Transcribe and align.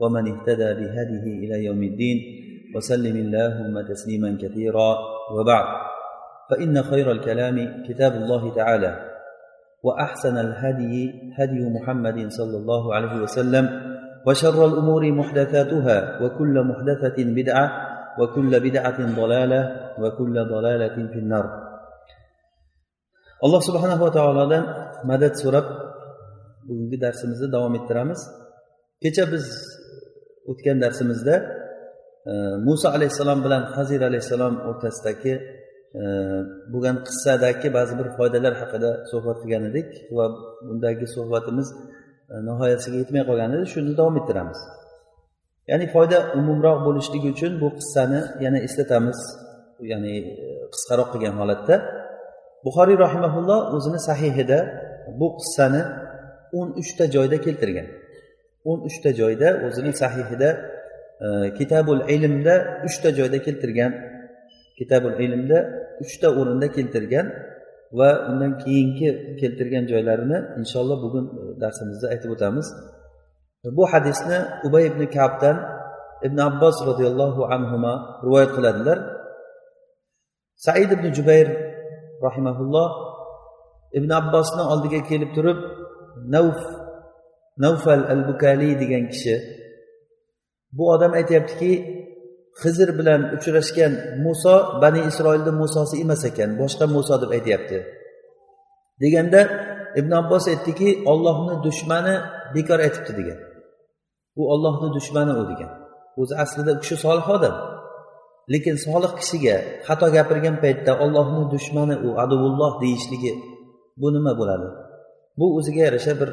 ومن 0.00 0.24
اهتدى 0.32 0.70
بهديه 0.80 1.26
إلى 1.42 1.64
يوم 1.64 1.82
الدين 1.82 2.18
وسلم 2.74 3.16
اللهم 3.16 3.74
تسليما 3.88 4.38
كثيرا. 4.42 4.90
وبعد 5.26 5.66
فإن 6.50 6.82
خير 6.82 7.12
الكلام 7.12 7.82
كتاب 7.88 8.12
الله 8.12 8.54
تعالى 8.54 8.92
وأحسن 9.82 10.36
الهدي 10.36 11.12
هدي 11.38 11.60
محمد 11.74 12.30
صلى 12.30 12.56
الله 12.56 12.94
عليه 12.94 13.14
وسلم 13.22 13.64
وشر 14.26 14.66
الأمور 14.66 15.12
محدثاتها 15.12 16.22
وكل 16.22 16.54
محدثة 16.64 17.18
بدعة 17.18 17.66
وكل 18.18 18.60
بدعة 18.60 18.98
ضلالة 19.16 19.62
وكل 19.98 20.34
ضلالة 20.48 20.96
في 21.12 21.18
النار. 21.18 21.46
Alloh 23.36 23.60
subhanava 23.60 24.08
taolodan 24.08 24.64
madad 25.04 25.36
so'rab 25.36 25.66
bugungi 26.64 26.96
darsimizni 26.96 27.52
davom 27.52 27.74
ettiramiz. 27.76 28.16
Kecha 29.02 29.28
biz 29.28 29.44
o'tgan 30.50 30.76
darsimizda 30.84 31.34
e, 32.30 32.32
muso 32.66 32.88
alayhissalom 32.96 33.40
bilan 33.46 33.62
hazir 33.76 34.00
alayhissalom 34.08 34.54
o'rtasidagi 34.68 35.34
e, 36.00 36.02
bo'lgan 36.72 36.96
qissadagi 37.06 37.68
ba'zi 37.78 37.94
bir 38.00 38.08
foydalar 38.18 38.54
haqida 38.62 38.90
suhbat 39.10 39.36
qilgan 39.42 39.64
edik 39.70 39.88
va 40.16 40.24
bundagi 40.68 41.06
suhbatimiz 41.16 41.68
e, 42.32 42.34
nihoyasiga 42.48 42.96
yetmay 43.02 43.22
qolgan 43.28 43.50
edi. 43.56 43.64
Shuni 43.72 43.92
davom 44.00 44.16
ettiramiz. 44.20 44.60
Ya'ni 45.70 45.86
foyda 45.94 46.18
umumroq 46.38 46.78
bo'lishligi 46.86 47.28
uchun 47.34 47.52
bu 47.62 47.68
qissani 47.78 48.20
yana 48.44 48.58
eslatamiz 48.66 49.18
ya'ni 49.92 50.14
e, 50.44 50.46
qisqaroq 50.72 51.08
qilgan 51.14 51.34
holatda. 51.40 51.74
Buxoriy 52.66 52.96
rahimaulloh 53.04 53.60
o'zini 53.76 54.00
sahihida 54.08 54.58
bu 55.20 55.26
qissani 55.40 55.82
o'n 56.58 56.68
uchta 56.80 57.04
joyda 57.14 57.36
keltirgan. 57.46 57.86
O'n 58.70 58.78
uchta 58.88 59.10
joyda 59.20 59.48
o'zini 59.66 59.92
sahihida 60.02 60.50
e, 61.24 61.28
kitabul 61.58 62.00
ilmda 62.14 62.54
uchta 62.86 63.08
joyda 63.18 63.38
keltirgan 63.46 63.92
kitabul 64.78 65.14
ilmda 65.24 65.58
uchta 66.04 66.28
o'rinda 66.38 66.68
keltirgan 66.76 67.26
va 67.98 68.10
undan 68.30 68.52
keyingi 68.62 69.08
keltirgan 69.40 69.84
joylarini 69.92 70.38
inshaalloh 70.60 70.98
bugun 71.04 71.24
e, 71.40 71.42
darsimizda 71.62 72.06
aytib 72.12 72.30
o'tamiz. 72.34 72.66
Bu 73.78 73.84
hadisni 73.92 74.38
ubay 74.66 74.84
ibn 74.90 75.02
kabdan 75.16 75.56
ibn 76.26 76.38
abbos 76.48 76.76
roziyallohu 76.88 77.42
anhu 77.54 77.76
rivoyat 78.26 78.50
qiladilar. 78.56 78.98
Said 80.64 80.90
ibn 80.96 81.06
jubayr 81.16 81.48
rahimaulloh 82.26 82.88
ibn 83.98 84.10
abbosni 84.20 84.62
oldiga 84.72 85.00
kelib 85.10 85.30
turib 85.36 85.58
navf 86.34 86.60
navfal 87.62 88.02
al 88.12 88.22
bukali 88.28 88.70
degan 88.82 89.04
kishi 89.12 89.34
bu 90.76 90.84
odam 90.94 91.12
aytyaptiki 91.20 91.72
hizr 92.62 92.88
bilan 92.98 93.20
uchrashgan 93.36 93.92
muso 94.24 94.56
bani 94.82 95.00
isroilni 95.10 95.52
musosi 95.62 95.94
emas 96.04 96.22
ekan 96.30 96.50
boshqa 96.60 96.84
muso 96.96 97.14
deb 97.22 97.30
aytyapti. 97.36 97.78
Deganda 99.02 99.40
ibn 100.00 100.12
abbos 100.20 100.44
aytdiki 100.52 100.88
ollohni 101.12 101.54
dushmani 101.66 102.14
bekor 102.54 102.78
aytibdi 102.86 103.12
degan. 103.20 103.38
U 104.40 104.42
ollohni 104.54 104.88
dushmani 104.96 105.32
u 105.40 105.44
degan. 105.50 105.70
O'zi 106.20 106.34
aslida 106.44 106.72
u 106.76 106.78
kishi 106.82 106.96
solih 107.04 107.26
odam. 107.36 107.54
Lekin 108.52 108.76
solih 108.86 109.12
kishiga 109.18 109.56
xato 109.86 110.06
gapirgan 110.16 110.56
paytda 110.64 110.92
ollohni 111.04 111.42
dushmani 111.54 111.96
u 112.06 112.08
aduvulloh 112.24 112.72
deyishligi 112.82 113.32
bu 114.00 114.08
nima 114.16 114.32
bo'ladi? 114.40 114.68
Bu 115.38 115.46
o'ziga 115.58 115.82
yarasha 115.88 116.12
bir 116.20 116.30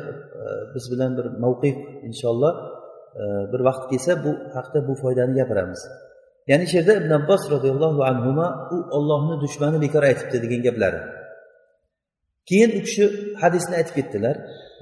biz 0.76 0.86
bilan 0.92 1.12
bir 1.18 1.26
mavqif 1.44 1.78
inshaalloh 2.08 2.54
e, 3.22 3.24
bir 3.52 3.62
vaqt 3.68 3.84
kelsa 3.92 4.12
bu 4.26 4.32
haqida 4.56 4.80
bu 4.88 4.94
foydani 5.04 5.34
gapiramiz. 5.40 5.82
Ya'ni 6.50 6.66
shu 6.70 6.76
yerda 6.80 6.94
ibn 7.02 7.12
abbos 7.20 7.44
roziyallohu 7.54 8.02
anhu 8.10 8.32
u 8.76 8.78
ollohni 8.98 9.36
dushmani 9.44 9.78
bekor 9.86 10.04
aytibdi 10.10 10.38
degan 10.44 10.62
gaplari. 10.68 11.00
Keyin 12.50 12.72
u 12.78 12.80
kishi 12.86 13.06
hadisni 13.42 13.74
aytib 13.80 13.96
ketdilar. 14.00 14.36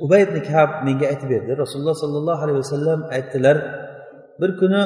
Ubay 0.03 0.21
ibn 0.27 0.37
kab 0.49 0.69
menga 0.87 1.05
aytib 1.11 1.29
berdi. 1.33 1.51
Rasululloh 1.63 1.97
sollallohu 2.03 2.41
alayhi 2.45 2.59
vasallam 2.63 2.99
aytdilar 3.15 3.57
bir 4.41 4.51
kuni 4.61 4.81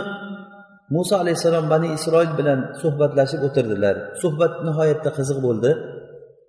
muso 0.96 1.16
alayhissalom 1.24 1.66
bani 1.74 1.88
isroil 1.97 2.31
bilan 2.40 2.59
suhbatlashib 2.81 3.42
o'tirdilar. 3.47 3.96
Suhbat 4.22 4.53
nihoyatda 4.68 5.09
qiziq 5.18 5.40
bo'ldi. 5.47 5.72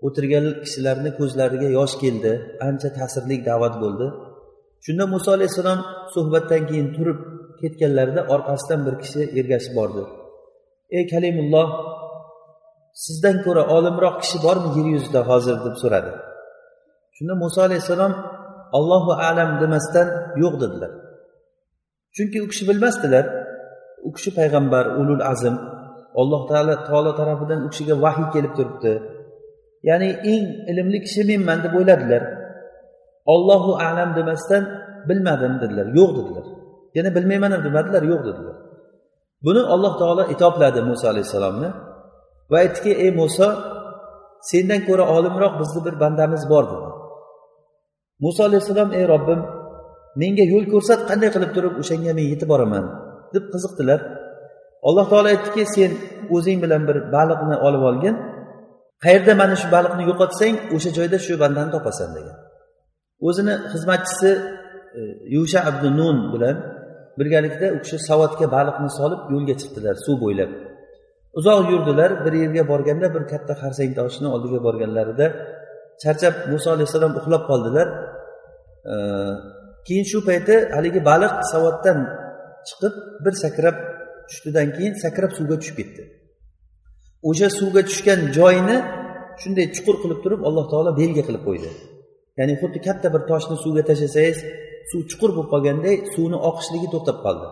O'tirgan 0.07 0.47
kishilarni 0.63 1.11
ko'zlariga 1.19 1.69
yosh 1.79 1.95
keldi 2.03 2.33
ancha 2.69 2.89
ta'sirli 2.99 3.37
da'vat 3.49 3.75
bo'ldi. 3.83 4.07
Shunda 4.85 5.05
muso 5.15 5.31
alayhissalom 5.37 5.81
suhbatdan 6.15 6.63
keyin 6.71 6.89
turib 6.97 7.19
ketganlarida 7.61 8.23
orqasidan 8.35 8.81
bir 8.87 8.95
kishi 9.03 9.21
ergashib 9.39 9.75
bordi. 9.79 10.03
Ey 10.97 11.05
kalimulloh 11.13 11.69
sizdan 13.05 13.37
ko'ra 13.45 13.63
olimroq 13.77 14.17
kishi 14.23 14.39
bormi 14.47 14.69
yer 14.77 14.87
yuzida 14.95 15.21
hozir? 15.31 15.57
deb 15.67 15.77
so'radi. 15.83 16.13
Shunda 17.17 17.35
muso 17.43 17.59
alayhissalom 17.69 18.13
allohu 18.79 19.13
alam 19.29 19.51
demasdan 19.63 20.09
yo'q 20.43 20.55
dedilar. 20.63 20.93
Chunki 22.17 22.39
u 22.45 22.47
kishi 22.53 22.65
bilmasdilar 22.69 23.25
u 24.07 24.11
kishi 24.17 24.31
payg'ambar 24.39 24.85
ulul 25.01 25.23
azm 25.33 25.55
alloh 26.21 26.43
taolo 26.89 27.13
tarafidan 27.21 27.61
u 27.67 27.69
kishiga 27.73 27.95
vahiy 28.05 28.27
kelib 28.35 28.53
turibdi. 28.59 28.93
Ya'ni 29.89 30.09
eng 30.33 30.45
ilmli 30.71 30.99
kishi 31.05 31.23
menman 31.31 31.59
deb 31.65 31.73
o'yladilar. 31.79 32.23
Ollohu 33.35 33.73
alam 33.87 34.11
demasdan 34.19 34.63
bilmadim 35.09 35.55
dedilar. 35.63 35.87
Yo'q 35.99 36.11
dedilar. 36.19 36.47
Yana 36.97 37.11
bilmayman 37.17 37.51
ham 37.55 37.63
demadilar 37.67 38.03
yo'q 38.13 38.23
dedilar. 38.29 38.57
Buni 39.45 39.63
alloh 39.75 39.93
taolo 40.01 40.23
itobladi 40.35 40.81
muso 40.91 41.05
alayhissalomni 41.13 41.69
va 42.51 42.57
aytdiki 42.65 42.93
ey 43.05 43.11
muso 43.21 43.49
sendan 44.51 44.81
ko'ra 44.89 45.05
olimroq 45.17 45.55
bizni 45.61 45.81
bir 45.87 45.95
bandamiz 46.03 46.43
bor 46.53 46.65
dedi. 46.73 46.89
Muso 48.25 48.41
alayhissalom 48.49 48.91
ey 48.99 49.05
robbim 49.13 49.41
menga 50.21 50.45
yo'l 50.53 50.65
ko'rsat 50.73 51.01
qanday 51.09 51.31
qilib 51.35 51.51
turib 51.57 51.75
o'shanga 51.83 52.13
men 52.19 52.27
yetib 52.33 52.49
boraman? 52.53 52.85
deb 53.35 53.45
qiziqdilar. 53.53 54.01
Alloh 54.89 55.05
taolo 55.11 55.29
aytdiki 55.35 55.63
sen 55.75 55.91
o'zing 56.35 56.59
bilan 56.65 56.83
bir 56.89 56.97
baliqni 57.15 57.57
olib 57.67 57.83
olgin 57.91 58.15
qayerda 59.05 59.33
mana 59.43 59.55
shu 59.61 59.69
baliqni 59.77 60.03
yo'qotsang 60.11 60.55
o'sha 60.75 60.91
joyda 60.99 61.19
shu 61.27 61.33
bandani 61.43 61.71
topasan 61.77 62.11
degan. 62.17 62.37
O'zini 63.29 63.55
xizmatchisi 63.73 64.31
e, 64.99 65.01
yusha 65.37 65.61
abdu 65.69 65.89
nun 66.01 66.17
bilan 66.33 66.57
birgalikda 67.19 67.67
u 67.77 67.79
kishi 67.85 67.99
savatga 68.09 68.47
baliqni 68.57 68.91
solib 68.99 69.21
yo'lga 69.33 69.55
chiqdilar 69.61 69.95
suv 70.05 70.17
bo'ylab. 70.25 70.51
Uzoq 71.39 71.59
yurdilar 71.73 72.11
bir 72.25 72.35
yerga 72.43 72.63
borganda 72.73 73.07
bir 73.15 73.23
katta 73.33 73.55
xarsang 73.63 73.93
toshni 74.01 74.29
oldiga 74.35 74.59
borganlarida 74.67 75.27
charchab 76.03 76.35
muso 76.53 76.69
alayhissalom 76.77 77.13
uxlab 77.21 77.43
qoldilar. 77.51 77.87
E, 78.93 78.95
keyin 79.87 80.07
shu 80.11 80.19
payti 80.29 80.55
haligi 80.77 81.01
baliq 81.11 81.33
savatdan 81.53 81.99
chiqib 82.69 82.95
bir 83.25 83.35
sakrab 83.45 83.77
tushdidan 84.29 84.69
keyin 84.77 84.95
sakrab 85.05 85.31
suvga 85.39 85.57
tushib 85.61 85.77
ketdi. 85.81 86.03
O'sha 87.29 87.49
suvga 87.59 87.83
tushgan 87.89 88.21
joyini 88.39 88.77
shunday 89.43 89.67
chuqur 89.77 89.97
qilib 90.03 90.19
turib 90.25 90.41
alloh 90.49 90.65
taolo 90.73 90.91
belgi 91.01 91.23
qilib 91.29 91.43
qo'ydi. 91.49 91.71
Ya'ni 92.39 92.55
xuddi 92.61 92.79
katta 92.87 93.09
bir 93.15 93.23
toshni 93.31 93.57
suvga 93.65 93.83
tashlasangiz 93.91 94.39
suv 94.91 95.01
chuqur 95.11 95.31
bo'lib 95.37 95.51
qolganday 95.55 95.97
suvni 96.15 96.39
oqishligi 96.49 96.89
to'xtab 96.95 97.19
qoldi. 97.25 97.49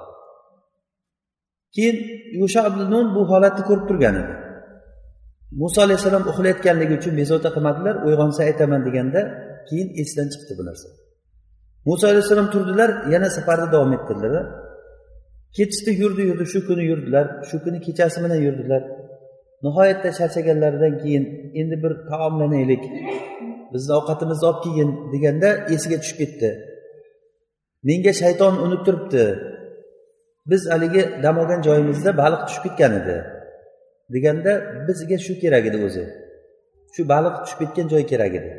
Keyin 1.74 1.96
yusha 2.40 2.60
nun 2.92 3.06
bu 3.16 3.22
holatni 3.30 3.62
ko'rib 3.68 3.86
turgan 3.90 4.14
edi. 4.22 4.34
Muso 5.60 5.78
alayhissalom 5.86 6.24
uxlayotganligi 6.30 6.94
uchun 7.00 7.14
bezovta 7.20 7.48
qilmadilar 7.56 7.94
uyg'onsa 8.06 8.40
aytaman 8.48 8.80
deganda 8.86 9.20
keyin 9.68 9.88
esidan 10.02 10.28
chiqdi 10.32 10.52
bu 10.58 10.62
narsa. 10.68 10.88
Muso 11.88 12.04
alayhissalom 12.12 12.48
turdilar 12.54 12.90
yana 13.14 13.28
safarni 13.36 13.68
davom 13.74 13.92
ettirdilar. 13.96 14.44
Ketishdi 15.56 15.90
yurdi 16.02 16.22
yurdi 16.30 16.44
shu 16.52 16.60
kuni 16.68 16.84
yurdilar 16.90 17.26
shu 17.48 17.56
kuni 17.64 17.78
kechasi 17.86 18.18
bilan 18.24 18.40
yurdilar. 18.46 18.82
Nihoyatda 19.64 20.10
charchaganlaridan 20.18 20.94
keyin 21.02 21.24
endi 21.60 21.76
bir 21.84 21.92
taomlanaylik 22.10 22.84
bizni 23.72 23.92
ovqatimizni 23.98 24.46
olib 24.50 24.60
kelgin 24.64 24.90
deganda 25.12 25.48
esiga 25.74 25.96
tushib 26.02 26.18
ketdi. 26.22 26.50
Menga 27.88 28.12
shayton 28.22 28.54
unuttiribdi 28.64 29.24
biz 30.50 30.62
haligi 30.72 31.02
dam 31.22 31.36
olgan 31.42 31.60
joyimizda 31.68 32.10
baliq 32.22 32.42
tushib 32.46 32.62
ketgan 32.66 32.92
edi 33.00 33.16
deganda 34.14 34.52
bizga 34.88 35.18
shu 35.26 35.34
kerak 35.42 35.64
edi 35.70 35.78
o'zi. 35.86 36.04
Shu 36.94 37.02
baliq 37.12 37.34
tushib 37.42 37.58
ketgan 37.62 37.86
joy 37.92 38.04
kerak 38.12 38.34
edi. 38.40 38.52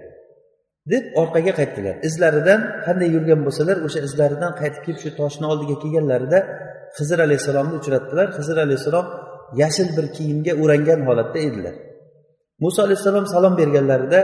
Deb 0.91 1.03
orqaga 1.21 1.53
qaytdilar. 1.59 1.95
Izlaridan 2.07 2.61
qanday 2.85 3.09
yurgan 3.15 3.39
bo'lsalar 3.45 3.77
o'sha 3.87 3.99
izlaridan 4.07 4.51
qaytib 4.61 4.81
kelib 4.85 4.99
shu 5.03 5.11
toshni 5.19 5.45
oldiga 5.51 5.75
kelganlarida 5.83 6.39
hizr 6.97 7.19
alayhissalomni 7.27 7.75
uchratdilar. 7.81 8.27
Hizr 8.39 8.57
alayhissalom 8.65 9.07
yashil 9.61 9.97
bir 9.97 10.05
kiyimga 10.15 10.53
o'rangan 10.61 10.99
holatda 11.07 11.39
edilar. 11.39 11.75
Muso 12.59 12.79
alayhissalom 12.83 13.25
salom 13.27 13.57
berganlarida 13.57 14.19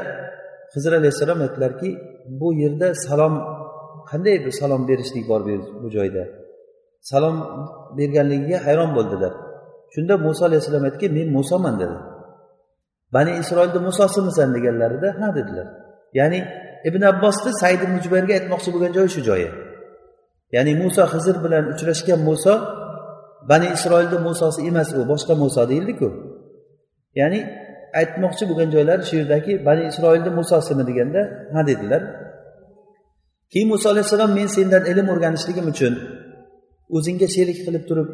hizr 0.75 0.91
alayhissalom 0.99 1.41
aytdilarki 1.41 1.89
bu 2.39 2.53
yerda 2.53 2.87
salom 2.95 3.33
qanday 4.09 4.45
bir 4.45 4.51
salom 4.61 4.87
berishlik 4.87 5.25
bor 5.29 5.41
bu 5.81 5.87
joyda. 5.95 6.23
Salom 7.01 7.35
berganligiga 7.97 8.57
hayron 8.65 8.95
bo'ldilar. 8.97 9.33
Shunda 9.93 10.17
muso 10.17 10.45
alayhissalom 10.45 10.83
aytdiki 10.83 11.07
men 11.17 11.27
musoman 11.37 11.75
dedi. 11.79 11.97
Bani 13.13 13.31
isroilni 13.41 13.79
musosimisan 13.87 14.49
deganlarida 14.55 15.09
ha 15.19 15.35
dedilar. 15.35 15.67
Ya'ni 16.13 16.39
ibn 16.89 17.01
abbosni 17.11 17.51
said 17.61 17.81
ibn 17.85 17.95
jubayrga 18.05 18.33
aytmoqchi 18.39 18.69
bo'lgan 18.73 18.91
joyi 18.97 19.09
shu 19.15 19.21
joyi. 19.29 19.49
Ya'ni 20.55 20.71
muso 20.83 21.03
hizr 21.13 21.35
bilan 21.43 21.63
uchrashgan 21.73 22.19
muso 22.29 22.53
bani 23.49 23.67
isroilni 23.75 24.17
musosi 24.27 24.59
emas 24.69 24.89
u 24.99 25.01
boshqa 25.11 25.33
muso 25.43 25.61
deyildiku. 25.71 26.07
Ya'ni 27.19 27.39
aytmoqchi 27.99 28.43
bo'lgan 28.49 28.69
joylari 28.75 29.03
shu 29.09 29.15
yerdagi 29.21 29.53
bani 29.67 29.83
isroilni 29.91 30.31
musosimi 30.39 30.83
deganda 30.89 31.21
ha 31.53 31.61
dedilar. 31.69 32.01
Keyin 33.51 33.67
muso 33.73 33.87
alayhissalom 33.93 34.31
men 34.39 34.47
sendan 34.57 34.83
ilm 34.91 35.07
o'rganishligim 35.13 35.65
uchun 35.73 35.93
o'zingga 36.95 37.27
sherik 37.35 37.59
qilib 37.65 37.83
turib 37.89 38.09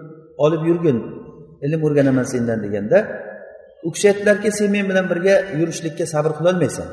olib 0.45 0.61
yurgin 0.69 0.97
ilm 1.65 1.81
o'rganaman 1.87 2.25
sendan 2.33 2.59
deganda 2.65 2.99
u 3.87 3.89
kishi 3.93 4.07
aytdilarki 4.11 4.49
sen 4.59 4.69
men 4.75 4.85
bilan 4.89 5.05
birga 5.11 5.35
yurishlikka 5.59 6.05
sabr 6.13 6.31
qilolmaysan. 6.39 6.87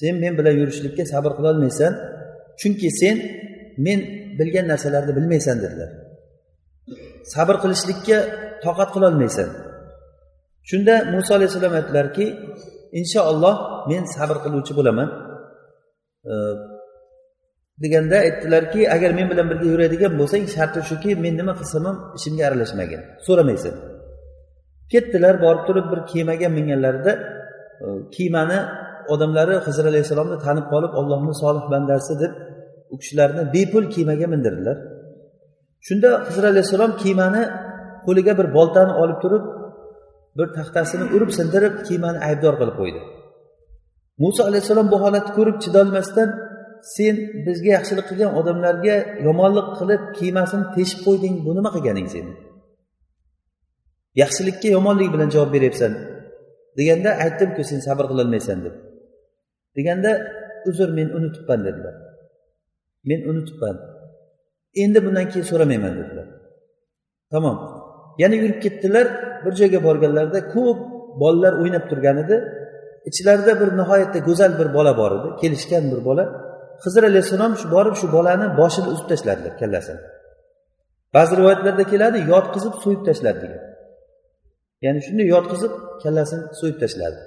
Sen 0.00 0.14
men 0.22 0.32
bilan 0.38 0.54
yurishlikka 0.60 1.04
sabr 1.12 1.32
qilolmaysan. 1.38 1.92
Chunki 2.60 2.88
sen 3.00 3.16
men 3.86 3.98
bilgan 4.38 4.66
narsalarni 4.72 5.12
bilmaysan 5.18 5.56
dedilar. 5.64 5.90
Sabr 7.34 7.56
qilishlikka 7.62 8.18
toqat 8.64 8.88
qilolmaysan. 8.94 9.48
Shunda 10.68 10.94
muso 11.14 11.30
alayhissalom 11.38 11.74
aytdilarki 11.78 12.24
inshaalloh 13.00 13.54
men 13.90 14.02
sabr 14.16 14.36
qiluvchi 14.44 14.72
bo'laman. 14.78 15.08
Deganda 17.82 18.16
aytdilarki 18.26 18.80
agar 18.94 19.10
men 19.18 19.26
bilan 19.32 19.46
birga 19.50 19.66
yuradigan 19.72 20.12
bo'lsang 20.20 20.44
sharti 20.54 20.80
shuki 20.90 21.10
men 21.24 21.34
nima 21.40 21.52
qilsam 21.60 21.82
ham 21.88 21.96
ishimga 22.18 22.42
aralashmagin. 22.48 23.00
So'ramaysan. 23.26 23.74
Ketdilar 24.92 25.34
borib 25.44 25.62
turib 25.68 25.86
bir 25.92 26.00
kemaga 26.12 26.48
minganlarida 26.58 27.12
e, 27.84 27.86
kemani 28.16 28.58
odamlari 29.12 29.54
hizr 29.66 29.84
alayhissalomni 29.90 30.36
tanib 30.46 30.66
qolib 30.72 30.92
ollohni 31.00 31.34
solih 31.42 31.64
bandasi 31.72 32.14
deb 32.22 32.32
u 32.92 32.94
kishilarni 33.00 33.42
bepul 33.54 33.84
kemaga 33.94 34.26
mindirdilar. 34.34 34.76
Shunda 35.86 36.10
hizr 36.28 36.44
alayhissalom 36.52 36.92
kemani 37.02 37.42
qo'liga 38.06 38.32
bir 38.38 38.46
boltani 38.56 38.92
olib 39.02 39.18
turib 39.24 39.44
bir 40.38 40.48
taxtasini 40.56 41.04
urib 41.14 41.30
sindirib 41.38 41.74
kemani 41.88 42.18
aybdor 42.28 42.54
qilib 42.60 42.76
qo'ydi. 42.80 43.00
Muso 44.22 44.42
alayhissalom 44.48 44.86
bu 44.92 44.96
holatni 45.04 45.32
ko'rib 45.38 45.56
chidolmasdan 45.64 46.28
sen 46.96 47.14
bizga 47.46 47.70
yaxshilik 47.78 48.06
qilgan 48.10 48.32
odamlarga 48.40 48.96
yomonlik 49.26 49.68
qilib 49.78 50.02
kiymasini 50.18 50.64
teshib 50.76 51.00
qo'yding 51.06 51.34
bu 51.46 51.50
nima 51.56 51.70
qilganing 51.76 52.08
seni? 52.14 52.32
Yaxshilikka 54.22 54.68
yomonlik 54.76 55.08
bilan 55.14 55.28
javob 55.34 55.50
beryapsan. 55.56 55.92
Deganda 56.78 57.10
aytdimku 57.24 57.62
sen 57.70 57.80
sabr 57.86 58.04
qilolmaysan 58.10 58.58
deb 58.64 58.74
deganda 59.76 60.10
uzr 60.68 60.88
men 60.98 61.08
unutibman 61.18 61.60
dedilar. 61.66 61.94
Men 63.08 63.20
unutibman. 63.30 63.76
Endi 64.82 64.98
bundan 65.06 65.26
keyin 65.30 65.46
so'ramayman 65.50 65.92
dedilar. 66.00 66.26
Tamom 67.32 67.56
yana 68.22 68.34
yurib 68.42 68.58
ketdilar. 68.64 69.06
Bir 69.44 69.52
joyga 69.60 69.80
borganlarida 69.86 70.40
ko'p 70.54 70.78
bolalar 71.22 71.52
o'ynab 71.62 71.84
turgan 71.90 72.16
edi. 72.24 72.36
Ichlarida 73.10 73.52
bir 73.60 73.68
nihoyatda 73.80 74.18
go'zal 74.28 74.52
bir 74.60 74.68
bola 74.76 74.92
bor 75.00 75.12
edi. 75.18 75.28
Kelishgan 75.42 75.84
bir 75.92 76.00
bola. 76.08 76.24
Hizr 76.84 77.02
alayhissalom 77.10 77.52
shu 77.60 77.66
borib 77.74 77.94
shu 78.00 78.06
bolani 78.16 78.46
boshini 78.60 78.88
uzib 78.92 79.06
tashladilar 79.10 79.54
kallasini 79.60 80.02
ba'zi 81.14 81.32
rivoyatlarda 81.40 81.84
keladi 81.92 82.18
yotqizib 82.32 82.74
so'yib 82.82 83.02
tashladi 83.08 83.38
degan. 83.44 83.62
Ya'ni 84.84 85.00
shunday 85.06 85.26
yotqizib 85.34 85.72
kallasini 86.02 86.44
so'yib 86.60 86.78
tashladi. 86.82 87.20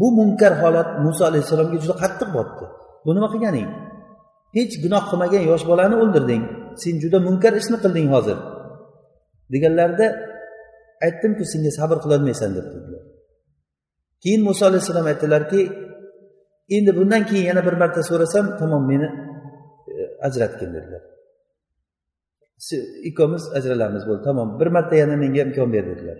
Bu 0.00 0.06
munkar 0.18 0.52
holat 0.62 0.88
muso 1.04 1.22
alayhissalomga 1.30 1.78
juda 1.84 1.96
qattiq 2.02 2.28
botdi. 2.38 2.64
Bu 3.04 3.10
nima 3.16 3.28
qilganing? 3.34 3.68
Hech 4.56 4.74
gunoh 4.84 5.02
qilmagan 5.10 5.42
yosh 5.50 5.64
bolani 5.70 5.96
o'ldirding. 6.02 6.42
Sen 6.82 6.94
juda 7.02 7.18
munkar 7.26 7.52
ishni 7.60 7.76
qilding 7.84 8.08
hozir. 8.14 8.38
Deganlarida 9.52 10.06
aytdimku 11.06 11.44
senga 11.52 11.70
sabr 11.78 11.96
qilolmaysan 12.04 12.50
deb 12.56 12.66
dedilar. 12.74 13.02
Keyin 14.22 14.42
muso 14.48 14.62
alayhissalom 14.70 15.06
aytdilarki 15.12 15.60
endi 16.76 16.90
bundan 16.98 17.22
keyin 17.28 17.46
yana 17.50 17.62
bir 17.66 17.74
marta 17.82 18.00
so'rasam 18.10 18.44
tamom 18.60 18.82
meni 18.92 19.08
e, 19.92 19.94
ajratgin 20.26 20.70
dedilar. 20.76 21.02
Ikkovimiz 23.08 23.44
ajralamiz 23.58 24.02
bo'ldi 24.08 24.22
tamom. 24.28 24.48
Bir 24.60 24.68
marta 24.76 24.94
yana 25.02 25.16
menga 25.22 25.40
imkon 25.46 25.68
ber 25.74 25.84
dedilar. 25.90 26.18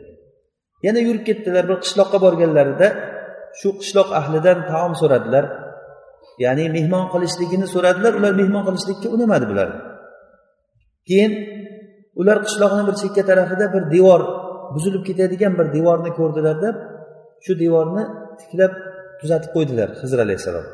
Yana 0.86 1.00
yurib 1.06 1.24
ketdilar 1.28 1.64
bir 1.70 1.78
qishloqqa 1.84 2.18
borganlarida 2.24 2.88
shu 3.60 3.68
qishloq 3.80 4.08
ahlidan 4.20 4.58
taom 4.70 4.92
so'radilar. 5.00 5.44
Ya'ni 6.44 6.64
mehmon 6.76 7.04
qilishligini 7.12 7.66
so'radilar 7.74 8.12
ular 8.18 8.32
mehmon 8.40 8.62
qilishlikka 8.68 9.08
unamadi 9.16 9.46
bular. 9.50 9.68
Keyin 11.08 11.32
ular 12.20 12.38
qishloqni 12.46 12.82
bir 12.88 12.94
chekka 13.02 13.22
tarafida 13.30 13.66
bir 13.74 13.82
devor 13.94 14.20
buzilib 14.74 15.02
ketadigan 15.08 15.52
bir 15.58 15.66
devorni 15.76 16.10
ko'rdilarda 16.18 16.68
shu 17.44 17.52
devorni 17.62 18.02
tiklab 18.40 18.72
tuzatib 19.20 19.50
qo'ydilar 19.56 19.88
hizr 20.02 20.18
alayhissalom. 20.26 20.66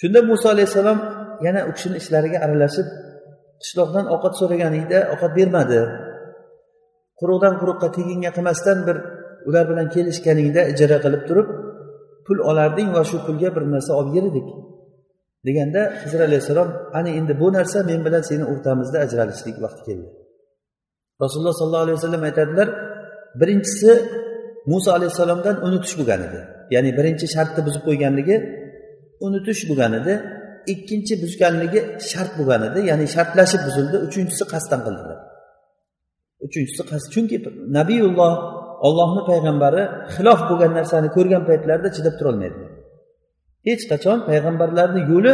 Shunda 0.00 0.20
muso 0.30 0.46
alayhissalom 0.54 0.98
yana 1.46 1.60
u 1.68 1.70
kishini 1.76 1.96
ishlariga 2.02 2.38
aralashib 2.44 2.88
qishloqdan 3.62 4.04
ovqat 4.14 4.34
so'raganingda 4.40 4.98
ovqat 5.12 5.32
bermadi. 5.38 5.80
Quruqdan 7.20 7.54
quruqqa 7.60 7.88
teginga 7.96 8.30
qilmasdan 8.36 8.78
bir 8.88 8.96
ular 9.48 9.64
bilan 9.70 9.86
kelishganingda 9.94 10.62
ijara 10.72 10.98
qilib 11.04 11.22
turib 11.28 11.48
pul 12.26 12.38
olarding 12.50 12.88
va 12.96 13.02
shu 13.10 13.16
pulga 13.26 13.48
bir 13.56 13.64
narsa 13.74 13.92
olib 14.00 14.12
yer 14.18 14.24
edik. 14.30 14.48
Deganda 15.46 15.82
hizr 16.02 16.20
alayhissalom 16.28 16.68
ana 16.98 17.10
endi 17.18 17.32
bu 17.40 17.46
narsa 17.56 17.78
men 17.90 18.00
bilan 18.06 18.22
seni 18.30 18.44
o'rtamizda 18.52 18.98
ajralishlik 19.06 19.56
vaqti 19.64 19.82
keldi. 19.88 20.08
Rasululloh 21.22 21.54
sollallohu 21.60 21.84
alayhi 21.86 21.98
vasallam 21.98 22.22
aytadilar 22.28 22.68
birinchisi 23.40 23.90
muso 24.72 24.90
alayhissalomdan 24.98 25.56
unutish 25.66 25.94
bo'lgan 25.98 26.20
edi. 26.28 26.40
Ya'ni 26.74 26.90
birinchi 26.98 27.26
shartni 27.34 27.60
buzib 27.66 27.82
qo'yganligi 27.88 28.36
unutish 29.26 29.62
bo'lgan 29.70 29.92
edi. 30.00 30.14
Ikkinchi 30.72 31.14
buzganligi 31.22 31.80
shart 32.10 32.32
bo'lgan 32.38 32.62
edi. 32.68 32.78
Ya'ni 32.90 33.06
shartlashib 33.14 33.62
buzildi. 33.68 33.96
Uchinchisi 34.06 34.44
qasddan 34.52 34.80
qildilar. 34.86 35.18
Uchinchisi 36.46 36.82
qasd. 36.90 37.06
Chunki 37.14 37.36
nabiyulloh 37.78 38.32
ollohni 38.86 39.22
payg'ambari 39.30 39.82
xilof 40.14 40.40
bo'lgan 40.50 40.72
narsani 40.78 41.08
ko'rgan 41.16 41.42
paytlarida 41.48 41.88
chidab 41.96 42.14
turolmaydi. 42.18 42.60
Hech 43.68 43.82
qachon 43.90 44.18
payg'ambarlarni 44.28 45.00
yo'li 45.12 45.32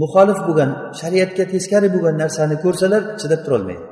muxolif 0.00 0.38
bo'lgan 0.48 0.70
shariatga 1.00 1.44
teskari 1.54 1.88
bo'lgan 1.94 2.16
narsani 2.22 2.56
ko'rsalar 2.64 3.02
chidab 3.20 3.40
turolmaydi. 3.46 3.84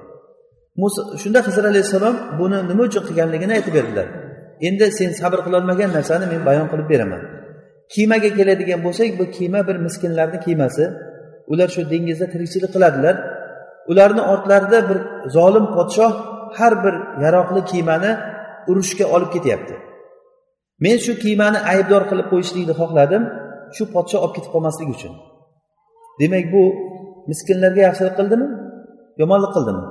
Shunda 1.22 1.40
hizr 1.48 1.64
alayhissalom 1.72 2.16
buni 2.40 2.58
nima 2.70 2.82
uchun 2.88 3.02
qilganligini 3.08 3.52
aytib 3.58 3.74
berdilar. 3.78 4.06
Endi 4.68 4.86
sen 4.98 5.10
sabr 5.20 5.38
qilolmagan 5.46 5.90
narsani 5.96 6.24
men 6.32 6.40
bayon 6.48 6.66
qilib 6.72 6.88
beraman. 6.92 7.22
Kemaga 7.94 8.30
keladigan 8.38 8.80
bo'lsak 8.86 9.08
bu 9.20 9.24
kema 9.36 9.60
bir 9.68 9.76
miskinlarni 9.86 10.38
kemasi. 10.46 10.84
Ular 11.52 11.68
shu 11.74 11.82
dengizda 11.92 12.26
tirikchilik 12.32 12.70
qiladilar. 12.74 13.16
Ularni 13.90 14.22
ortlarida 14.32 14.78
bir 14.88 14.98
zolim 15.36 15.66
podshoh 15.76 16.12
har 16.58 16.74
bir 16.84 16.94
yaroqli 17.24 17.60
kemani 17.72 18.12
urushga 18.70 19.04
olib 19.14 19.30
ketyapti. 19.34 19.74
Men 20.84 20.96
shu 21.04 21.12
kemani 21.24 21.58
aybdor 21.72 22.02
qilib 22.10 22.26
qo'yishlikni 22.32 22.74
xohladim 22.80 23.22
shu 23.76 23.82
podsho 23.94 24.16
olib 24.24 24.34
ketib 24.36 24.50
qolmasligi 24.54 24.92
uchun. 24.96 25.12
Demak 26.20 26.46
bu 26.54 26.62
miskinlarga 27.30 27.80
yaxshilik 27.88 28.14
qildimi 28.18 28.46
yomonlik 29.20 29.52
qildimi? 29.56 29.84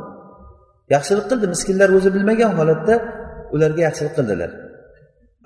Yaxshilik 0.95 1.25
qildi 1.31 1.45
miskinlar 1.53 1.89
o'zi 1.97 2.09
bilmagan 2.15 2.51
holatda 2.59 2.95
ularga 3.55 3.81
yaxshilik 3.87 4.13
qildilar. 4.17 4.49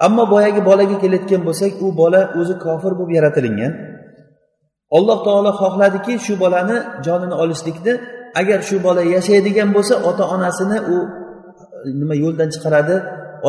Ammo 0.06 0.24
boyagi 0.34 0.62
bolaga 0.70 0.96
kelayotgan 1.04 1.42
bo'lsak 1.48 1.72
u 1.86 1.88
bola 2.02 2.22
o'zi 2.40 2.56
kofir 2.66 2.92
bo'lib 3.00 3.12
yaratilingan. 3.18 3.74
Alloh 4.98 5.20
taolo 5.28 5.52
xohladiki 5.62 6.14
shu 6.26 6.34
bolani 6.44 6.78
jonini 7.06 7.36
olishlikni 7.44 7.94
agar 8.40 8.60
shu 8.68 8.76
bola 8.86 9.02
yashaydigan 9.16 9.70
bo'lsa 9.76 9.96
ota 10.10 10.24
onasini 10.36 10.78
u 10.94 10.98
e, 11.86 11.90
nima 12.00 12.16
yo'ldan 12.24 12.50
chiqaradi 12.56 12.96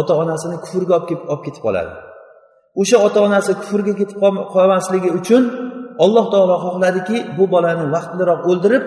ota 0.00 0.12
onasini 0.22 0.56
kufrga 0.64 0.94
olib 0.98 1.42
ketib 1.46 1.62
qoladi. 1.66 1.92
O'sha 2.80 2.96
ota 3.06 3.18
onasi 3.28 3.52
kufrga 3.60 3.92
ketib 4.00 4.18
qolmasligi 4.54 5.10
uchun 5.20 5.42
alloh 6.04 6.24
taolo 6.32 6.56
xohladiki 6.64 7.16
bu 7.38 7.44
bolani 7.54 7.84
vaqtliroq 7.94 8.40
o'ldirib 8.50 8.84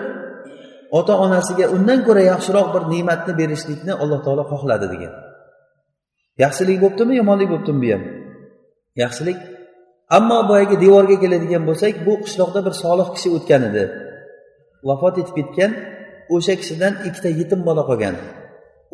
ota 0.98 1.14
onasiga 1.24 1.66
undan 1.76 2.00
ko'ra 2.06 2.22
yaxshiroq 2.32 2.68
bir 2.74 2.82
ne'matni 2.92 3.32
berishlikni 3.40 3.92
alloh 4.02 4.20
taolo 4.26 4.44
xohladi 4.52 4.86
degan. 4.92 5.12
Yaxshilik 6.44 6.78
bo'libdimi 6.82 7.14
yomonlik 7.20 7.48
bo'libdimi 7.52 7.80
bu 7.82 7.88
ham? 7.94 8.02
Yaxshilik. 9.02 9.38
Ammo 10.16 10.38
boyagi 10.50 10.76
devorga 10.84 11.16
keladigan 11.22 11.62
bo'lsak 11.68 11.94
bu 12.06 12.12
qishloqda 12.24 12.60
bir 12.66 12.74
solih 12.82 13.08
kishi 13.14 13.28
o'tgan 13.36 13.62
edi. 13.70 13.82
Vafot 14.88 15.14
etib 15.22 15.34
ketgan 15.38 15.70
o'sha 16.34 16.54
kishidan 16.60 16.92
ikkita 17.08 17.30
yetim 17.40 17.60
bola 17.68 17.82
qolgan. 17.90 18.14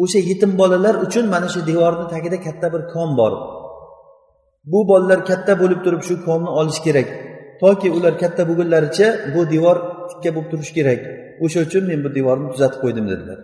O'sha 0.03 0.21
yetim 0.31 0.51
bolalar 0.61 0.95
uchun 1.07 1.25
mana 1.35 1.49
shu 1.55 1.61
devorni 1.71 2.07
tagida 2.13 2.39
katta 2.47 2.67
bir 2.75 2.83
kon 2.93 3.11
bor. 3.21 3.33
Bu 4.73 4.81
bolalar 4.91 5.21
katta 5.31 5.53
bo'lib 5.63 5.81
turib 5.85 6.03
shu 6.09 6.15
konni 6.27 6.51
olish 6.61 6.81
kerak. 6.87 7.09
Toki 7.63 7.89
ular 7.97 8.15
katta 8.23 8.43
bo'lgunlaricha 8.49 9.09
bu 9.35 9.41
devor 9.53 9.77
tikka 10.11 10.31
bo'lib 10.35 10.49
turishi 10.53 10.73
kerak. 10.79 11.01
O'sha 11.45 11.59
uchun 11.67 11.83
men 11.91 12.01
bu 12.05 12.09
devorni 12.19 12.49
tuzatib 12.55 12.79
qo'ydim 12.85 13.07
dedilar. 13.13 13.39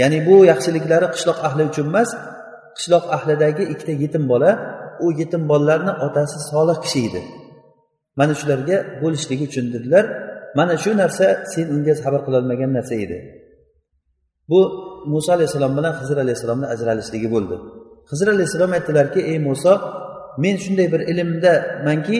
Ya'ni 0.00 0.18
bu 0.28 0.34
yaxshiliklari 0.50 1.06
qishloq 1.14 1.38
ahli 1.48 1.62
uchun 1.70 1.86
emas 1.92 2.10
qishloq 2.76 3.04
ahlidagi 3.16 3.64
ikkita 3.72 3.92
yetim 4.02 4.24
bola 4.32 4.50
u 5.04 5.06
yetim 5.20 5.42
bolalarni 5.50 5.92
otasi 6.06 6.38
solih 6.50 6.76
kishi 6.84 7.00
edi. 7.08 7.22
Mana 8.18 8.34
shularga 8.40 8.76
bo'lishligi 9.02 9.44
uchun 9.50 9.66
dedilar. 9.74 10.04
Mana 10.56 10.74
shu 10.82 10.90
narsa 11.02 11.26
sen 11.52 11.66
unga 11.74 11.94
sabr 12.02 12.20
qilolmagan 12.26 12.70
narsa 12.78 12.94
edi. 13.04 13.18
Bu 14.50 14.60
muso 15.12 15.32
alayhissalom 15.32 15.72
bilan 15.78 15.94
hizr 16.00 16.16
alayhissalomni 16.24 16.66
ajralishligi 16.74 17.28
bo'ldi. 17.34 17.56
Hizr 18.12 18.26
alayhissalom 18.34 18.72
aytdilarki 18.76 19.20
ey 19.30 19.38
muso 19.48 19.74
men 20.42 20.56
shunday 20.64 20.86
bir 20.92 21.00
ilmdamanki 21.12 22.18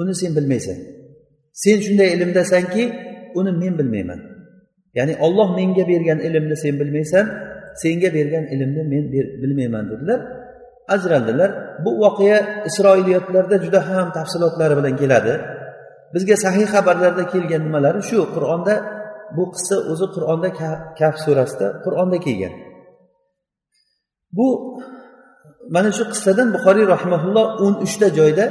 uni 0.00 0.14
sen 0.20 0.30
bilmaysan. 0.36 0.78
Sen 1.62 1.76
shunday 1.84 2.08
ilmdasanki 2.14 2.84
uni 3.38 3.52
men 3.62 3.78
bilmayman. 3.78 4.20
Ya'ni 4.98 5.14
olloh 5.26 5.48
menga 5.58 5.84
bergan 5.92 6.18
ilmni 6.26 6.56
sen 6.64 6.74
bilmaysan 6.80 7.26
senga 7.82 8.08
bergan 8.16 8.44
ilmni 8.54 8.82
men 8.92 9.04
bilmayman 9.42 9.84
dedilar. 9.90 10.20
Ajraldilar. 10.94 11.50
Bu 11.84 11.90
voqea 12.02 12.38
isroiliyotlarda 12.68 13.56
juda 13.64 13.80
ham 13.88 14.12
tafsilotlari 14.12 14.74
bilan 14.78 14.96
keladi. 14.96 15.34
Bizga 16.14 16.36
sahih 16.44 16.66
xabarlarda 16.74 17.24
kelgan 17.32 17.62
nimalari 17.66 18.00
shu. 18.10 18.18
Qur'onda 18.36 18.74
bu 19.36 19.44
qissa 19.54 19.76
o'zi 19.92 20.06
qur'onda 20.16 20.48
kaf 21.00 21.14
surasida 21.24 21.66
qur'onda 21.84 22.18
kelgan. 22.26 22.54
Bu 24.36 24.46
mana 25.74 25.90
shu 25.98 26.04
qissadan 26.12 26.48
buxoriy 26.54 26.86
rahimaulloh 26.94 27.46
o'n 27.64 27.74
uchta 27.86 28.06
joyda 28.18 28.44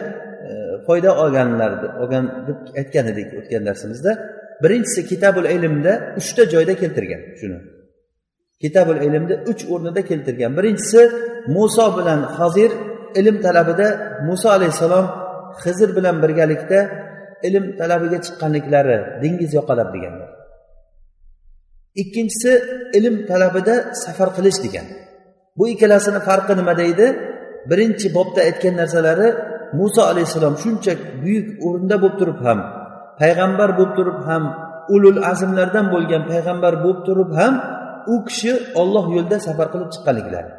e, 0.48 0.52
foyda 0.88 1.12
olganlar 1.24 1.72
olgan 2.02 2.26
deb 2.48 2.60
aytgan 2.80 3.06
edik 3.12 3.30
o'tgan 3.40 3.64
darsimizda. 3.70 4.12
Birinchisi 4.64 5.02
kitabul 5.12 5.46
ilmda 5.56 5.94
uchta 6.20 6.44
joyda 6.54 6.74
keltirgan 6.82 7.22
shuni. 7.40 7.60
Kitabul 8.64 8.98
ilmda 9.08 9.36
uch 9.52 9.62
o'rnida 9.74 10.02
keltirgan. 10.10 10.52
Birinchisi 10.60 11.02
muso 11.56 11.88
bilan 11.98 12.22
hozir 12.38 12.72
ilm 13.20 13.36
talabida 13.46 13.88
muso 14.28 14.48
alayhissalom 14.58 15.06
hizr 15.64 15.90
bilan 15.98 16.16
birgalikda 16.24 16.80
ilm 17.48 17.65
talabiga 17.79 18.17
chiqqanliklari 18.25 18.98
dengiz 19.24 19.51
yoqalab 19.60 19.89
deganlar 19.96 20.29
ikkinchisi 22.01 22.51
ilm 22.98 23.15
talabida 23.29 23.75
safar 24.03 24.29
qilish 24.38 24.60
degan 24.65 24.88
bu 25.58 25.63
ikkalasini 25.74 26.20
farqi 26.27 26.53
nimada 26.60 26.84
edi 26.94 27.08
birinchi 27.70 28.08
bobda 28.17 28.41
aytgan 28.48 28.75
narsalari 28.82 29.27
muso 29.79 30.01
alayhissalom 30.12 30.56
shuncha 30.63 30.94
buyuk 31.24 31.48
o'rinda 31.65 31.96
bo'lib 32.03 32.17
turib 32.22 32.39
ham 32.46 32.60
payg'ambar 33.22 33.70
bo'lib 33.77 33.94
turib 33.98 34.20
ham 34.27 34.44
ulul 34.96 35.20
azmlardan 35.32 35.86
bo'lgan 35.94 36.24
payg'ambar 36.32 36.74
bo'lib 36.84 37.01
turib 37.08 37.32
ham 37.39 37.53
u 38.13 38.15
kishi 38.27 38.53
olloh 38.82 39.06
yo'lida 39.15 39.38
safar 39.48 39.67
qilib 39.74 39.89
chiqqanliklari. 39.94 40.51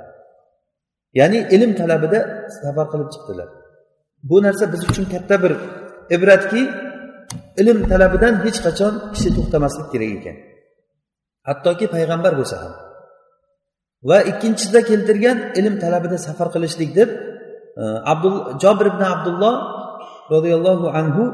Ya'ni 1.18 1.38
ilm 1.54 1.72
talabida 1.80 2.20
safar 2.60 2.86
qilib 2.92 3.08
chiqdilar. 3.14 3.48
Bu 4.30 4.36
narsa 4.46 4.64
biz 4.72 4.80
uchun 4.90 5.06
katta 5.14 5.36
bir 5.44 5.52
ibratki 6.16 6.62
ilm 7.60 7.78
talabidan 7.90 8.34
hech 8.44 8.58
qachon 8.66 8.94
kishi 9.14 9.30
to'xtamaslik 9.36 9.86
kerak 9.92 10.10
ekan. 10.18 10.36
Hattoki 11.48 11.86
payg'ambar 11.94 12.32
bo'lsa 12.40 12.56
ham. 12.62 12.72
Va 14.08 14.18
ikkinchisida 14.30 14.80
keltirgan 14.90 15.38
ilm 15.58 15.74
talabida 15.82 16.18
safar 16.26 16.48
qilishlik 16.54 16.90
deb 16.98 17.08
e, 17.82 17.84
abdul 18.12 18.36
jobir 18.62 18.86
ibn 18.92 19.02
abdulloh 19.14 19.54
roziyallohu 20.34 20.86
anhu 21.00 21.24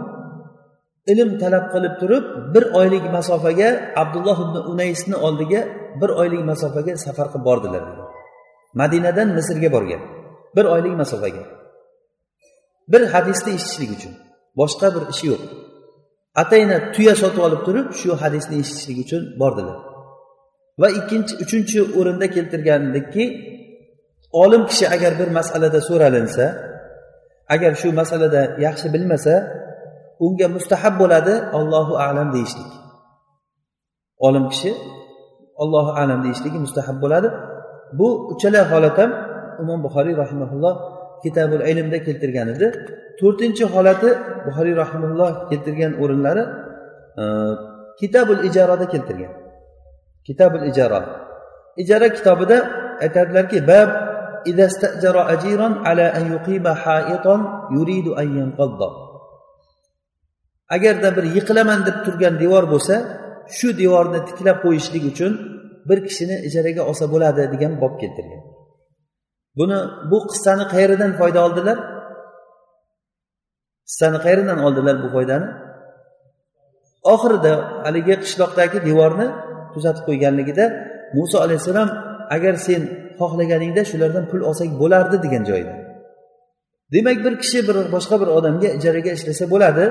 ilm 1.13 1.31
talab 1.43 1.65
qilib 1.75 1.95
turib 2.01 2.25
bir 2.55 2.65
oylik 2.81 3.05
masofaga 3.17 3.69
abdulloh 4.03 4.39
ibn 4.45 4.57
unaysni 4.73 5.17
oldiga 5.27 5.61
bir 6.01 6.11
oylik 6.21 6.43
masofaga 6.51 6.93
safar 7.07 7.27
qilib 7.33 7.45
bordilar. 7.49 7.83
Madinadan 8.81 9.29
misrga 9.39 9.69
borgan. 9.77 10.03
Bir 10.57 10.65
oylik 10.75 10.95
masofaga. 11.03 11.43
Bir 12.93 13.03
hadisni 13.13 13.51
eshitishlik 13.57 13.91
uchun. 13.97 14.15
Boshqa 14.59 14.89
bir 14.95 15.03
ishi 15.13 15.27
yo'q. 15.33 15.43
Atayna 16.43 16.77
tuya 16.95 17.15
sotib 17.23 17.43
olib 17.47 17.61
turib 17.67 17.87
shu 18.01 18.11
hadisni 18.23 18.55
eshitishlik 18.63 18.99
uchun 19.05 19.23
bordilar. 19.41 19.79
Va 20.81 20.89
ikkinchi 20.99 21.33
uchinchi 21.45 21.79
o'rinda 21.99 22.27
keltirgandiki 22.35 23.25
olim 24.43 24.63
kishi 24.71 24.85
agar 24.95 25.13
bir 25.21 25.29
masalada 25.39 25.81
so'ralinsa 25.89 26.45
agar 27.55 27.73
shu 27.81 27.89
masalada 28.01 28.43
yaxshi 28.67 28.87
bilmasa 28.95 29.35
unga 30.25 30.47
mustahab 30.57 30.95
bo'ladi 31.03 31.35
ollohu 31.59 31.95
alam 32.09 32.29
deyishlik. 32.37 32.71
Olim 34.27 34.45
kishi 34.53 34.71
ollohu 35.63 35.91
alam 36.03 36.19
deyishligi 36.27 36.59
mustahab 36.67 36.97
bo'ladi. 37.05 37.29
Bu 37.99 38.09
uchala 38.33 38.61
holat 38.73 38.97
ham 39.01 39.11
imom 39.63 39.79
buxoriy 39.87 40.15
rahimaulloh 40.23 40.75
kitabul 41.23 41.63
ilmda 41.71 41.99
keltirgan 42.07 42.49
edi. 42.55 42.67
To'rtinchi 43.21 43.65
holati 43.75 44.11
buxoriy 44.45 44.75
rahimulloh 44.83 45.31
keltirgan 45.51 45.93
o'rinlari 46.03 46.45
e, 47.23 47.25
kitabul 48.01 48.41
ijarada 48.49 48.87
keltirgan. 48.93 49.33
Kitabul 50.27 50.63
ijara 50.71 51.01
ijara 51.83 52.09
kitobida 52.17 52.59
aytadilarki 53.05 53.59
bab 53.71 53.91
agarda 60.77 61.17
bir 61.17 61.25
yiqilaman 61.37 61.81
deb 61.87 61.97
turgan 62.05 62.35
devor 62.43 62.65
bo'lsa 62.73 62.95
shu 63.57 63.69
devorni 63.83 64.21
tiklab 64.29 64.59
qo'yishlik 64.65 65.05
uchun 65.13 65.33
bir 65.89 65.99
kishini 66.07 66.37
ijaraga 66.49 66.83
olsa 66.91 67.05
bo'ladi 67.13 67.43
degan 67.55 67.73
bob 67.83 67.95
keltirgan. 68.03 68.43
Buni 69.59 69.79
bu 70.11 70.19
qissani 70.31 70.65
qayeridan 70.73 71.13
foyda 71.21 71.41
oldilar? 71.47 71.79
Qissani 73.87 74.19
qayerdan 74.25 74.59
oldilar 74.67 74.97
bu 75.05 75.09
foydani? 75.17 75.49
Oxirida 77.15 77.53
haligi 77.85 78.15
qishloqdagi 78.25 78.79
devorni 78.89 79.27
tuzatib 79.75 80.05
qo'yganligida 80.09 80.65
muso 81.17 81.37
alayhissalom 81.45 81.89
agar 82.37 82.55
sen 82.67 82.83
xohlaganingda 83.21 83.83
shulardan 83.91 84.25
pul 84.31 84.41
olsak 84.51 84.69
bo'lardi 84.83 85.17
degan 85.25 85.45
joyda. 85.51 85.73
Demak 86.95 87.19
bir 87.25 87.35
kishi 87.43 87.59
bir 87.69 87.77
boshqa 87.95 88.17
bir 88.23 88.29
odamga 88.39 88.69
ijaraga 88.79 89.11
ishlasa 89.19 89.45
bo'ladi 89.53 89.85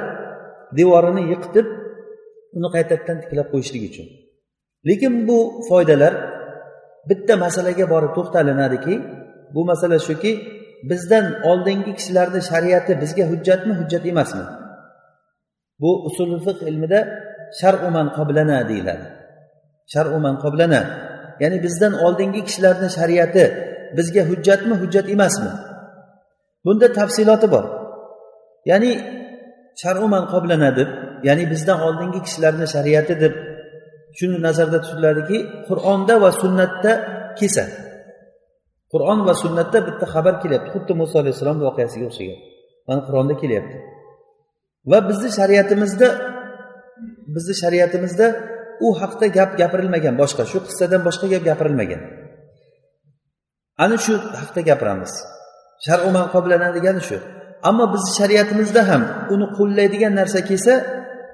devorini 0.79 1.23
yiqitib 1.31 1.67
uni 2.57 2.69
qaytadan 2.75 3.17
tiklab 3.23 3.47
qo'yishlik 3.53 3.83
uchun. 3.89 4.07
Lekin 4.87 5.13
bu 5.27 5.37
foydalar 5.69 6.13
bitta 7.09 7.33
masalaga 7.45 7.85
borib 7.93 8.11
to'xtalinadiki 8.17 8.95
bu 9.55 9.61
masala 9.69 9.97
shuki 10.07 10.31
bizdan 10.89 11.25
oldingi 11.49 11.91
kishilarni 11.97 12.41
shariati 12.51 12.93
bizga 13.01 13.25
hujjatmi? 13.31 13.73
Hujjat 13.79 14.03
emasmi? 14.11 14.45
Bu 15.81 15.91
usul 16.07 16.31
fiq 16.45 16.59
ilmida 16.69 16.99
sharuman 17.59 18.07
qoblana 18.17 18.57
deyiladi. 18.69 19.05
Sharuman 19.93 20.35
qoblana. 20.43 20.81
Ya'ni 21.41 21.57
bizdan 21.65 21.93
oldingi 22.05 22.41
kishilarni 22.47 22.89
shariati 22.97 23.43
bizga 23.97 24.21
hujjatmi? 24.29 24.73
Hujjat 24.81 25.07
emasmi? 25.15 25.51
Bunda 26.65 26.87
tafsiloti 26.99 27.47
bor. 27.53 27.65
Ya'ni 28.71 28.91
sharuman 29.81 30.23
qoblana 30.33 30.69
deb 30.79 30.89
ya'ni 31.27 31.43
bizdan 31.51 31.79
oldingi 31.87 32.19
kishilarni 32.25 32.67
shariati 32.75 33.13
deb 33.23 33.33
shuni 34.17 34.37
nazarda 34.47 34.77
tutiladiki 34.85 35.37
qur'onda 35.67 36.13
va 36.23 36.29
sunnatda 36.41 36.91
kelsa 37.39 37.63
qur'on 38.93 39.19
va 39.27 39.33
sunnatda 39.43 39.79
bitta 39.87 40.05
xabar 40.13 40.35
kelyapti. 40.43 40.69
Xuddi 40.75 40.93
muso 41.01 41.15
alayhissalom 41.21 41.57
voqeasiga 41.67 42.05
o'xshagan. 42.09 42.39
Mana 42.87 43.01
qur'onda 43.07 43.33
kelyapti. 43.41 43.77
Va 44.91 44.97
bizni 45.09 45.29
shariatimizda 45.37 46.07
bizni 47.35 47.53
shariatimizda 47.61 48.27
u 48.85 48.87
haqda 49.01 49.25
gap 49.37 49.51
gapirilmagan. 49.61 50.13
Boshqa 50.21 50.43
shu 50.51 50.59
qissadan 50.67 51.01
boshqa 51.07 51.25
gap 51.33 51.43
gapirilmagan. 51.49 52.01
Ana 53.83 53.97
shu 54.05 54.13
haqda 54.41 54.61
gapiramiz. 54.69 55.13
Sharu 55.85 56.09
man 56.15 56.27
degani 56.77 57.01
shu. 57.09 57.17
Ammo 57.69 57.85
bizni 57.93 58.11
shariatimizda 58.19 58.81
ham 58.89 59.01
uni 59.33 59.47
qo'llaydigan 59.57 60.13
narsa 60.19 60.39
kelsa 60.49 60.73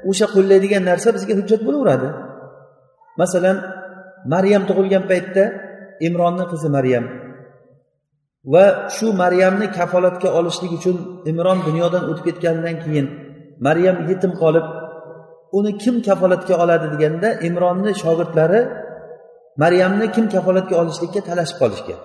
o'sha 0.10 0.25
qo'llaydigan 0.36 0.84
narsa 0.89 1.10
bizga 1.16 1.34
hujjat 1.39 1.62
bo'laveradi. 1.68 2.10
Masalan 3.22 3.58
maryam 4.34 4.63
tug'ilgan 4.70 5.04
paytda 5.12 5.44
imronni 6.08 6.46
qizi 6.51 6.70
maryam 6.78 7.06
va 8.46 8.89
shu 8.96 9.08
maryamni 9.13 9.67
kafolatga 9.77 10.29
olishlik 10.39 10.72
uchun 10.77 10.98
imron 11.31 11.60
dunyodan 11.67 12.03
o'tib 12.10 12.25
ketganidan 12.27 12.75
keyin 12.84 13.08
maryam 13.67 13.98
yetim 14.10 14.31
qolib 14.41 14.65
uni 15.58 15.72
kim 15.84 15.96
kafolatga 16.08 16.55
oladi? 16.63 16.88
deganda 16.93 17.29
imronni 17.48 17.91
shogirdlari 18.03 18.62
maryamni 19.63 20.08
kim 20.15 20.25
kafolatga 20.36 20.75
olishlikka 20.81 21.22
talashib 21.29 21.58
qolishgan. 21.62 22.00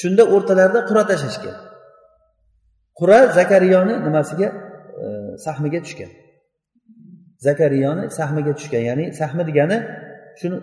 Shunda 0.00 0.22
o'rtalarida 0.34 0.80
qur'a 0.88 1.04
tashlashgan. 1.10 1.56
Qur'a 2.98 3.20
zakariyoni 3.38 3.94
nimasiga? 4.06 4.48
E, 5.02 5.06
sahmiga 5.46 5.80
tushgan. 5.86 6.10
Zakariyoni 7.46 8.04
sahmiga 8.18 8.52
tushgan 8.58 8.82
ya'ni 8.88 9.04
sahmi 9.20 9.42
degani 9.48 9.76
shuni 10.40 10.56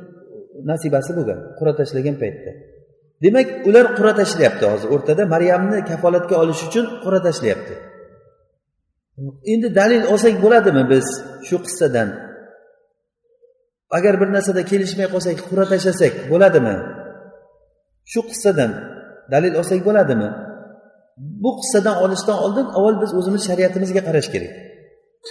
nasibasi 0.72 1.12
bo'lgan 1.18 1.40
qur'a 1.58 1.74
tashlagan 1.80 2.16
paytda. 2.24 2.52
Demak 3.24 3.48
ular 3.68 3.86
qur'a 3.98 4.14
tashlayapti 4.22 4.66
hozir. 4.72 4.88
O'rtada 4.96 5.24
maryamni 5.34 5.80
kafolatga 5.90 6.36
olish 6.44 6.62
uchun 6.68 6.86
qur'a 7.04 7.20
tashlayapti. 7.28 7.76
Endi 9.54 9.68
dalil 9.80 10.04
olsak 10.14 10.36
bo'ladimi 10.44 10.84
biz 10.94 11.06
shu 11.48 11.58
qissadan? 11.66 12.10
Agar 13.98 14.14
bir 14.22 14.30
narsada 14.36 14.62
kelishmay 14.72 15.08
qolsak 15.14 15.38
qur'a 15.50 15.66
tashlasak 15.74 16.14
bo'ladimi? 16.32 16.76
Shu 18.12 18.22
qissadan 18.30 18.72
dalil 19.34 19.54
olsak 19.60 19.80
bo'ladimi? 19.88 20.30
Bu 21.44 21.52
qissadan 21.60 21.96
olishdan 22.04 22.38
oldin 22.46 22.68
avval 22.78 22.96
biz 23.04 23.12
o'zimiz 23.20 23.42
shariatimizga 23.50 24.02
qarash 24.08 24.30
kerak. 24.34 24.54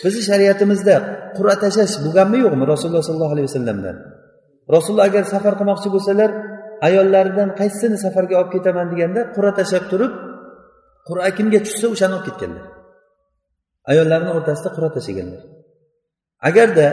Bizni 0.05 0.23
shariatimizda 0.31 0.97
qur'a 1.37 1.55
tashlash 1.65 1.95
bo'lganmi 2.05 2.39
yo'qmi 2.45 2.65
rasululloh 2.73 3.05
sollallohu 3.09 3.35
alayhi 3.37 3.49
vasallamdan? 3.51 3.97
Rasululloh 4.75 5.07
agar 5.11 5.25
safar 5.35 5.55
qilmoqchi 5.59 5.89
bo'lsalar 5.95 6.31
ayollaridan 6.87 7.51
qaysisini 7.61 7.97
safarga 8.05 8.35
olib 8.41 8.53
ketaman 8.57 8.87
deganda 8.93 9.21
qur'a 9.37 9.53
tashlab 9.59 9.85
turib 9.93 10.13
qur'a 11.09 11.29
kimga 11.39 11.61
tushsa 11.67 11.87
o'shani 11.95 12.15
olib 12.19 12.27
ketganlar. 12.29 12.65
Ayollarni 13.93 14.31
o'rtasida 14.37 14.71
qur'a 14.77 14.91
tashlaganlar. 14.97 15.43
Agarda 16.49 16.87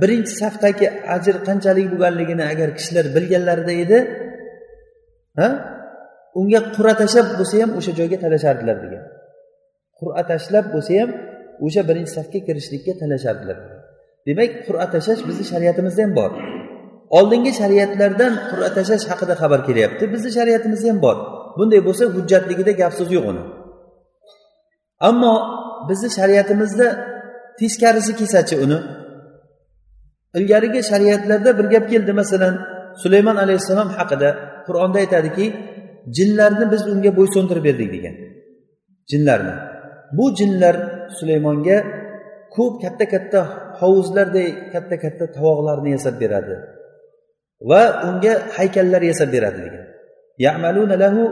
birinchi 0.00 0.32
safdagi 0.42 0.86
ajr 1.16 1.36
qanchalik 1.48 1.86
bo'lganligini 1.92 2.44
agar 2.52 2.68
kishilar 2.78 3.06
bilganlarida 3.16 3.74
edi 3.84 3.98
ha? 5.40 5.48
Unga 6.40 6.60
qur'a 6.76 6.94
tashlab 7.02 7.26
bo'lsa 7.38 7.54
ham 7.62 7.70
o'sha 7.78 7.92
joyga 7.98 8.18
talashardilar 8.24 8.76
degan. 8.84 9.04
Qur'a 10.00 10.22
tashlab 10.32 10.66
bo'lsa 10.74 10.92
ham 11.00 11.10
o'sha 11.66 11.82
birinchi 11.88 12.12
safga 12.18 12.38
kirishlikka 12.46 12.92
talashardilar. 13.02 13.58
Demak 14.26 14.50
qur'a 14.66 14.86
tashlash 14.94 15.22
bizni 15.28 15.44
shariatimizda 15.52 16.02
ham 16.06 16.12
bor. 16.20 16.32
Oldingi 17.18 17.52
shariatlardan 17.60 18.32
qur'a 18.50 18.68
tashlash 18.76 19.04
haqida 19.10 19.34
xabar 19.42 19.60
kelyapti. 19.68 20.04
Bizni 20.12 20.30
shariatimizda 20.38 20.88
ham 20.92 20.98
bor. 21.06 21.16
Bunday 21.58 21.80
bo'lsa 21.86 22.04
hujjatligida 22.16 22.72
gap 22.80 22.92
so'z 22.98 23.10
yo'q 23.16 23.24
uni. 23.32 23.42
Ammo 25.08 25.34
bizni 25.88 26.08
shariatimizda 26.18 26.86
teskarisi 27.60 28.12
kelsachi 28.20 28.56
uni. 28.64 28.78
Ilgarigi 30.38 30.80
shariatlarda 30.90 31.50
bir 31.58 31.66
gap 31.74 31.84
keldi 31.92 32.12
masalan 32.20 32.54
sulaymon 33.02 33.36
alayhissalom 33.44 33.88
haqida 33.98 34.28
qur'onda 34.66 34.98
aytadiki 35.04 35.46
jinlarni 36.16 36.64
biz 36.72 36.82
unga 36.92 37.10
bo'ysundirib 37.18 37.64
berdik 37.68 37.88
degan. 37.96 38.14
Jinlarni. 39.10 39.54
Bu 40.16 40.24
jinlar 40.38 40.76
sulaymonga 41.18 41.76
ko'p 42.56 42.74
katta 42.82 43.04
katta 43.14 43.40
hovuzlarday 43.80 44.48
katta 44.72 44.96
katta 45.04 45.24
tovoqlarni 45.36 45.90
yasab 45.96 46.14
beradi. 46.22 46.54
Va 47.68 47.82
unga 48.08 48.32
haykallar 48.56 49.02
yasab 49.10 49.28
beradi 49.34 49.60
degan 49.66 49.86
lahu 51.04 51.22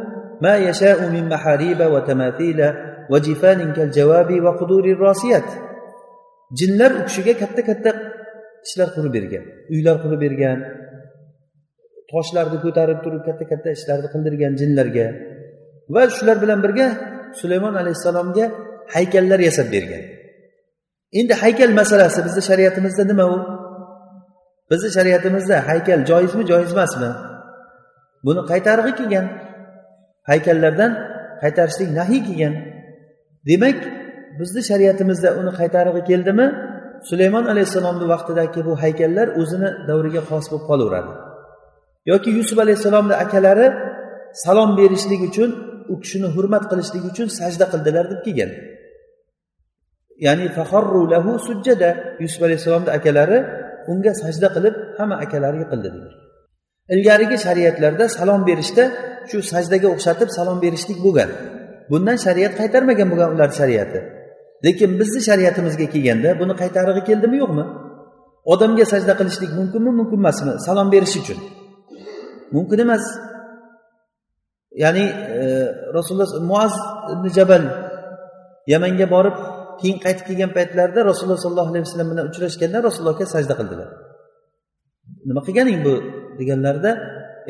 ma 0.45 0.55
yasha'u 0.69 1.05
min 1.15 1.25
mahariba 1.33 1.87
va 1.95 2.01
tamathila 2.09 2.69
va 3.11 3.19
jifanin 3.27 3.71
kal 3.77 3.91
jawabi 3.99 4.37
quduri 4.61 4.93
jinlar 6.59 6.91
u 6.99 7.01
kishiga 7.09 7.35
katta 7.43 7.63
katta 7.69 7.91
ishlar 8.67 8.89
qurib 8.97 9.13
bergan 9.17 9.45
uylar 9.75 9.97
qurib 10.03 10.21
bergan 10.27 10.59
toshlarni 12.13 12.59
ko'tarib 12.65 12.99
turib 13.05 13.23
katta 13.29 13.45
katta 13.53 13.69
ishlarni 13.77 14.09
qildirgan 14.15 14.53
jinlarga 14.61 15.07
va 15.95 16.03
shular 16.17 16.37
bilan 16.43 16.59
birga 16.65 16.87
sulaymon 17.41 17.75
alayhissalomga 17.81 18.45
haykallar 18.95 19.41
yasab 19.49 19.69
bergan. 19.75 20.03
Endi 21.19 21.35
haykal 21.43 21.73
masalasi 21.81 22.21
bizni 22.27 22.43
shariatimizda 22.49 23.05
nima 23.11 23.25
u? 23.35 23.39
Bizni 24.71 24.91
shariatimizda 24.97 25.57
haykal 25.69 26.01
joizmi 26.11 26.45
joiz 26.51 26.71
emasmi 26.77 27.11
buni 28.27 28.43
qaytarg'i 28.51 28.93
kelgan. 28.99 29.27
Haykallardan 30.31 30.93
qaytarishlik 31.43 31.91
nahiy 31.99 32.21
kelgan. 32.29 32.55
Demak 33.49 33.79
bizni 34.39 34.63
shariatimizda 34.71 35.29
uni 35.41 35.53
qaytarig'i 35.61 36.03
keldimi? 36.11 36.47
Sulaymon 37.09 37.45
alayhissalomni 37.53 38.07
vaqtidagi 38.13 38.61
bu 38.69 38.73
haykallar 38.83 39.27
o'zini 39.41 39.69
davriga 39.89 40.23
xos 40.29 40.47
bo'lib 40.51 40.65
qolaveradi. 40.71 41.13
Yoki 42.11 42.31
yusuf 42.39 42.59
alayhissalomni 42.65 43.15
akalari 43.25 43.67
salom 44.45 44.71
berishlik 44.81 45.21
uchun 45.29 45.51
u 45.93 45.95
kishini 46.03 46.29
hurmat 46.35 46.65
qilishlik 46.71 47.05
uchun 47.11 47.29
sajda 47.39 47.67
qildilar 47.73 48.05
deb 48.13 48.21
kelgan. 48.27 48.51
Ya'ni 50.27 50.47
faharru 50.57 51.03
lahu 51.13 51.33
sujjada. 51.49 51.91
Yusuf 52.23 52.41
alayhissalomni 52.47 52.91
akalari 52.99 53.39
unga 53.93 54.13
sajda 54.23 54.49
qilib 54.57 54.75
hamma 54.99 55.17
akalari 55.25 55.59
yiqildi 55.63 55.89
degan 55.95 56.19
ilgarigi 56.95 57.37
shariatlarda 57.47 58.05
salom 58.19 58.43
berishda 58.49 58.85
shu 59.31 59.39
sajdaga 59.53 59.89
o'xshatib 59.95 60.29
salom 60.39 60.59
berishlik 60.65 60.99
bo'lgan. 61.07 61.31
Bundan 61.91 62.17
shariat 62.27 62.53
qaytarmagan 62.61 63.09
bo'lgan 63.13 63.31
ularni 63.35 63.57
shariati. 63.61 63.99
Lekin 64.65 64.91
bizni 65.01 65.21
shariatimizga 65.29 65.87
kelganda 65.95 66.31
buni 66.41 66.55
qaytarig'i 66.63 67.03
keldimi 67.09 67.37
yo'qmi? 67.43 67.65
Odamga 68.53 68.85
sajda 68.93 69.13
qilishlik 69.21 69.51
mumkinmi 69.59 69.91
mumkin 69.99 70.19
emasmi 70.23 70.53
salom 70.67 70.89
berish 70.95 71.17
uchun. 71.21 71.39
Mumkin 72.57 72.79
emas. 72.87 73.05
Ya'ni 74.83 75.05
e, 75.39 75.41
rasululloh 75.97 76.31
muaz 76.51 76.75
ibn 77.13 77.27
jabal 77.37 77.65
yamanga 78.73 79.07
borib 79.15 79.37
keyin 79.81 79.99
qaytib 80.05 80.25
kelgan 80.29 80.51
paytlarida 80.57 81.01
rasululloh 81.11 81.41
sollallohu 81.45 81.71
alayhi 81.73 81.85
vasallam 81.87 82.09
bilan 82.13 82.25
uchrashganda 82.31 82.79
rasulullohga 82.87 83.27
sajda 83.35 83.55
qildilar. 83.61 83.89
Nima 85.29 85.41
qilganing 85.47 85.79
bu 85.87 85.95
deganlarida 86.39 86.91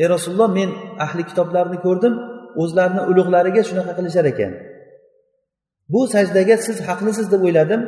ey 0.01 0.07
rasululloh 0.15 0.49
men 0.59 0.71
ahli 1.05 1.23
kitoblarni 1.31 1.79
ko'rdim 1.87 2.15
o'zlarini 2.63 3.03
ulug'lariga 3.11 3.63
shunaqa 3.69 3.93
qilishar 3.99 4.25
ekan. 4.33 4.53
Bu 5.93 6.01
sajdaga 6.15 6.57
siz 6.67 6.77
haqlisiz 6.89 7.27
deb 7.33 7.43
o'yladim 7.49 7.81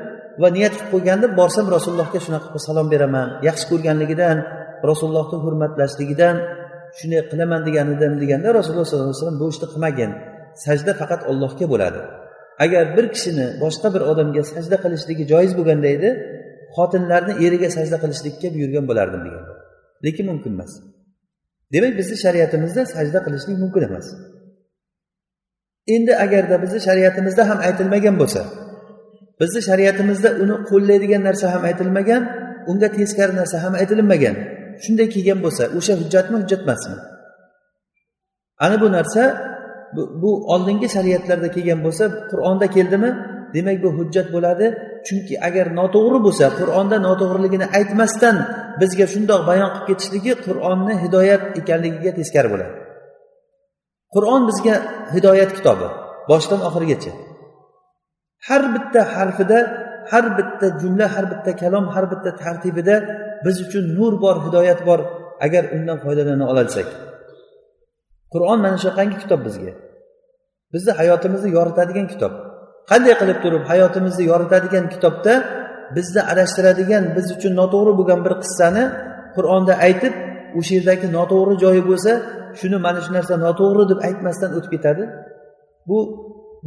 va 0.43 0.49
niyat 0.57 0.73
qilib 0.77 0.91
qo'ygandim 0.95 1.33
borsam 1.41 1.67
rasulullohga 1.77 2.21
shunaqa 2.27 2.47
qilib 2.53 2.65
salom 2.69 2.87
beraman 2.93 3.29
yaxshi 3.49 3.67
ko'rganligidan 3.71 4.37
rasulullohni 4.91 5.39
hurmatlashligidan 5.45 6.37
shunday 6.99 7.21
qilaman 7.31 7.61
degan 7.69 7.87
edim 7.95 8.13
deganda 8.23 8.49
rasululloh 8.59 8.87
sollallohu 8.89 9.11
alayhi 9.11 9.21
vasallam 9.21 9.39
bu 9.43 9.47
ishni 9.53 9.67
qilmagin 9.73 10.11
sajda 10.65 10.93
faqat 11.01 11.21
ollohga 11.31 11.67
bo'ladi. 11.73 12.01
Agar 12.65 12.85
bir 12.97 13.07
kishini 13.15 13.47
boshqa 13.63 13.89
bir 13.95 14.03
odamga 14.11 14.43
sajda 14.53 14.77
qilishligi 14.85 15.25
joiz 15.33 15.53
bo'lganda 15.59 15.89
edi 15.97 16.11
xotinlarni 16.77 17.33
eriga 17.47 17.69
sajda 17.77 17.97
qilishlikka 18.03 18.49
buyurgan 18.55 18.85
bo'lardim 18.91 19.21
degan. 19.27 19.45
Lekin 20.05 20.25
mumkin 20.31 20.53
emas. 20.57 20.73
Demak 21.73 21.93
bizni 22.01 22.17
shariatimizda 22.25 22.83
sajda 22.95 23.19
qilishlik 23.27 23.57
mumkin 23.63 23.83
emas. 23.89 24.07
Endi 25.95 26.13
agarda 26.25 26.57
bizni 26.63 26.81
shariatimizda 26.87 27.43
ham 27.51 27.59
aytilmagan 27.69 28.17
bo'lsa 28.23 28.43
bizni 29.41 29.61
shariatimizda 29.69 30.29
uni 30.43 30.57
qo'llaydigan 30.71 31.23
narsa 31.29 31.47
ham 31.55 31.63
aytilmagan 31.69 32.23
unga 32.71 32.89
teskari 32.99 33.33
narsa 33.41 33.57
ham 33.65 33.75
aytilmagan 33.81 34.37
shunday 34.85 35.07
kelgan 35.15 35.39
bo'lsa 35.45 35.63
o'sha 35.79 35.95
hujjatmi 36.01 36.37
hujjat 36.43 36.61
emasmi? 36.67 36.97
Ana 38.65 38.77
bu 38.83 38.89
narsa 38.97 39.23
bu, 39.97 40.23
bu 40.23 40.31
oldingi 40.53 40.89
shariatlarda 40.97 41.49
kelgan 41.57 41.81
bo'lsa 41.87 42.05
qur'onda 42.31 42.67
keldimi? 42.77 43.11
Demak 43.55 43.79
bu 43.85 43.91
hujjat 43.99 44.29
bo'ladi. 44.35 44.67
Chunki 45.07 45.35
agar 45.49 45.67
noto'g'ri 45.81 46.19
bo'lsa 46.27 46.45
qur'onda 46.61 46.97
noto'g'riligini 47.09 47.67
aytmasdan 47.79 48.37
bizga 48.81 49.07
shundoq 49.15 49.41
bayon 49.51 49.71
qilib 49.75 49.87
ketishligi 49.91 50.33
qur'onni 50.47 50.95
hidoyat 51.05 51.43
ekanligiga 51.61 52.13
teskari 52.19 52.49
bo'ladi. 52.55 52.75
Qur'on 54.15 54.43
bizga 54.51 54.75
hidoyat 55.15 55.51
kitobi 55.59 55.89
boshidan 56.31 56.61
oxirigacha. 56.69 57.13
Har 58.49 58.63
bitta 58.75 59.01
harfida 59.17 59.59
har 60.11 60.25
bitta 60.39 60.67
jumla 60.81 61.07
har 61.15 61.25
bitta 61.33 61.53
kalom 61.63 61.85
har 61.95 62.05
bitta 62.13 62.31
tartibida 62.43 62.97
biz 63.45 63.57
uchun 63.67 63.85
nur 63.99 64.13
bor 64.25 64.37
hidoyat 64.47 64.81
bor 64.89 65.01
agar 65.47 65.65
undan 65.77 65.99
foydalana 66.05 66.45
olsak 66.53 66.89
qur'on 68.33 68.59
mana 68.65 68.77
shunaqangi 68.83 69.17
kitob 69.23 69.41
bizga? 69.47 69.73
Bizni 70.73 70.93
hayotimizni 71.01 71.51
yoritadigan 71.59 72.07
kitob. 72.13 72.33
Qanday 72.91 73.15
qilib 73.21 73.39
turib 73.45 73.65
hayotimizni 73.71 74.25
yoritadigan 74.33 74.85
kitobda 74.95 75.35
bizni 75.97 76.21
adashtiradigan 76.33 77.05
biz 77.17 77.27
uchun 77.37 77.53
noto'g'ri 77.61 77.93
bo'lgan 77.99 78.21
bir 78.27 78.35
qissani 78.43 78.85
qur'onda 79.37 79.75
aytib 79.87 80.15
o'sha 80.59 80.73
yerdagi 80.79 81.07
noto'g'ri 81.19 81.55
joyi 81.63 81.83
bo'lsa 81.91 82.13
shuni 82.59 82.79
mana 82.87 83.01
shu 83.05 83.11
narsa 83.17 83.35
noto'g'ri 83.47 83.85
deb 83.91 83.99
aytmasdan 84.09 84.51
o'tib 84.59 84.71
ketadi. 84.75 85.05
Bu 85.89 85.99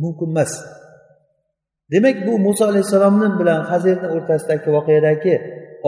mumkin 0.03 0.29
emas. 0.33 0.51
Demak 1.91 2.17
bu 2.27 2.33
muso 2.45 2.63
alayhissalomni 2.71 3.27
bilan 3.39 3.61
hazirni 3.71 4.07
o'rtasidagi 4.15 4.69
voqeadagi 4.75 5.35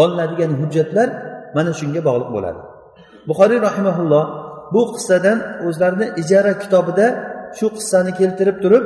olinadigan 0.01 0.51
hujjatlar 0.59 1.07
mana 1.55 1.71
shunga 1.79 2.01
bog'liq 2.07 2.29
bo'ladi. 2.35 2.59
Buxoriy 3.29 3.59
rahimaulloh 3.67 4.25
bu 4.73 4.82
qissadan 4.95 5.39
o'zlarini 5.67 6.08
ijara 6.21 6.54
kitobida 6.63 7.08
shu 7.58 7.67
qissani 7.78 8.12
keltirib 8.19 8.58
turib 8.63 8.86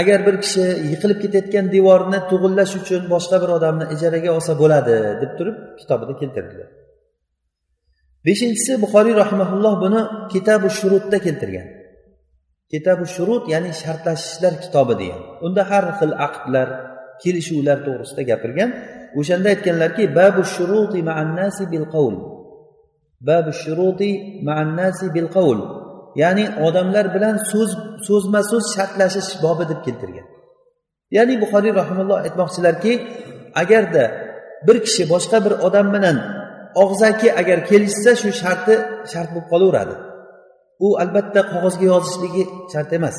agar 0.00 0.18
bir 0.26 0.36
kishi 0.44 0.64
yiqilib 0.90 1.18
ketayotgan 1.24 1.66
devorni 1.74 2.18
tug'illash 2.30 2.74
uchun 2.80 3.02
boshqa 3.14 3.36
bir 3.42 3.50
odamni 3.58 3.84
ijaraga 3.94 4.30
olsa 4.36 4.52
bo'ladi 4.62 4.96
deb 5.22 5.32
turib 5.38 5.56
kitobida 5.80 6.12
keltirdilar. 6.20 6.68
Beshinchisi 8.26 8.72
buxoriy 8.84 9.14
rahimaulloh 9.22 9.74
buni 9.84 10.00
kitabu 10.32 10.68
shurutda 10.78 11.18
keltirgan. 11.26 11.68
Kitabu 12.72 13.04
shurut 13.14 13.44
ya'ni 13.52 13.70
shartlashishlar 13.82 14.54
kitobi 14.64 14.94
degan. 15.00 15.20
Unda 15.46 15.62
har 15.70 15.84
xil 15.98 16.12
aqdlar 16.26 16.68
kelishuvlar 17.22 17.78
to'g'risida 17.86 18.22
gapirgan. 18.30 18.70
O'shanda 19.18 19.48
aytganlarki 19.54 20.04
babu 20.18 20.42
shuruti 20.54 20.98
ma'annasi 21.08 21.62
bil 21.72 21.86
qavl 21.94 22.16
babu 23.28 23.52
shuruti 23.62 24.10
ma'annasi 24.46 25.06
bil 25.14 25.28
qavl 25.36 25.60
ya'ni 26.22 26.44
odamlar 26.66 27.06
bilan 27.14 27.36
so'z 27.50 27.70
so'zma 28.06 28.40
so'z 28.50 28.64
shartlashish 28.74 29.30
bobi 29.44 29.64
deb 29.70 29.80
keltirgan. 29.86 30.26
Ya'ni 31.16 31.34
buxoriy 31.42 31.72
rahimulloh 31.80 32.18
aytmoqchilarki 32.26 32.92
agarda 33.62 34.04
bir 34.66 34.76
kishi 34.84 35.02
boshqa 35.12 35.38
bir 35.44 35.52
odam 35.66 35.86
bilan 35.94 36.16
og'zaki 36.82 37.28
agar 37.40 37.58
kelishsa 37.70 38.10
shu 38.22 38.30
sharti 38.42 38.74
shart 39.12 39.28
bo'lib 39.34 39.46
qolaveradi. 39.52 39.94
U 40.86 40.88
albatta 41.02 41.40
qog'ozga 41.52 41.86
yozishligi 41.92 42.44
shart 42.72 42.90
emas. 42.98 43.16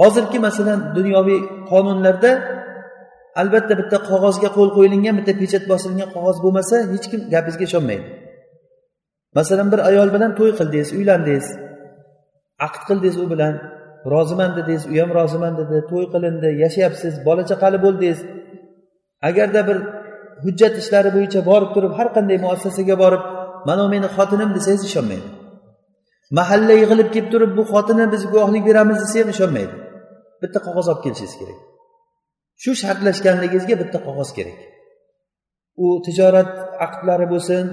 Hozirgi 0.00 0.38
masalan 0.46 0.80
dunyoviy 0.96 1.40
qonunlarda 1.70 2.32
albatta 3.40 3.74
bitta 3.80 3.96
qog'ozga 4.10 4.48
qo'l 4.56 4.70
qo'yilgan 4.76 5.14
bitta 5.18 5.32
pechat 5.42 5.64
bosilgan 5.72 6.08
qog'oz 6.14 6.36
bo'lmasa 6.44 6.76
hech 6.92 7.06
kim 7.10 7.20
gapingizga 7.32 7.64
ishonmaydi. 7.70 8.06
Masalan 9.36 9.68
bir 9.72 9.80
ayol 9.90 10.08
bilan 10.14 10.32
to'y 10.38 10.52
qildingiz 10.58 10.88
uylandingiz 10.98 11.46
aqd 12.66 12.82
qildingiz 12.88 13.16
u 13.24 13.26
bilan. 13.32 13.54
Roziman 14.14 14.50
dedingiz 14.58 14.84
u 14.92 14.94
ham 15.00 15.10
roziman 15.18 15.52
dedi 15.60 15.76
to'y 15.90 16.06
qilindi 16.14 16.48
yashayapsiz 16.62 17.14
bola 17.26 17.42
chaqali 17.50 17.78
bo'ldingiz 17.84 18.18
agarda 19.28 19.60
bir 19.68 19.78
hujjat 20.44 20.74
ishlari 20.82 21.10
bo'yicha 21.16 21.40
borib 21.50 21.70
turib 21.74 21.92
har 21.98 22.08
qanday 22.16 22.38
muassasaga 22.44 22.96
borib 23.02 23.22
mana 23.68 23.84
meni 23.94 24.08
xotinim 24.16 24.50
desangiz 24.56 24.82
ishonmaydi. 24.90 25.28
Mahalla 26.38 26.74
yig'ilib 26.82 27.08
kelib 27.14 27.28
turib 27.34 27.52
bu 27.58 27.62
xotini 27.72 28.04
biz 28.14 28.22
guvohlik 28.32 28.62
beramiz 28.68 28.98
desa 29.02 29.16
ham 29.22 29.28
ishonmaydi. 29.34 29.74
Bitta 30.42 30.58
qog'oz 30.66 30.86
olib 30.92 31.02
kelishingiz 31.04 31.34
kerak. 31.40 31.58
Shu 32.62 32.70
shartlashganligingizga 32.82 33.74
bitta 33.82 33.98
qog'oz 34.06 34.30
kerak. 34.36 34.58
U 35.84 35.86
tijorat 36.06 36.50
aqdlari 36.86 37.26
bo'lsin 37.32 37.64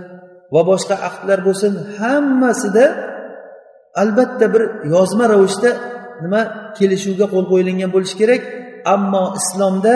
va 0.54 0.62
boshqa 0.72 0.96
aqdlar 1.10 1.40
bo'lsin 1.48 1.74
hammasida 2.00 2.86
albatta 4.02 4.46
bir 4.54 4.64
yozma 4.94 5.26
ravishda 5.34 5.72
nima 6.24 6.42
kelishuvga 6.78 7.26
qo'l 7.34 7.46
qo'yilgan 7.52 7.92
bo'lishi 7.96 8.16
kerak. 8.22 8.42
Ammo 8.96 9.24
islomda 9.40 9.96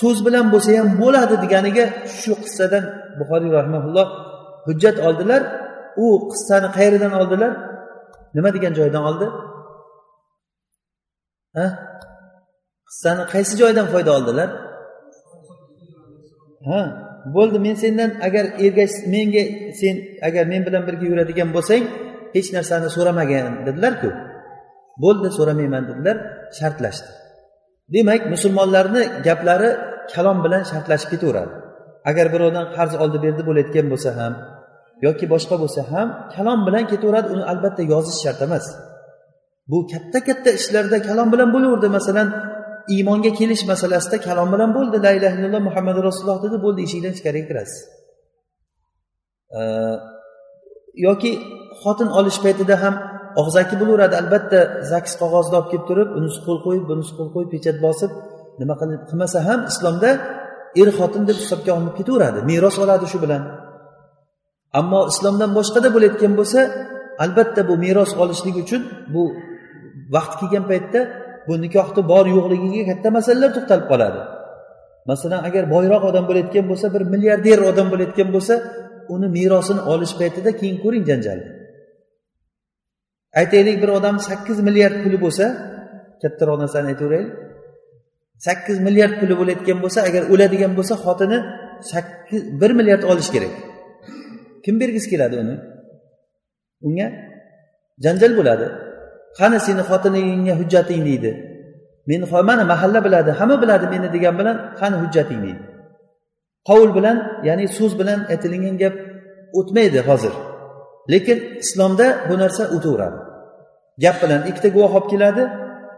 so'z 0.00 0.18
bilan 0.26 0.46
bo'lsa 0.52 0.70
ham 0.78 0.88
bo'ladi 1.02 1.34
deganiga 1.44 1.84
shu 2.18 2.32
qissadan 2.44 2.84
buxoriy 3.18 3.50
rahmaulloh 3.58 4.06
hujjat 4.66 4.96
oldilar. 5.06 5.42
U 6.04 6.06
qissani 6.32 6.68
qayeridan 6.76 7.12
oldilar. 7.20 7.52
Nima 8.36 8.50
degan 8.56 8.72
joydan 8.78 9.02
oldi? 9.10 9.26
Ha? 11.56 11.66
Qissani 12.88 13.22
qaysi 13.32 13.54
joydan 13.62 13.86
foyda 13.92 14.10
oldilar? 14.18 14.48
Ha? 16.68 16.82
Bo'ldi. 17.36 17.58
Men 17.66 17.76
sendan 17.82 18.10
agar 18.26 18.44
ergash 18.64 18.96
menga 19.12 19.44
sen 19.80 19.94
agar 20.28 20.44
men 20.52 20.62
bilan 20.66 20.82
birga 20.88 21.06
yuradigan 21.10 21.48
bo'lsang 21.56 21.82
hech 22.34 22.48
narsani 22.56 22.88
so'ramagin 22.96 23.54
dedilarku. 23.66 24.10
Bo'ldi 25.04 25.28
so'ramayman 25.38 25.82
dedilar. 25.90 26.16
Shartlashdi. 26.58 27.10
Demak 27.94 28.22
musulmonlarni 28.34 29.02
gaplari 29.26 29.70
kalom 30.14 30.38
bilan 30.44 30.62
shartlashib 30.70 31.08
ketaveradi. 31.12 31.52
Agar 32.10 32.26
birovdan 32.34 32.66
qarz 32.76 32.92
oldi 33.02 33.18
berdi 33.24 33.42
bo'layotgan 33.48 33.86
bo'lsa 33.92 34.10
ham 34.18 34.32
yoki 35.06 35.26
boshqa 35.34 35.56
bo'lsa 35.62 35.80
ham 35.92 36.08
kalom 36.34 36.60
bilan 36.66 36.84
ketaveradi. 36.92 37.28
Uni 37.34 37.44
albatta 37.52 37.82
yozish 37.92 38.18
shart 38.24 38.40
emas. 38.46 38.66
Bu 39.70 39.78
katta 39.92 40.18
katta 40.28 40.50
ishlarda 40.58 40.98
kalom 41.08 41.28
bilan 41.32 41.48
bo'laverdi. 41.54 41.88
Masalan 41.98 42.28
iymonga 42.94 43.30
kelish 43.38 43.62
masalasida 43.72 44.16
kalom 44.26 44.48
bilan 44.54 44.70
bo'ldi. 44.76 44.96
La 45.04 45.10
illaha 45.16 45.34
illalloh 45.38 45.62
muhammad 45.68 45.96
rasululloh 46.06 46.38
dedi 46.46 46.56
bo'ldi 46.64 46.80
eshikdan 46.86 47.12
ichkariga 47.16 47.48
kirasiz 47.50 47.80
yoki 51.06 51.30
xotin 51.82 52.08
olish 52.18 52.38
paytida 52.44 52.74
ham 52.82 52.94
og'zaki 53.40 53.74
bo'laveradi. 53.80 54.14
Albatta 54.22 54.60
zaks 54.92 55.12
qog'ozni 55.20 55.54
olib 55.58 55.68
kelib 55.72 55.86
turib 55.90 56.08
unisi 56.18 56.38
qo'l 56.46 56.58
qo'yib 56.66 56.84
bunisi 56.90 57.12
qo'l 57.18 57.30
qo'yib 57.34 57.50
pechat 57.54 57.76
bosib 57.86 58.10
nima 58.60 58.74
qilmasa 58.80 59.38
ham 59.48 59.60
islomda 59.72 60.10
er 60.80 60.88
xotin 60.98 61.22
deb 61.28 61.36
hisobga 61.42 61.70
olinib 61.76 61.94
ketaveradi. 62.00 62.38
Meros 62.50 62.76
oladi 62.84 63.06
shu 63.12 63.18
bilan. 63.24 63.42
Ammo 64.80 65.00
islomdan 65.12 65.50
boshqada 65.58 65.88
bo'layotgan 65.94 66.32
bo'lsa 66.40 66.60
albatta 67.24 67.60
bu 67.68 67.74
meros 67.84 68.12
olishlik 68.22 68.56
uchun 68.64 68.82
bu 69.14 69.22
vaqt 70.14 70.32
kelgan 70.40 70.64
paytda 70.70 71.00
bu 71.46 71.54
nikohni 71.64 72.02
bor 72.12 72.24
yo'qligiga 72.36 72.82
katta 72.90 73.08
masalalar 73.16 73.50
to'xtalib 73.56 73.86
qoladi. 73.92 74.20
Masalan 75.10 75.40
agar 75.48 75.64
boyroq 75.74 76.02
odam 76.10 76.24
bo'layotgan 76.28 76.64
bo'lsa 76.70 76.86
bir 76.94 77.02
milliarder 77.12 77.58
odam 77.70 77.86
bo'layotgan 77.92 78.28
bo'lsa 78.34 78.54
uni 79.14 79.28
merosini 79.36 79.80
olish 79.92 80.14
paytida 80.20 80.50
keyin 80.60 80.76
ko'ring 80.84 81.04
janjalni 81.10 81.48
aytaylik 83.40 83.82
bir 83.82 83.88
odam 83.88 84.16
sakkiz 84.28 84.58
milliard 84.66 84.96
puli 85.04 85.18
bo'lsa 85.24 85.44
kattaroq 86.22 86.58
narsani 86.62 86.86
aytaveraylik. 86.92 87.32
Sakkiz 88.46 88.76
milliard 88.86 89.14
puli 89.20 89.34
bo'layotgan 89.40 89.78
bo'lsa 89.84 90.00
agar 90.08 90.22
o'ladigan 90.32 90.72
bo'lsa 90.78 90.94
xotini 91.04 91.38
sakkiz 91.92 92.42
bir 92.60 92.70
milliard 92.78 93.02
olishi 93.10 93.30
kerak. 93.34 93.54
Kim 94.64 94.74
bergisi 94.80 95.08
keladi 95.12 95.36
uni? 95.42 95.56
Unga 96.86 97.06
janjal 98.04 98.32
bo'ladi. 98.38 98.66
Qani 99.38 99.58
seni 99.66 99.82
xotiningga 99.90 100.54
hujjating 100.60 101.02
deydi. 101.08 101.30
Meni 102.08 102.24
mana 102.48 102.64
mahalla 102.72 103.00
biladi 103.06 103.30
hamma 103.38 103.56
biladi 103.62 103.86
meni 103.94 104.08
degan 104.14 104.34
bilan 104.40 104.56
qani 104.80 104.96
hujjating 105.02 105.40
deydi. 105.46 105.62
Qovul 106.68 106.90
bilan 106.98 107.16
ya'ni 107.48 107.64
so'z 107.76 107.92
bilan 108.00 108.20
aytilingan 108.32 108.76
gap 108.82 108.94
o'tmaydi 109.58 110.00
hozir. 110.08 110.34
Lekin 111.12 111.38
islomda 111.62 112.06
bu 112.28 112.34
narsa 112.42 112.62
o'taveradi. 112.76 113.18
Gap 114.02 114.16
bilan 114.22 114.40
ikkita 114.50 114.68
guvoh 114.74 114.92
olib 114.98 115.06
keladi 115.12 115.42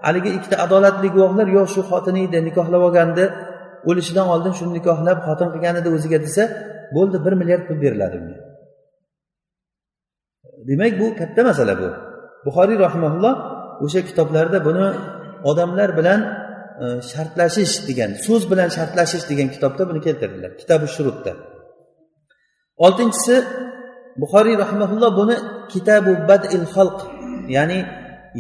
haligi 0.06 0.30
ikkita 0.38 0.56
adolatli 0.64 1.08
guvohlar 1.16 1.46
yo 1.56 1.62
shu 1.72 1.80
xotiningni 1.90 2.38
nikohlab 2.48 2.82
olgandi 2.88 3.24
o'lishidan 3.88 4.26
oldin 4.34 4.52
shuni 4.58 4.72
nikohlab 4.78 5.18
xotin 5.26 5.48
qilgan 5.54 5.74
edi 5.80 5.88
o'ziga 5.96 6.18
desa 6.26 6.42
bo'ldi 6.96 7.16
bir 7.24 7.32
milliard 7.40 7.64
pul 7.68 7.78
beriladi 7.84 8.16
unga 8.22 8.38
demak 10.68 10.92
bu 11.00 11.06
katta 11.20 11.40
masala 11.50 11.74
bu. 11.80 11.88
Buxoriy 12.46 12.78
rahimaulloh 12.86 13.34
o'sha 13.84 14.00
kitoblarida 14.08 14.58
buni 14.68 14.86
odamlar 15.50 15.90
bilan 15.98 16.20
e, 16.82 16.86
shartlashish 17.10 17.74
degan 17.88 18.10
so'z 18.26 18.42
bilan 18.50 18.68
shartlashish 18.76 19.24
degan 19.30 19.48
kitobda 19.54 19.82
buni 19.90 20.00
keltirdilar. 20.06 20.50
Kitabi 20.60 20.86
shurutda. 20.94 21.32
Oltinchisi 22.86 23.36
buxoriy 24.22 24.56
rahimaulloh 24.62 25.10
buni 25.20 25.36
kitabu 25.72 26.12
badil 26.30 26.64
xalq 26.74 26.98
ya'ni 27.56 27.78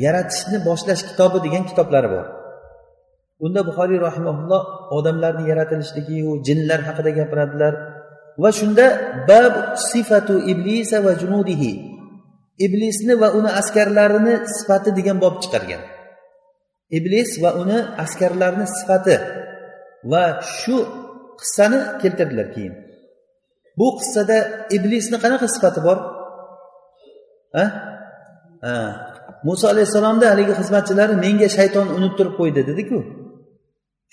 yaratishni 0.04 0.58
boshlash 0.68 1.02
kitobi 1.08 1.38
degan 1.46 1.62
kitoblari 1.70 2.08
bor. 2.14 2.26
Unda 3.44 3.60
buxoriy 3.68 3.98
rahimaulloh 4.08 4.62
odamlarni 4.98 5.44
yaratilishligi 5.50 6.18
jinlar 6.46 6.80
haqida 6.88 7.10
gapiradilar 7.18 7.74
va 8.42 8.50
shunda 8.58 8.86
bab 9.30 9.54
sifatu 9.90 10.34
iblisa 10.52 10.96
va 11.06 11.12
junudihi 11.22 11.91
iblisni 12.58 13.14
va 13.20 13.28
uni 13.38 13.50
askarlarini 13.60 14.34
sifati 14.56 14.90
degan 14.98 15.16
bob 15.20 15.34
chiqargan. 15.42 15.82
Iblis 16.98 17.30
va 17.42 17.50
uni 17.62 17.78
askarlarini 18.04 18.66
sifati 18.76 19.16
va 20.12 20.24
shu 20.58 20.76
qissani 21.40 21.78
keltirdilar 22.02 22.48
keyin. 22.54 22.74
Bu 23.78 23.86
qissada 23.98 24.36
iblisni 24.76 25.16
qanaqa 25.24 25.46
sifati 25.54 25.80
bor? 25.86 25.98
Ha? 27.56 27.64
Ha. 28.64 28.74
Muso 29.46 29.66
alayhissalomni 29.72 30.26
haligi 30.32 30.52
xizmatchilari 30.60 31.14
menga 31.24 31.48
shayton 31.58 31.86
unuttirib 31.96 32.34
qo'ydi 32.40 32.60
dediku. 32.70 32.98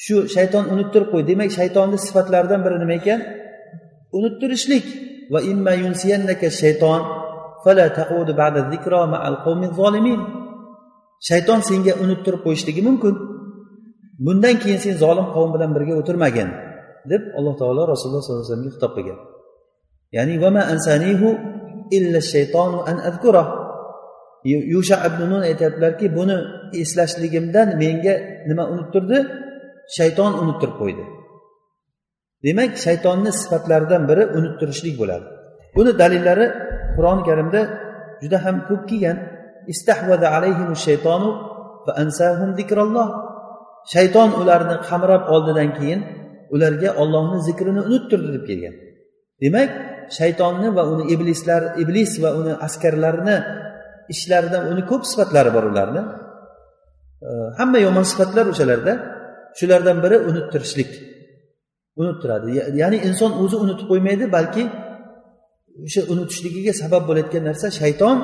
Shu 0.04 0.16
shayton 0.36 0.66
unuttirib 0.74 1.10
qo'ydi. 1.14 1.28
Demak 1.32 1.52
shaytonni 1.60 1.98
sifatlaridan 2.06 2.60
biri 2.66 2.78
nima 2.84 2.96
ekan? 3.02 3.20
Unuttirishlik. 4.18 4.86
Va 5.34 5.40
imma 5.52 5.74
shayton. 6.62 7.02
Ba'da 8.42 8.60
zolimin 9.80 10.22
shayton 11.28 11.60
senga 11.70 11.94
unuttirib 12.04 12.42
qo'yishligi 12.46 12.82
mumkin. 12.90 13.16
Bundan 14.26 14.56
keyin 14.62 14.80
sen 14.86 14.96
zolim 15.04 15.28
qavm 15.36 15.50
bilan 15.56 15.70
birga 15.76 15.94
o'tirmagin 16.02 16.50
deb 17.12 17.22
alloh 17.38 17.56
taolo 17.62 17.82
rasululloh 17.94 18.24
sollallohu 18.24 18.44
alayhi 18.44 18.52
vasallamga 18.52 18.72
xitob 18.76 18.92
qilgan. 18.98 19.20
Ya'ni 20.16 20.36
vama 20.44 20.62
ansanihu 20.74 21.28
illa 21.98 22.20
shaytonu 22.34 22.80
an 22.90 22.98
adkura 23.10 23.44
yusha 24.74 24.98
ibn 25.08 25.22
nun 25.32 25.42
aytyaptilarki 25.50 26.06
buni 26.18 26.38
eslashligimdan 26.82 27.68
menga 27.82 28.14
nima 28.50 28.64
unuttirdi 28.74 29.18
shayton 29.98 30.32
unuttirib 30.42 30.76
qo'ydi. 30.82 31.04
Demak 32.46 32.72
shaytonni 32.86 33.32
sifatlaridan 33.42 34.04
biri 34.10 34.24
unuttirishlik 34.38 34.96
bo'ladi. 35.02 35.26
Buni 35.76 35.92
dalillari 36.02 36.46
qur'oni 37.00 37.24
karimda 37.30 37.62
juda 38.22 38.38
ham 38.46 38.56
ko'p 38.70 38.84
kelgan. 38.92 39.18
Shayton 43.94 44.30
ularni 44.42 44.76
qamrab 44.88 45.24
oldidan 45.34 45.70
keyin 45.78 46.00
ularga 46.56 46.90
ollohni 47.02 47.38
zikrini 47.48 47.82
unuttirdi 47.88 48.30
deb 48.36 48.44
kelgan. 48.50 48.76
Demak 49.42 49.70
shaytonni 50.18 50.70
va 50.78 50.84
uni 50.94 51.04
iblislar 51.14 51.62
iblis 51.84 52.12
va 52.24 52.30
uni 52.40 52.54
askarlarini 52.68 53.38
ishlaridan 54.14 54.64
uni 54.72 54.84
ko'p 54.92 55.04
sifatlari 55.12 55.52
bor 55.56 55.66
ularni. 55.72 56.02
Hamma 57.60 57.80
yomon 57.88 58.06
sifatlar 58.12 58.46
o'shalarda. 58.54 58.94
Shulardan 59.60 59.98
biri 60.04 60.18
unuttirishlik. 60.30 60.92
Unuttiradi. 62.02 62.50
Ya'ni 62.82 62.98
inson 63.08 63.32
o'zi 63.44 63.56
unutib 63.64 63.88
qo'ymaydi 63.92 64.26
balki 64.38 64.64
o'sha 65.86 66.02
unutishligiga 66.14 66.74
sabab 66.82 67.04
bo'layotgan 67.10 67.44
narsa 67.50 67.68
shayton 67.80 68.18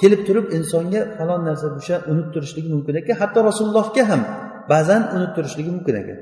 kelib 0.00 0.20
turib 0.26 0.46
insonga 0.56 1.00
falon 1.16 1.40
narsa 1.48 1.66
o'sha 1.80 1.96
unuttirishligi 2.10 2.68
mumkin 2.74 2.94
ekan. 3.00 3.16
Hatto 3.22 3.38
rasulullohga 3.50 4.02
ham 4.10 4.22
ba'zan 4.72 5.02
unuttirishligi 5.16 5.70
mumkin 5.76 5.94
ekan. 6.02 6.18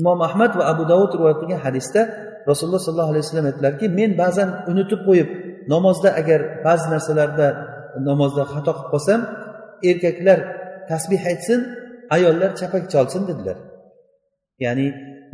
Imom 0.00 0.18
ahmad 0.28 0.52
va 0.58 0.64
abu 0.72 0.82
davud 0.92 1.10
rivoyat 1.16 1.38
qilgan 1.42 1.60
hadisda 1.66 2.00
rasululloh 2.50 2.80
sollallohu 2.86 3.12
alayhi 3.12 3.24
vasallam 3.26 3.46
aytdilarki 3.50 3.86
men 3.98 4.10
ba'zan 4.22 4.48
unutib 4.70 5.00
qo'yib 5.08 5.28
namozda 5.72 6.08
agar 6.20 6.40
ba'zi 6.66 6.86
narsalarda 6.94 7.46
namozda 8.08 8.42
xato 8.52 8.72
qilib 8.76 8.90
qolsam 8.92 9.20
erkaklar 9.90 10.38
tasbih 10.90 11.20
aytsin 11.30 11.60
ayollar 12.16 12.50
chapak 12.60 12.84
cholsin 12.92 13.22
dedilar. 13.30 13.58
Ya'ni 14.64 14.86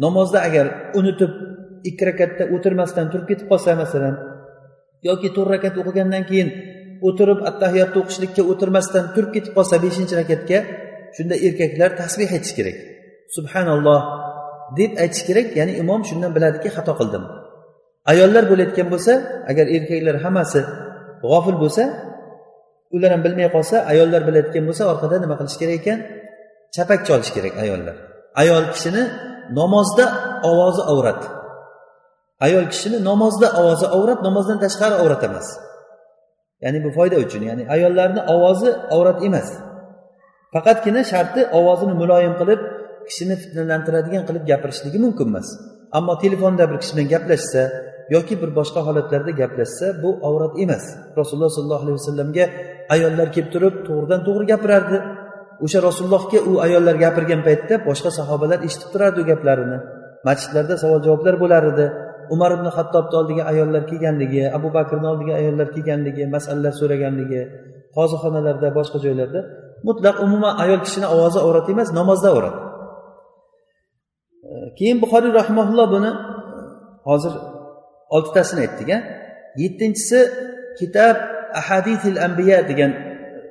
namozda 0.04 0.38
agar 0.48 0.66
unutib 0.98 1.32
ikki 1.88 2.04
rakatda 2.10 2.44
o'tirmasdan 2.54 3.06
turib 3.12 3.26
ketib 3.30 3.46
qolsa 3.52 3.70
masalan 3.82 4.14
yoki 5.08 5.28
to'rt 5.36 5.48
rakat 5.54 5.74
o'qigandan 5.80 6.24
keyin 6.30 6.48
o'tirib 7.08 7.40
attahiyotni 7.50 7.98
o'qishlikka 8.02 8.42
o'tirmasdan 8.50 9.04
turib 9.14 9.30
ketib 9.36 9.52
qolsa 9.56 9.76
beshinchi 9.84 10.14
rakatga 10.20 10.58
shunda 11.16 11.34
erkaklar 11.46 11.90
tasbeh 12.00 12.28
aytish 12.36 12.54
kerak. 12.58 12.76
Subhanalloh 13.36 14.00
deb 14.78 14.92
aytish 15.02 15.22
kerak 15.28 15.48
ya'ni 15.58 15.72
imom 15.82 16.00
shundan 16.08 16.30
biladiki 16.36 16.68
xato 16.76 16.92
qildim. 17.00 17.24
Ayollar 18.12 18.44
bo'layotgan 18.50 18.88
bo'lsa 18.92 19.12
agar 19.50 19.66
erkaklar 19.76 20.16
hammasi 20.24 20.60
g'ofil 21.22 21.56
bo'lsa 21.62 21.82
ular 22.94 23.10
ham 23.14 23.22
bilmay 23.26 23.48
qolsa 23.56 23.76
ayollar 23.92 24.22
bilayotgan 24.28 24.64
bo'lsa 24.68 24.82
orqada 24.92 25.16
nima 25.24 25.34
qilish 25.40 25.56
kerak 25.60 25.76
ekan? 25.80 25.98
Chapak 26.74 27.00
cholish 27.08 27.30
kerak 27.36 27.54
ayollar. 27.64 27.96
Ayol 28.42 28.64
kishini 28.74 29.02
namozda 29.58 30.04
ovozi 30.50 30.82
avrat 30.92 31.20
ayol 32.44 32.66
kishini 32.72 32.98
namozda 33.08 33.48
ovozi 33.60 33.86
avrat 33.96 34.20
namozdan 34.26 34.58
tashqari 34.64 34.94
avrat 35.02 35.22
emas. 35.28 35.46
Ya'ni 36.64 36.78
bu 36.84 36.90
foyda 36.96 37.16
uchun 37.24 37.42
ya'ni 37.48 37.62
ayollarni 37.74 38.20
ovozi 38.34 38.70
avrat 38.94 39.18
emas. 39.28 39.48
Faqatgina 40.54 41.02
sharti 41.12 41.40
ovozini 41.58 41.94
muloyim 42.02 42.34
qilib 42.40 42.60
kishini 43.08 43.34
fitnalantiradigan 43.42 44.22
qilib 44.28 44.44
gapirishligi 44.50 44.98
mumkin 45.04 45.26
emas. 45.32 45.48
Ammo 45.98 46.14
telefonda 46.24 46.64
bir 46.70 46.76
kishi 46.82 46.92
bilan 46.96 47.08
gaplashsa 47.14 47.62
yoki 48.14 48.34
bir 48.42 48.50
boshqa 48.58 48.80
holatlarda 48.86 49.32
gaplashsa 49.42 49.86
bu 50.02 50.10
avrat 50.28 50.54
emas. 50.64 50.84
Rasululloh 51.20 51.52
sollallohu 51.56 51.84
alayhi 51.84 51.98
vasallamga 52.00 52.44
ayollar 52.94 53.28
kelib 53.34 53.50
turib 53.54 53.74
to'g'ridan 53.88 54.20
to'g'ri 54.26 54.44
gapirardi. 54.52 54.98
O'sha 55.64 55.78
rasulullohga 55.88 56.38
u 56.50 56.52
ayollar 56.66 56.96
gapirgan 57.04 57.40
paytda 57.48 57.74
boshqa 57.88 58.10
sahobalar 58.18 58.58
eshitib 58.66 58.88
turardi 58.92 59.18
u 59.24 59.26
gaplarini. 59.32 59.78
Masjidlarda 60.28 60.74
savol 60.82 61.00
javoblar 61.06 61.34
bo'lar 61.42 61.62
edi. 61.72 61.86
Umar 62.34 62.50
ibn 62.56 62.66
hattobni 62.76 63.14
oldiga 63.20 63.42
ayollar 63.52 63.82
kelganligi 63.90 64.42
abu 64.56 64.68
bakrni 64.76 65.06
oldiga 65.12 65.34
ayollar 65.40 65.68
kelganligi 65.74 66.24
masalalar 66.34 66.72
so'raganligi 66.80 67.40
qozixonalarda 67.96 68.68
boshqa 68.78 68.98
joylarda 69.04 69.40
mutlaq 69.88 70.16
umuman 70.26 70.54
ayol 70.62 70.80
kishini 70.86 71.06
ovozi 71.14 71.38
avrat 71.46 71.66
emas 71.74 71.88
namozda 71.98 72.28
avrat. 72.34 72.56
Keyin 74.78 74.98
buxoriy 75.02 75.32
rahmaulloh 75.40 75.86
buni 75.94 76.10
e, 76.10 76.60
hozir 77.08 77.32
oltitasini 78.16 78.60
aytdik 78.64 78.88
a 78.96 78.98
yettinchisi 79.62 80.20
kitob 80.78 81.16
ahaditil 81.60 82.18
ambiya 82.26 82.58
degan 82.70 82.92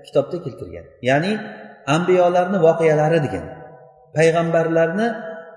kitobda 0.06 0.38
keltirgan. 0.46 0.86
Ya'ni 1.10 1.32
ambiyolarni 1.96 2.58
voqealari 2.68 3.20
degan 3.26 3.46
payg'ambarlarni 4.16 5.08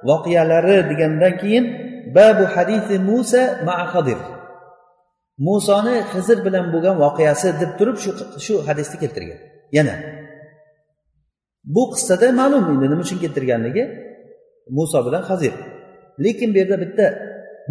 voqealari 0.08 0.76
degandan 0.90 1.34
keyin 1.42 1.64
babu 2.16 2.44
hadisi 2.54 2.94
musa 3.10 3.42
maa 3.66 3.84
hadir 3.92 4.20
musoni 5.46 5.96
hizr 6.12 6.38
bilan 6.46 6.66
bo'lgan 6.74 6.96
voqeasi 7.04 7.48
deb 7.60 7.70
turib 7.78 7.96
shu 8.04 8.10
shu 8.46 8.54
hadisni 8.68 8.96
keltirgan. 9.02 9.38
Yana. 9.76 9.94
Bu 11.74 11.82
qissada 11.92 12.26
ma'lum 12.40 12.64
endi 12.72 12.86
nima 12.92 13.02
uchun 13.06 13.18
keltirganligi? 13.24 13.84
Muso 14.76 14.98
bilan 15.06 15.22
hazir 15.30 15.54
lekin 16.24 16.48
bu 16.54 16.58
yerda 16.60 16.76
bitta 16.84 17.06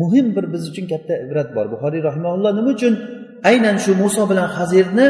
muhim 0.01 0.27
bir 0.35 0.45
biz 0.53 0.63
uchun 0.71 0.85
katta 0.91 1.13
ibrat 1.25 1.49
bor. 1.55 1.65
Buxoriy 1.73 2.01
rahimaulloh 2.09 2.51
nima 2.59 2.69
uchun 2.77 2.93
aynan 3.49 3.75
shu 3.83 3.91
muso 4.03 4.23
bilan 4.31 4.49
hazirni 4.57 5.07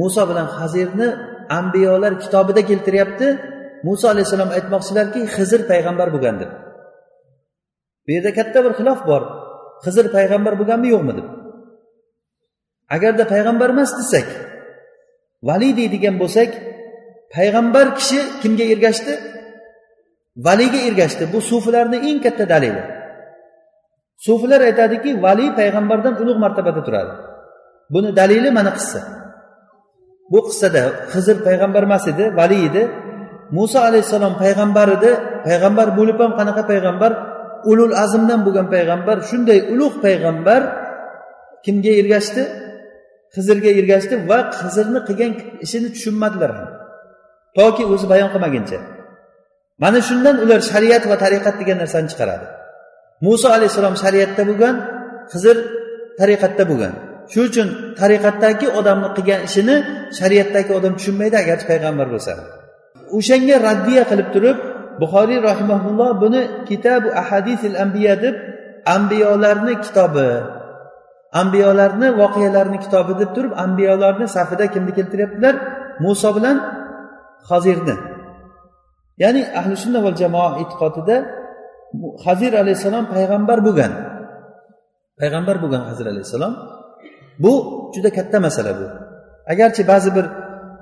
muso 0.00 0.22
bilan 0.30 0.48
hazirni 0.58 1.08
ambiyolar 1.60 2.12
kitobida 2.22 2.62
keltiryapti? 2.70 3.28
Muso 3.86 4.06
alayhissalom 4.12 4.50
aytmoqchilarki 4.56 5.20
hizr 5.36 5.60
payg'ambar 5.70 6.08
bo'lgan 6.14 6.36
deb 6.42 6.50
bu 8.06 8.12
yerda 8.12 8.30
katta 8.38 8.58
bir 8.64 8.72
xilof 8.78 9.00
bor. 9.10 9.22
Hizr 9.86 10.06
payg'ambar 10.16 10.54
bo'lganmi 10.60 10.88
yo'qmi 10.94 11.12
deb. 11.18 11.26
Agarda 12.96 13.24
payg'ambar 13.32 13.68
emas 13.74 13.90
desak 13.98 14.28
valiy 15.48 15.72
deydigan 15.78 16.16
bo'lsak 16.22 16.50
payg'ambar 17.34 17.86
kishi 17.98 18.20
kimga 18.42 18.64
ergashdi? 18.72 19.12
Valiyga 20.46 20.80
ergashdi. 20.88 21.24
Bu 21.32 21.40
sufilarni 21.50 21.98
eng 22.08 22.18
katta 22.24 22.44
dalili. 22.52 22.82
Sufilar 24.26 24.60
aytadiki 24.68 25.10
valiy 25.24 25.50
payg'ambardan 25.58 26.14
ulug' 26.22 26.40
martabada 26.44 26.82
turadi. 26.86 27.14
Buni 27.94 28.10
dalili 28.16 28.50
mana 28.58 28.72
qissa. 28.78 29.00
Bu 30.32 30.38
qissada 30.46 30.82
hizr 31.14 31.36
payg'ambar 31.46 31.82
emas 31.88 32.04
edi 32.12 32.24
valiy 32.40 32.62
edi. 32.68 32.82
Muso 33.56 33.78
alayhissalom 33.88 34.34
payg'ambar 34.42 34.88
edi. 34.96 35.10
Payg'ambar 35.46 35.88
bo'lib 35.98 36.18
ham 36.22 36.32
qanaqa 36.38 36.62
payg'ambar? 36.70 37.12
Ulul 37.70 37.94
azmdan 38.04 38.40
bo'lgan 38.46 38.66
payg'ambar 38.74 39.16
shunday 39.30 39.58
ulug' 39.72 39.96
payg'ambar 40.04 40.60
kimga 41.64 41.92
ergashdi? 42.00 42.42
Hizrga 43.36 43.70
ergashdi 43.80 44.14
va 44.30 44.38
hizrni 44.62 45.00
qilgan 45.08 45.32
ishini 45.64 45.88
tushunmadilar. 45.94 46.50
Ham 46.58 46.68
toki 47.58 47.84
o'zi 47.92 48.06
bayon 48.12 48.28
qilmaguncha. 48.34 48.78
Mana 49.82 49.98
shundan 50.08 50.36
ular 50.44 50.60
shariat 50.70 51.04
va 51.10 51.16
tariqat 51.24 51.54
degan 51.60 51.78
narsani 51.82 52.08
chiqaradi. 52.12 52.46
Muso 53.26 53.48
alayhissalom 53.56 53.96
shariatda 54.04 54.42
bo'lgan 54.50 54.74
hizr 55.32 55.56
tariqatda 56.20 56.64
bo'lgan. 56.70 56.94
Shuning 57.32 57.48
uchun 57.52 57.68
tariqatdagi 58.00 58.66
odamni 58.78 59.08
qilgan 59.16 59.40
ishini 59.48 59.76
shariatdagi 60.18 60.70
odam 60.78 60.92
tushunmaydi 60.98 61.36
agarchi 61.42 61.66
payg'ambar 61.72 62.06
bo'lsa. 62.14 62.32
O'shanga 63.16 63.56
raddiya 63.68 64.02
qilib 64.10 64.28
turib 64.34 64.58
buxoriy 65.00 65.38
rahimaulloh 65.48 66.10
buni 66.22 66.42
kitabu 66.68 67.08
ahadisil 67.22 67.76
ambiya 67.84 68.14
deb 68.24 68.34
ambiyolarni 68.96 69.74
kitobi 69.84 70.30
ambiyolarni 71.40 72.08
voqealarini 72.20 72.78
kitobi 72.84 73.12
deb 73.20 73.30
turib 73.36 73.52
ambiyolarni 73.64 74.26
safida 74.36 74.66
kimni 74.74 74.92
keltiryaptilar? 74.98 75.54
Muso 76.04 76.30
bilan 76.36 76.56
hazirni 77.50 77.96
ya'ni 79.22 79.42
ahli 79.60 79.74
sunna 79.82 79.98
va 80.06 80.10
jamoa 80.20 80.50
e'tiqodida 80.62 81.16
hazir 82.26 82.52
alayhissalom 82.62 83.04
payg'ambar 83.14 83.58
bo'lgan. 83.66 83.92
Payg'ambar 85.20 85.56
bo'lgan 85.62 85.82
hazir 85.90 86.06
alayhissalom. 86.12 86.52
Bu 87.44 87.52
juda 87.94 88.10
katta 88.18 88.38
masala 88.46 88.72
bu. 88.78 88.86
Agarchi 89.52 89.82
ba'zi 89.92 90.10
bir 90.16 90.26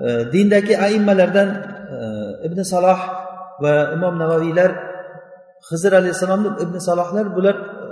e, 0.06 0.08
dindagi 0.32 0.74
aimmalardan 0.86 1.48
e, 1.94 1.96
ibn 2.46 2.58
saloh 2.72 3.00
va 3.62 3.74
imom 3.96 4.14
navoiylar 4.22 4.70
hizr 5.70 5.92
alayhissalomni 6.00 6.48
ibn 6.64 6.76
salohlar 6.88 7.26
bular 7.36 7.56
e, 7.84 7.86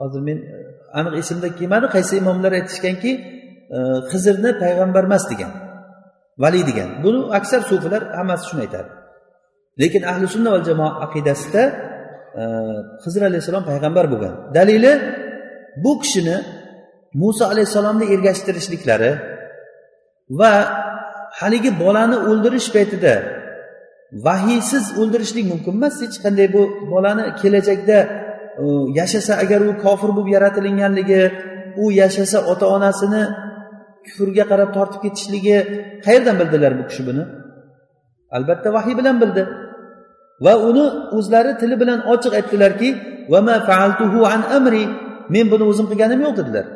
hozir 0.00 0.20
men 0.28 0.38
e, 0.54 0.56
aniq 0.98 1.14
esimda 1.22 1.48
kelmadi 1.58 1.86
qaysi 1.96 2.14
imomlar 2.22 2.52
aytishganki 2.58 3.12
e, 3.76 3.78
hizrni 4.12 4.50
payg'ambar 4.62 5.04
emas 5.08 5.24
degan 5.32 5.52
valiy 6.42 6.64
degan. 6.70 6.88
Buni 7.04 7.20
aksar 7.38 7.60
sufilar 7.70 8.02
hammasi 8.18 8.44
shuni 8.48 8.62
aytadi. 8.66 8.90
Lekin 9.80 10.02
ahli 10.10 10.26
sunna 10.34 10.50
va 10.54 10.60
jamoa 10.68 10.90
aqidasida 11.04 11.62
hizr 13.04 13.22
alayhissalom 13.30 13.64
payg'ambar 13.70 14.04
bo'lgan. 14.12 14.34
Dalili 14.56 14.92
bu 15.84 15.92
kishini 16.02 16.36
muso 17.22 17.44
alayhissalomni 17.52 18.06
ergashtirishliklari 18.14 19.10
va 20.40 20.52
haligi 21.40 21.70
bolani 21.82 22.16
o'ldirish 22.30 22.68
paytida 22.76 23.14
vahiysiz 24.12 24.84
o'ldirishlik 25.00 25.46
mumkin 25.52 25.72
emas. 25.78 25.94
Hech 26.04 26.16
qanday 26.24 26.46
bu 26.56 26.62
bolani 26.92 27.24
kelajakda 27.40 27.98
yashasa 29.00 29.32
agar 29.42 29.60
u 29.70 29.72
kofir 29.84 30.10
bo'lib 30.16 30.28
yaratilinganligi 30.36 31.22
u 31.82 31.84
yashasa 32.02 32.38
ota 32.52 32.66
onasini 32.76 33.22
kufrga 34.06 34.44
qarab 34.50 34.70
tortib 34.76 35.00
ketishligi 35.04 35.56
qayerdan 36.04 36.36
bildilar 36.40 36.72
bu 36.78 36.84
kishi 36.90 37.02
buni? 37.08 37.22
Albatta 38.36 38.68
vahiy 38.76 38.94
bilan 39.00 39.16
bildi. 39.22 39.42
Va 40.44 40.54
uni 40.68 40.86
o'zlari 41.16 41.52
tili 41.60 41.76
bilan 41.82 41.98
ochiq 42.12 42.32
aytdilarki 42.38 42.88
men 45.34 45.46
buni 45.52 45.64
o'zim 45.70 45.86
qilganim 45.90 46.20
yo'q 46.26 46.34
dedilar. 46.40 46.66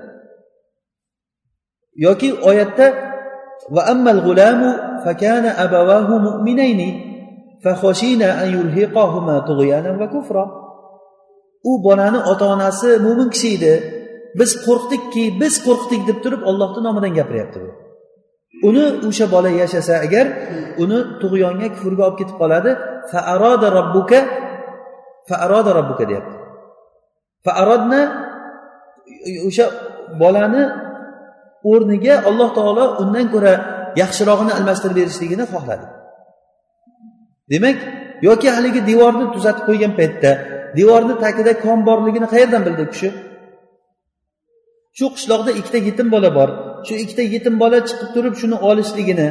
Yoki 2.07 2.29
oyatda 2.51 2.87
va 3.75 3.83
ammal 3.93 4.19
g'ulamu 4.27 4.71
fakana 5.05 5.51
abawahu 5.64 6.14
mu'minayni. 6.27 7.10
Fakhashina 7.64 8.29
an 8.42 8.49
yulhiqahuma 8.57 9.37
tughyanan 9.49 9.94
va 10.01 10.07
u 11.70 11.73
bolani 11.87 12.18
ota 12.33 12.44
onasi 12.55 12.88
mo'min 13.05 13.29
kishi 13.35 13.51
edi. 13.59 13.75
Biz 14.38 14.51
qo'rqdikki 14.66 15.25
biz 15.40 15.55
qo'rqdik 15.66 16.03
deb 16.09 16.18
turib 16.25 16.42
ollohni 16.51 16.81
nomidan 16.87 17.12
gapiryapti 17.18 17.59
bu 17.62 17.70
uni 18.68 18.85
o'sha 19.09 19.27
bola 19.35 19.51
yashasa 19.62 19.94
agar 20.07 20.27
uni 20.83 20.99
tug'yonga 21.20 21.68
kufrga 21.75 22.03
olib 22.09 22.16
ketib 22.20 22.37
qoladi 22.42 22.70
faaroda 23.12 23.68
robbuka 23.79 24.18
faaroda 25.29 25.70
robbuka 25.79 26.05
deyapti. 26.11 26.37
Faarodna 27.46 28.01
o'sha 29.49 29.66
bolani 30.23 30.62
o'rniga 31.70 32.14
alloh 32.29 32.49
taolo 32.59 32.85
undan 33.03 33.27
ko'ra 33.35 33.53
yaxshirog'ini 34.03 34.53
almashtirib 34.59 34.96
berishligini 35.01 35.44
xohladi. 35.53 35.87
Demak 37.53 37.79
yoki 38.29 38.49
haligi 38.55 38.81
devorni 38.91 39.27
tuzatib 39.35 39.65
qo'ygan 39.69 39.93
paytda 39.99 40.31
devorni 40.79 41.15
tagida 41.25 41.53
kon 41.65 41.79
borligini 41.89 42.27
qayerdan 42.33 42.63
bildi 42.67 42.83
u 42.87 42.89
kishi? 42.93 43.09
Shu 44.99 45.07
qishloqda 45.15 45.51
ikkita 45.59 45.79
yetim 45.89 46.09
bola 46.15 46.31
bor. 46.39 46.49
Shu 46.87 46.95
ikkita 47.03 47.23
yetim 47.35 47.55
bola 47.63 47.79
chiqib 47.89 48.09
turib 48.15 48.35
shuni 48.41 48.57
olishligini. 48.71 49.29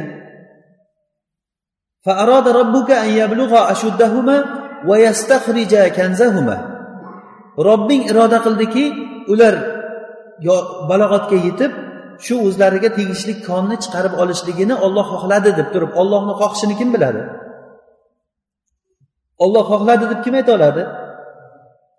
Robbing 7.68 8.02
iroda 8.10 8.38
qildiki 8.46 8.84
ular 9.32 9.54
balog'atga 10.90 11.38
yetib 11.46 11.72
shu 12.24 12.34
o'zlariga 12.46 12.90
tegishli 12.98 13.34
konni 13.48 13.76
chiqarib 13.84 14.14
olishligini 14.22 14.74
olloh 14.86 15.06
xohladi 15.12 15.50
deb 15.58 15.68
turib 15.74 15.92
ollohni 16.00 16.34
xohishini 16.40 16.74
kim 16.80 16.88
biladi? 16.94 17.22
Olloh 19.44 19.64
xohladi 19.72 20.04
deb 20.10 20.20
kim 20.24 20.34
ayta 20.40 20.52
oladi? 20.58 20.82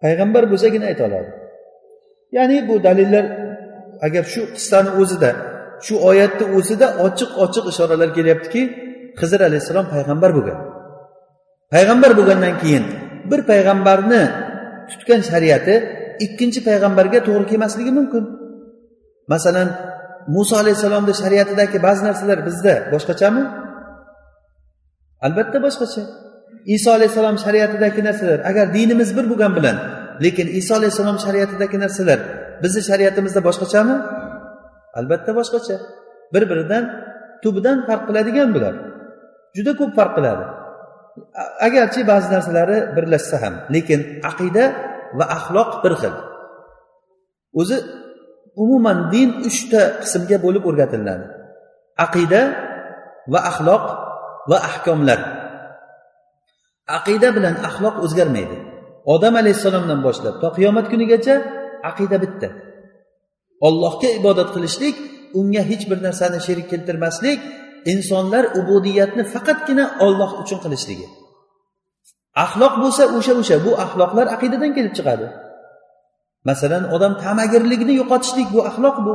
Payg'ambar 0.04 0.44
bo'lsagina 0.52 0.86
ayta 0.92 1.04
oladi. 1.10 1.30
Ya'ni 2.38 2.58
bu 2.70 2.76
dalillar 2.88 3.26
agar 4.06 4.24
shu 4.34 4.42
qissani 4.56 4.92
o'zida 5.02 5.32
shu 5.86 5.94
oyatni 6.10 6.46
o'zida 6.58 6.88
ochiq 7.06 7.32
ochiq 7.44 7.66
ishoralar 7.72 8.10
kelyaptiki 8.18 8.62
hizr 9.22 9.40
alayhissalom 9.48 9.86
payg'ambar 9.94 10.32
bo'lgan. 10.38 10.60
Payg'ambar 11.74 12.12
bo'lgandan 12.20 12.54
keyin 12.62 12.86
bir 13.32 13.42
payg'ambarni 13.52 14.22
tutgan 14.92 15.22
shariati 15.30 15.76
ikkinchi 16.26 16.60
payg'ambarga 16.70 17.20
to'g'ri 17.28 17.46
kelmasligi 17.52 17.92
mumkin. 18.00 18.24
Masalan 19.34 19.68
muso 20.36 20.56
alayhissalomni 20.62 21.14
shariatidagi 21.22 21.78
ba'zi 21.88 22.02
narsalar 22.08 22.40
bizda 22.48 22.74
boshqachami? 22.94 23.44
Albatta 25.26 25.58
boshqacha. 25.66 26.04
Iso 26.66 26.90
alayhissalom 26.98 27.38
shariatidagi 27.46 28.02
narsalar. 28.04 28.40
Agar 28.50 28.74
dinimiz 28.74 29.10
bir 29.18 29.26
bo'lgani 29.32 29.56
bilan 29.58 29.76
lekin 30.24 30.48
iso 30.60 30.74
alayhissalom 30.80 31.18
shariatidagi 31.26 31.78
narsalar 31.84 32.20
bizni 32.64 32.82
shariatimizda 32.90 33.42
boshqachami? 33.48 33.96
Albatta 35.00 35.32
boshqacha. 35.40 35.76
Bir 36.34 36.44
biridan 36.50 36.84
tubidan 37.44 37.78
farq 37.88 38.04
qiladigan 38.08 38.50
bular. 38.56 38.76
Juda 39.56 39.72
ko'p 39.80 39.92
farq 39.98 40.14
qiladi. 40.18 40.44
Agarchi 41.68 42.02
ba'zi 42.12 42.28
narsalari 42.36 42.78
birlashsa 42.96 43.38
ham 43.44 43.54
lekin 43.76 44.00
aqida 44.30 44.66
va 45.18 45.26
axloq 45.38 45.72
bir 45.84 45.94
xil. 46.02 46.16
O'zi 47.60 47.78
umuman 48.64 48.98
din 49.14 49.30
uchta 49.50 49.82
qismga 50.04 50.38
bo'lib 50.46 50.64
o'rgatiladi. 50.70 51.26
Aqida 52.06 52.42
va 53.34 53.40
axloq 53.50 53.86
va 54.50 54.58
ahkomlar. 54.70 55.20
Aqida 56.88 57.30
bilan 57.36 57.56
axloq 57.68 57.96
o'zgarmaydi. 58.06 58.58
Odam 59.14 59.36
alayhissalomdan 59.42 60.00
boshlab 60.08 60.36
to 60.42 60.48
qiyomat 60.58 60.86
kunigacha 60.92 61.36
aqida 61.90 62.18
bitta. 62.24 62.50
Ollohga 63.68 64.10
ibodat 64.20 64.50
qilishlik 64.56 64.96
unga 65.40 65.64
hech 65.72 65.84
bir 65.90 66.00
narsani 66.08 66.40
sherik 66.48 66.68
keltirmaslik 66.72 67.40
insonlar 67.94 68.44
ubudiyatni 68.60 69.24
faqatgina 69.34 69.86
olloh 70.06 70.32
uchun 70.42 70.60
qilishligi. 70.64 71.08
Axloq 72.46 72.74
bo'lsa 72.84 73.04
o'sha 73.18 73.34
o'sha 73.42 73.56
bu 73.66 73.72
axloqlar 73.84 74.26
aqidadan 74.36 74.72
kelib 74.78 74.94
chiqadi. 74.98 75.28
Masalan 76.50 76.84
odam 76.96 77.14
tamagirlikni 77.24 77.94
yo'qotishlik 78.02 78.48
bu 78.56 78.60
axloq 78.70 78.98
bu. 79.06 79.14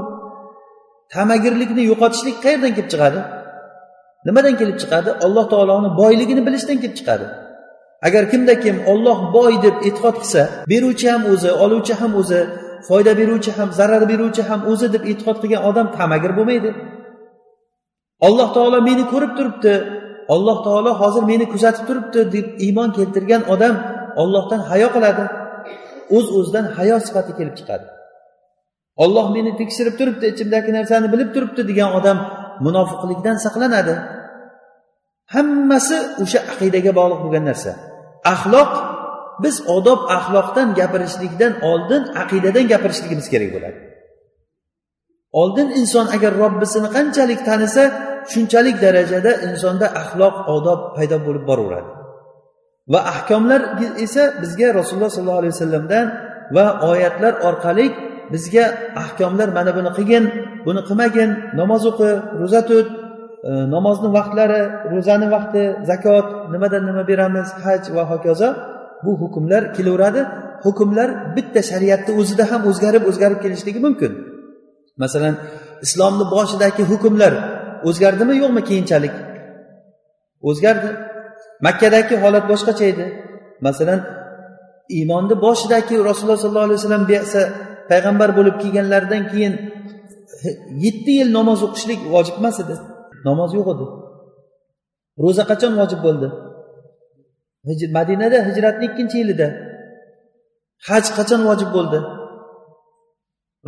Tamagirlikni 1.15 1.83
yo'qotishlik 1.91 2.37
qayerdan 2.45 2.73
kelib 2.77 2.91
chiqadi? 2.93 3.21
Nimadan 4.27 4.55
kelib 4.61 4.77
chiqadi? 4.83 5.11
Alloh 5.25 5.45
taoloni 5.53 5.89
boyligini 6.01 6.43
bilishdan 6.47 6.79
kelib 6.83 6.97
chiqadi. 7.01 7.27
Agar 8.07 8.25
kimda 8.33 8.55
kim 8.65 8.77
olloh 8.93 9.19
boy 9.37 9.53
deb 9.65 9.77
e'tiqod 9.89 10.17
qilsa 10.23 10.43
beruvchi 10.73 11.07
ham 11.13 11.23
o'zi 11.33 11.51
oluvchi 11.65 11.95
ham 12.01 12.13
o'zi 12.21 12.41
foyda 12.89 13.13
beruvchi 13.21 13.51
ham 13.59 13.69
zarar 13.79 14.03
beruvchi 14.11 14.43
ham 14.49 14.61
o'zi 14.73 14.87
deb 14.95 15.03
e'tiqod 15.11 15.37
qilgan 15.43 15.63
odam 15.71 15.87
tamagir 15.99 16.33
bo'lmaydi. 16.39 16.71
Alloh 18.27 18.49
taolo 18.57 18.79
meni 18.89 19.05
ko'rib 19.13 19.33
turibdi 19.39 19.73
alloh 20.35 20.57
taolo 20.67 20.91
hozir 21.01 21.23
meni 21.33 21.47
kuzatib 21.53 21.85
turibdi 21.89 22.21
deb 22.35 22.47
iymon 22.67 22.89
keltirgan 22.97 23.43
odam 23.55 23.75
ollohdan 24.23 24.61
hayo 24.71 24.89
qiladi. 24.97 25.25
O'z 26.17 26.27
o'zidan 26.39 26.67
hayo 26.77 26.97
sifati 27.07 27.33
kelib 27.39 27.55
chiqadi. 27.59 27.87
Olloh 29.05 29.27
meni 29.37 29.51
tekshirib 29.61 29.95
turibdi 30.01 30.27
ichimdagi 30.33 30.71
narsani 30.79 31.07
bilib 31.15 31.31
turibdi 31.35 31.63
degan 31.71 31.91
odam 31.99 32.19
munofiqlikdan 32.67 33.37
saqlanadi. 33.45 33.95
Hammasi 35.35 35.97
o'sha 36.23 36.41
aqidaga 36.53 36.93
bog'liq 36.99 37.21
bo'lgan 37.25 37.45
narsa. 37.51 37.71
Axloq 38.33 38.73
biz 39.45 39.57
odob 39.77 40.01
axloqdan 40.17 40.69
gapirishlikdan 40.81 41.53
oldin 41.71 42.03
aqidadan 42.23 42.65
gapirishligimiz 42.73 43.27
kerak 43.33 43.51
bo'ladi. 43.55 43.79
Oldin 45.41 45.69
inson 45.81 46.07
agar 46.17 46.33
robbisini 46.43 46.89
qanchalik 46.97 47.41
tanisa 47.49 47.85
shunchalik 48.33 48.77
darajada 48.85 49.33
insonda 49.47 49.87
axloq 50.01 50.35
odob 50.57 50.81
paydo 50.97 51.17
bo'lib 51.27 51.45
boraveradi. 51.51 51.91
Va 52.93 53.01
ahkomlar 53.13 53.61
esa 54.07 54.23
bizga 54.43 54.69
rasululloh 54.79 55.13
sollallohu 55.17 55.43
alayhi 55.43 55.55
vasallamdan 55.57 56.07
va 56.57 56.67
oyatlar 56.91 57.33
orqali 57.49 57.87
bizga 58.33 58.65
ahkomlar 59.03 59.49
mana 59.59 59.71
buni 59.79 59.91
qilgin 59.97 60.25
buni 60.67 60.81
qilmagin 60.89 61.31
namoz 61.61 61.83
o'qi 61.91 62.11
ro'za 62.41 62.61
tut 62.69 62.87
E, 63.45 63.51
namozni 63.75 64.09
vaqtlari 64.19 64.61
ro'zani 64.93 65.27
vaqti 65.35 65.63
zakot 65.91 66.27
nimadan 66.53 66.83
nima 66.89 67.03
beramiz 67.11 67.49
haj 67.65 67.83
va 67.97 68.05
hokazo 68.13 68.49
bu 69.05 69.13
hukmlar 69.23 69.63
kelaveradi. 69.77 70.23
Hukmlar 70.65 71.09
bitta 71.37 71.61
shariatni 71.71 72.13
o'zida 72.21 72.45
ham 72.51 72.63
o'zgarib 72.71 73.03
o'zgarib 73.11 73.39
kelishligi 73.45 73.81
mumkin. 73.87 74.13
Masalan 75.03 75.35
islomni 75.87 76.25
boshidagi 76.35 76.83
hukmlar 76.93 77.33
o'zgardimi 77.89 78.35
yo'qmi 78.43 78.63
keyinchalik? 78.69 79.15
O'zgardi. 80.49 80.91
Makkadagi 81.67 82.15
holat 82.23 82.45
boshqacha 82.53 82.85
edi. 82.93 83.07
Masalan 83.67 84.01
iymonni 84.97 85.35
boshidagi 85.47 85.95
rasululloh 86.09 86.41
sollallohu 86.45 86.69
alayhi 86.69 86.81
vasallam 86.81 87.05
payg'ambar 87.91 88.31
bo'lib 88.39 88.57
kelganlaridan 88.63 89.23
keyin 89.33 89.55
yetti 90.85 91.13
yil 91.19 91.29
namoz 91.39 91.61
o'qishlik 91.67 92.01
vojib 92.15 92.37
emas 92.41 92.57
edi. 92.65 92.75
Namoz 93.29 93.51
yo'q 93.59 93.69
edi. 93.75 93.87
Ro'za 95.23 95.45
qachon 95.51 95.73
vojib 95.81 96.01
bo'ldi? 96.07 96.29
Madinada 97.99 98.39
hijratni 98.49 98.85
ikkinchi 98.91 99.17
yilida. 99.23 99.49
Haj 100.89 101.05
qachon 101.19 101.41
vojib 101.49 101.71
bo'ldi? 101.77 101.99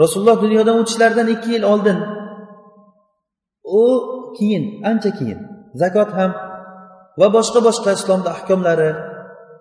Rasululloh 0.02 0.38
dunyodan 0.44 0.76
o'tishlaridan 0.80 1.28
ikki 1.34 1.50
yil 1.54 1.64
oldin. 1.72 1.98
U 3.80 3.82
keyin 4.36 4.64
ancha 4.90 5.10
keyin 5.18 5.40
zakot 5.82 6.10
ham 6.18 6.30
va 7.20 7.26
boshqa 7.36 7.60
boshqa 7.68 7.90
islomda 7.98 8.28
ahkomlari 8.36 8.90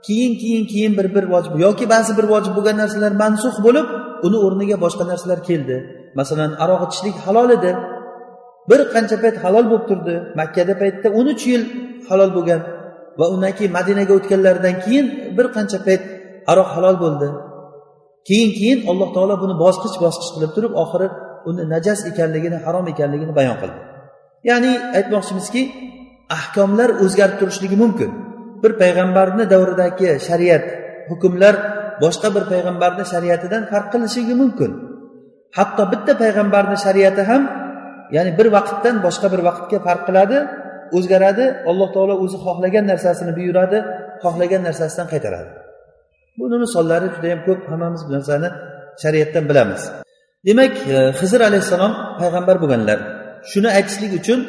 keyin 0.05 0.33
keyin 0.41 0.63
keyin 0.71 0.93
bir 0.97 1.07
bir 1.15 1.25
vojib 1.33 1.53
yoki 1.65 1.85
ba'zi 1.93 2.11
bir 2.17 2.25
vojib 2.33 2.53
bo'lgan 2.57 2.77
narsalar 2.81 3.13
mansux 3.23 3.55
bo'lib 3.65 3.87
uni 4.27 4.37
o'rniga 4.45 4.77
boshqa 4.85 5.03
narsalar 5.11 5.39
keldi. 5.49 5.75
Masalan 6.19 6.51
aroq 6.63 6.81
ichishlik 6.87 7.15
halol 7.25 7.49
edi. 7.57 7.71
Bir 8.69 8.79
qancha 8.93 9.17
payt 9.23 9.35
halol 9.43 9.65
bo'lib 9.71 9.85
turdi. 9.89 10.15
Makkada 10.39 10.73
paytda 10.81 11.07
o'n 11.19 11.27
uch 11.33 11.43
yil 11.51 11.63
halol 12.09 12.31
bo'lgan 12.37 12.61
va 13.19 13.25
undan 13.33 13.51
keyin 13.57 13.71
madinaga 13.77 14.13
o'tganlaridan 14.19 14.75
keyin 14.83 15.05
bir 15.37 15.47
qancha 15.55 15.79
payt 15.87 16.01
aroq 16.51 16.69
halol 16.75 16.95
bo'ldi. 17.03 17.27
Keyin 18.27 18.51
keyin 18.57 18.79
alloh 18.91 19.09
taolo 19.15 19.35
buni 19.43 19.55
bosqich 19.63 19.95
bosqich 20.03 20.29
qilib 20.35 20.51
turib 20.55 20.73
oxiri 20.83 21.07
uni 21.49 21.63
najas 21.73 21.99
ekanligini 22.11 22.57
harom 22.65 22.85
ekanligini 22.93 23.33
bayon 23.39 23.57
qildi. 23.61 23.79
Ya'ni 24.49 24.71
aytmoqchimizki 24.97 25.61
ahkomlar 26.37 26.89
o'zgarib 27.03 27.37
turishligi 27.41 27.77
mumkin. 27.83 28.09
Bir 28.63 28.71
payg'ambarni 28.81 29.43
davridagi 29.53 30.09
shariat 30.27 30.65
hukmlar 31.09 31.55
boshqa 32.03 32.27
bir 32.35 32.43
payg'ambarni 32.51 33.03
shariatidan 33.13 33.63
farq 33.71 33.87
qilishligi 33.93 34.35
mumkin. 34.41 34.71
Hatto 35.57 35.83
bitta 35.91 36.13
payg'ambarni 36.23 36.77
shariati 36.85 37.23
ham 37.29 37.41
ya'ni 38.15 38.31
bir 38.39 38.47
vaqtdan 38.57 38.95
boshqa 39.05 39.27
bir 39.33 39.41
vaqtga 39.49 39.77
farq 39.87 40.03
qiladi 40.07 40.37
o'zgaradi 40.97 41.45
alloh 41.69 41.89
taolo 41.95 42.15
o'zi 42.23 42.37
xohlagan 42.45 42.85
narsasini 42.91 43.31
buyuradi 43.39 43.77
xohlagan 44.23 44.61
narsasidan 44.67 45.07
qaytaradi. 45.13 45.49
Buni 46.39 46.57
misollari 46.65 47.07
judayam 47.15 47.41
ko'p 47.47 47.61
hammamiz 47.71 48.01
bu 48.07 48.11
narsani 48.17 48.49
shariatdan 49.01 49.43
bilamiz. 49.49 49.81
Demak 50.47 50.73
e, 50.93 50.97
hizr 51.19 51.41
alayhissalom 51.49 51.93
payg'ambar 52.21 52.55
bo'lganlar. 52.63 52.99
Shuni 53.51 53.69
aytishlik 53.77 54.11
uchun 54.19 54.39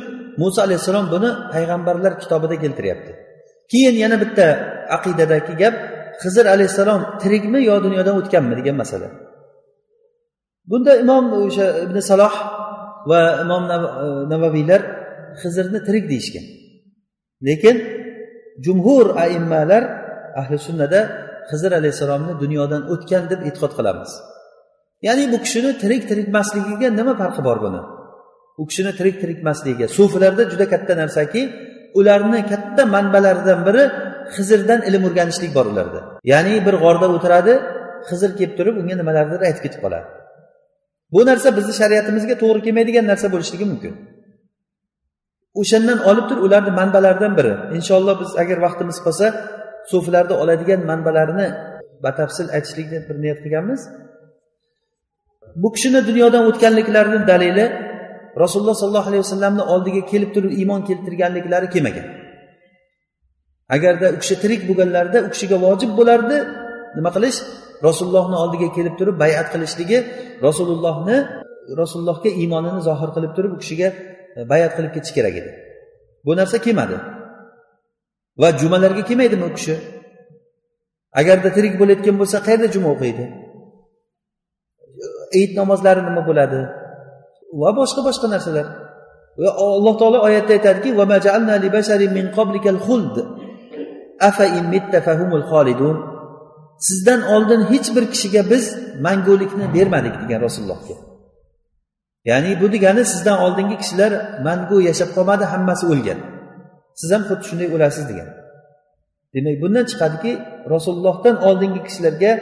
muso 0.40 0.58
alayhissalom 0.66 1.06
buni 1.14 1.30
payg'ambarlar 1.54 2.12
kitobida 2.22 2.56
keltiryapti. 2.62 3.12
Keyin 3.70 3.96
yana 4.02 4.16
bitta 4.22 4.46
aqidadagi 4.96 5.52
gap 5.62 5.74
hizr 6.24 6.44
alayhissalom 6.54 7.00
tirikmi 7.22 7.58
yo 7.68 7.74
dunyodan 7.86 8.14
o'tganmi 8.20 8.54
degan 8.60 8.76
masala. 8.82 9.08
Bunda 10.70 10.92
imom 11.04 11.24
o'sha 11.40 11.66
ibn 11.84 11.96
saloh 12.10 12.34
va 13.10 13.20
imom 13.44 13.64
e, 13.74 13.76
navaviylar 14.32 14.82
hizrni 15.42 15.78
tirik 15.86 16.04
deyishgan. 16.12 16.46
Lekin 17.46 17.76
jumhur 18.64 19.06
aimmalar 19.24 19.82
ahli 20.40 20.58
sunnada 20.66 21.00
hizr 21.52 21.72
alayhissalomni 21.80 22.32
dunyodan 22.42 22.82
o'tgan 22.92 23.24
deb 23.30 23.40
e'tiqod 23.48 23.72
qilamiz. 23.78 24.10
Ya'ni 25.06 25.24
bu 25.32 25.38
kishini 25.44 25.70
tirik 25.82 26.02
tirikmasligiga 26.10 26.88
nima 26.98 27.14
farqi 27.20 27.42
bor 27.48 27.58
buni? 27.64 27.80
U 28.60 28.62
kishini 28.70 28.92
tirik 28.98 29.16
tirikmasligiga. 29.22 29.86
Sufilarda 29.96 30.42
juda 30.52 30.66
katta 30.72 30.92
narsaki 31.02 31.42
ularni 31.98 32.40
katta 32.52 32.82
manbalaridan 32.94 33.60
biri 33.68 33.84
hizrdan 34.36 34.80
ilm 34.88 35.02
o'rganishlik 35.08 35.52
bor 35.58 35.66
ularda. 35.72 36.00
Ya'ni 36.32 36.54
bir 36.66 36.74
g'orda 36.82 37.06
o'tiradi 37.16 37.54
hizr 38.10 38.30
kelib 38.38 38.54
turib 38.58 38.74
unga 38.80 38.94
nimalardir 39.00 39.40
aytib 39.48 39.62
ketib 39.66 39.80
qoladi. 39.84 40.06
Bu 41.12 41.20
narsa 41.28 41.48
bizni 41.58 41.74
shariatimizga 41.80 42.34
to'g'ri 42.42 42.60
kelmaydigan 42.66 43.06
narsa 43.10 43.26
bo'lishligi 43.34 43.66
mumkin. 43.72 43.92
O'shandan 45.60 45.98
olib 46.10 46.24
turib 46.28 46.42
ularni 46.48 46.72
manbalaridan 46.80 47.32
biri. 47.38 47.54
Inshaalloh 47.78 48.14
biz 48.22 48.30
agar 48.42 48.58
vaqtimiz 48.66 48.98
qolsa 49.06 49.26
suflarni 49.90 50.34
oladigan 50.42 50.80
manbalarini 50.90 51.48
batafsil 52.04 52.46
aytishlikni 52.56 52.98
bir 53.08 53.16
niyat 53.22 53.38
qilganmiz 53.44 53.80
bu 55.62 55.68
kishini 55.74 56.00
dunyodan 56.08 56.42
o'tganliklarini 56.50 57.20
dalili 57.32 57.64
rasululloh 58.42 58.76
sollallohu 58.82 59.08
alayhi 59.10 59.24
vasallamni 59.26 59.62
oldiga 59.74 60.02
kelib 60.12 60.30
turib 60.34 60.52
iymon 60.60 60.80
keltirganliklari 60.88 61.68
kelmagan 61.74 62.06
agarda 63.76 64.06
u 64.14 64.18
kishi 64.22 64.36
tirik 64.42 64.62
bo'lganlarida 64.68 65.18
u 65.26 65.28
kishiga 65.34 65.56
vojib 65.66 65.90
bo'lardi 65.98 66.36
nima 66.96 67.10
qilish? 67.16 67.38
Rasulullohni 67.86 68.36
oldiga 68.42 68.68
kelib 68.76 68.94
turib 69.00 69.16
bayat 69.24 69.46
qilishligi 69.54 69.98
rasulullohni 70.46 71.16
rasulullohga 71.80 72.30
iymonini 72.40 72.80
zohir 72.88 73.10
qilib 73.16 73.32
turib 73.36 73.52
u 73.56 73.58
kishiga 73.62 73.88
e, 74.38 74.40
bayat 74.52 74.72
qilib 74.76 74.92
ketish 74.96 75.12
kerak 75.16 75.34
edi. 75.40 75.50
Bu 76.26 76.32
narsa 76.40 76.56
kelmadi. 76.66 76.96
Va 78.40 78.48
jumalarga 78.60 79.02
kelmaydimi 79.08 79.44
u 79.50 79.52
kishi. 79.58 79.74
Agarda 81.20 81.48
tirik 81.56 81.74
bo'layotgan 81.80 82.16
bo'lsa 82.20 82.36
qayerda 82.46 82.68
juma 82.74 82.88
o'qiydi? 82.94 83.24
Eid 85.38 85.50
namozlari 85.60 86.02
nima 86.08 86.22
bo'ladi? 86.28 86.60
Va 87.60 87.70
boshqa 87.80 88.00
boshqa 88.08 88.26
narsalar. 88.34 88.66
Va 89.40 89.50
alloh 89.64 89.94
taolo 90.00 90.18
oyatda 90.28 90.52
aytadiki 90.58 90.90
sizdan 96.78 97.20
oldin 97.34 97.60
hech 97.70 97.96
bir 97.96 98.04
kishiga 98.12 98.50
biz 98.50 98.64
mangulikni 99.06 99.74
bermadik 99.74 100.14
degan 100.22 100.40
rasulullohga. 100.46 100.96
Ya'ni 102.24 102.60
bu 102.60 102.72
degani 102.72 103.04
sizdan 103.04 103.38
oldingi 103.44 103.76
kishilar 103.82 104.12
mangu 104.46 104.78
yashab 104.88 105.10
qolmadi 105.16 105.44
hammasi 105.52 105.84
o'lgan. 105.92 106.18
Siz 107.00 107.10
ham 107.14 107.22
xuddi 107.28 107.44
shunday 107.48 107.68
o'lasiz 107.74 108.04
degan. 108.10 108.28
Demak 109.34 109.56
bundan 109.62 109.84
chiqadiki 109.90 110.32
rasulullohdan 110.74 111.36
oldingi 111.48 111.80
kishilarga 111.86 112.32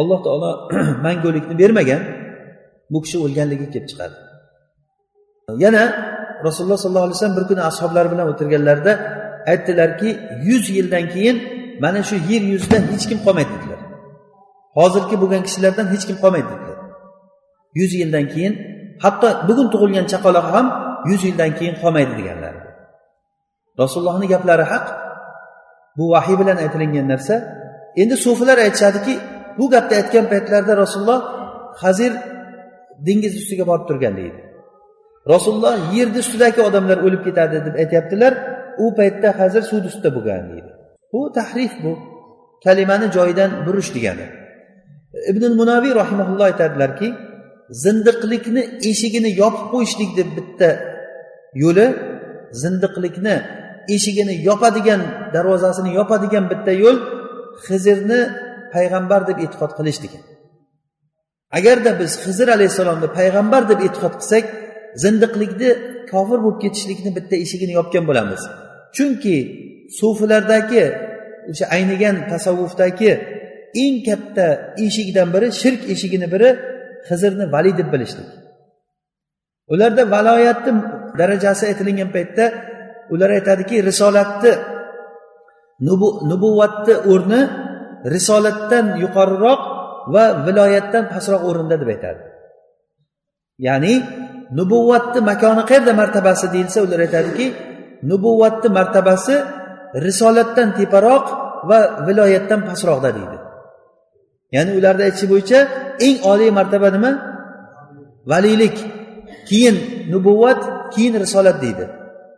alloh 0.00 0.18
taolo 0.26 0.50
mangulikni 1.06 1.54
bermagan 1.62 2.02
bu 2.92 2.98
kishi 3.04 3.16
o'lganligi 3.24 3.66
kelib 3.72 3.86
chiqadi. 3.90 4.16
Yana 5.64 5.82
rasululloh 6.46 6.78
sollallohu 6.82 7.06
alayhi 7.08 7.18
vasallam 7.18 7.36
bir 7.40 7.46
kuni 7.50 7.62
ashoblari 7.70 8.08
bilan 8.12 8.26
o'tirganlarida 8.32 8.92
aytdilarki 9.52 10.08
yuz 10.48 10.64
yildan 10.76 11.04
keyin 11.14 11.36
mana 11.82 12.00
shu 12.08 12.16
yer 12.30 12.42
yuzida 12.52 12.78
hech 12.92 13.04
kim 13.10 13.18
qolmaydi 13.26 13.50
dedilar. 13.56 13.71
Hozirgi 14.78 15.16
bo'lgan 15.22 15.42
kishilardan 15.46 15.86
hech 15.92 16.04
kim 16.08 16.16
qolmaydi 16.22 16.48
dedilar. 16.52 16.78
Yuz 17.78 17.90
yildan 18.00 18.26
keyin 18.32 18.54
hatto 19.04 19.28
bugun 19.48 19.68
tug'ilgan 19.72 20.06
chaqaloq 20.12 20.46
ham 20.54 20.66
yuz 21.10 21.22
yildan 21.28 21.50
keyin 21.58 21.74
qolmaydi 21.82 22.12
deganlar. 22.20 22.54
Rasulullohni 23.82 24.26
gaplari 24.34 24.64
haq. 24.72 24.86
Bu 25.96 26.04
vahiy 26.14 26.36
bilan 26.40 26.56
aytilingan 26.64 27.06
narsa. 27.12 27.34
Endi 28.02 28.16
sufilar 28.24 28.58
aytishadiki 28.66 29.14
bu 29.58 29.64
gapni 29.74 29.94
aytgan 30.00 30.24
paytlarida 30.32 30.74
rasululloh 30.82 31.20
hazir 31.82 32.12
dengiz 33.06 33.34
ustiga 33.40 33.64
borib 33.70 33.84
turgan 33.88 34.14
deydi. 34.20 34.40
Rasululloh 35.32 35.74
yerni 35.96 36.18
ustidagi 36.24 36.60
odamlar 36.68 36.98
o'lib 37.06 37.22
ketadi 37.26 37.56
deb 37.66 37.74
aytyaptilar. 37.82 38.32
U 38.84 38.86
paytda 38.98 39.28
hazir 39.40 39.62
suvni 39.70 39.86
ustida 39.90 40.10
bo'lgan 40.16 40.44
deydi. 40.52 40.70
Bu 41.12 41.20
tahrif 41.36 41.72
bu. 41.84 41.92
Kalimani 42.64 43.06
joyidan 43.16 43.50
burish 43.66 43.90
degani. 43.96 44.26
Ibn 45.30 45.42
munaviy 45.60 45.92
rahimaulloh 46.02 46.46
aytadilarki 46.50 47.08
zindiqlikni 47.84 48.62
eshigini 48.90 49.30
yopib 49.42 49.66
qo'yishlikni 49.72 50.24
bitta 50.36 50.68
yo'li 51.62 51.86
zindiqlikni 52.62 53.34
eshigini 53.94 54.34
yopadigan 54.48 55.00
darvozasini 55.34 55.90
yopadigan 55.98 56.44
bitta 56.52 56.72
yo'l 56.82 56.98
hizrni 57.66 58.20
payg'ambar 58.74 59.20
deb 59.28 59.38
e'tiqod 59.44 59.72
qilish 59.78 59.98
degan 60.04 60.22
agarda 61.58 61.90
biz 62.00 62.12
hizr 62.24 62.48
alayhissalomni 62.56 63.08
payg'ambar 63.18 63.62
deb 63.70 63.80
e'tiqod 63.86 64.14
qilsak 64.20 64.44
zindiqlikni 65.04 65.70
kofir 66.12 66.38
bo'lib 66.44 66.58
ketishlikni 66.64 67.10
bitta 67.18 67.34
eshigini 67.44 67.72
yopgan 67.78 68.04
bo'lamiz. 68.08 68.42
Chunki 68.96 69.36
sufilardagi 69.98 70.84
o'sha 71.50 71.64
aynigan 71.76 72.16
tasavvufdagi 72.32 73.12
eng 73.82 73.96
katta 74.06 74.46
eshikdan 74.86 75.28
biri 75.34 75.48
shirk 75.60 75.82
eshigini 75.92 76.26
biri 76.34 76.50
hizrni 77.08 77.44
valiy 77.54 77.74
deb 77.80 77.88
bilishlik. 77.94 78.28
Ularda 79.72 80.02
valoyatni 80.14 80.72
darajasi 81.18 81.62
aytilingan 81.70 82.10
paytda 82.16 82.44
ular 83.12 83.30
aytadiki 83.38 83.76
risolatni 83.88 84.52
nubuvvatni 86.30 86.94
o'rni 87.12 87.40
risolatdan 88.14 88.86
yuqoriroq 89.02 89.60
va 90.14 90.24
viloyatdan 90.46 91.04
pastroq 91.12 91.42
o'rinda 91.48 91.76
deb 91.82 91.88
aytadi. 91.94 92.22
Ya'ni 93.66 93.94
nubuvatni 94.58 95.20
makoni 95.30 95.62
qayerda 95.70 95.92
martabasi 96.00 96.46
deyilsa 96.54 96.78
ular 96.86 97.00
aytadiki 97.06 97.46
nubuvatni 98.10 98.68
martabasi 98.78 99.34
risolatdan 100.06 100.68
teparoq 100.78 101.24
va 101.68 101.78
viloyatdan 102.06 102.60
pastroqda 102.68 103.10
deydi. 103.18 103.31
Ya'ni 104.54 104.70
ularni 104.78 105.02
aytishi 105.08 105.26
bo'yicha 105.32 105.58
eng 106.06 106.16
oliy 106.32 106.50
martaba 106.58 106.88
nima? 106.96 107.10
Valiylik 108.32 108.76
keyin 109.48 109.76
nubuvvat 110.12 110.60
keyin 110.94 111.14
risolat 111.22 111.56
deydi. 111.64 111.84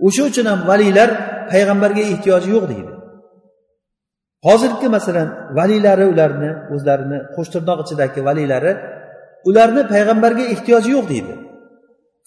O'sha 0.06 0.22
uchun 0.30 0.46
ham 0.50 0.60
valiylar 0.70 1.08
payg'ambarga 1.52 2.02
ehtiyoji 2.12 2.48
yo'q 2.54 2.64
deydi. 2.72 2.92
Hozirgi 4.46 4.88
masalan 4.96 5.28
valiylari 5.58 6.04
ularni 6.12 6.50
o'zlarini 6.74 7.18
qo'shtirnoq 7.34 7.78
ichidagi 7.84 8.20
valiylari 8.28 8.72
ularni 9.48 9.82
payg'ambarga 9.92 10.44
ehtiyoji 10.54 10.90
yo'q 10.96 11.06
deydi. 11.12 11.34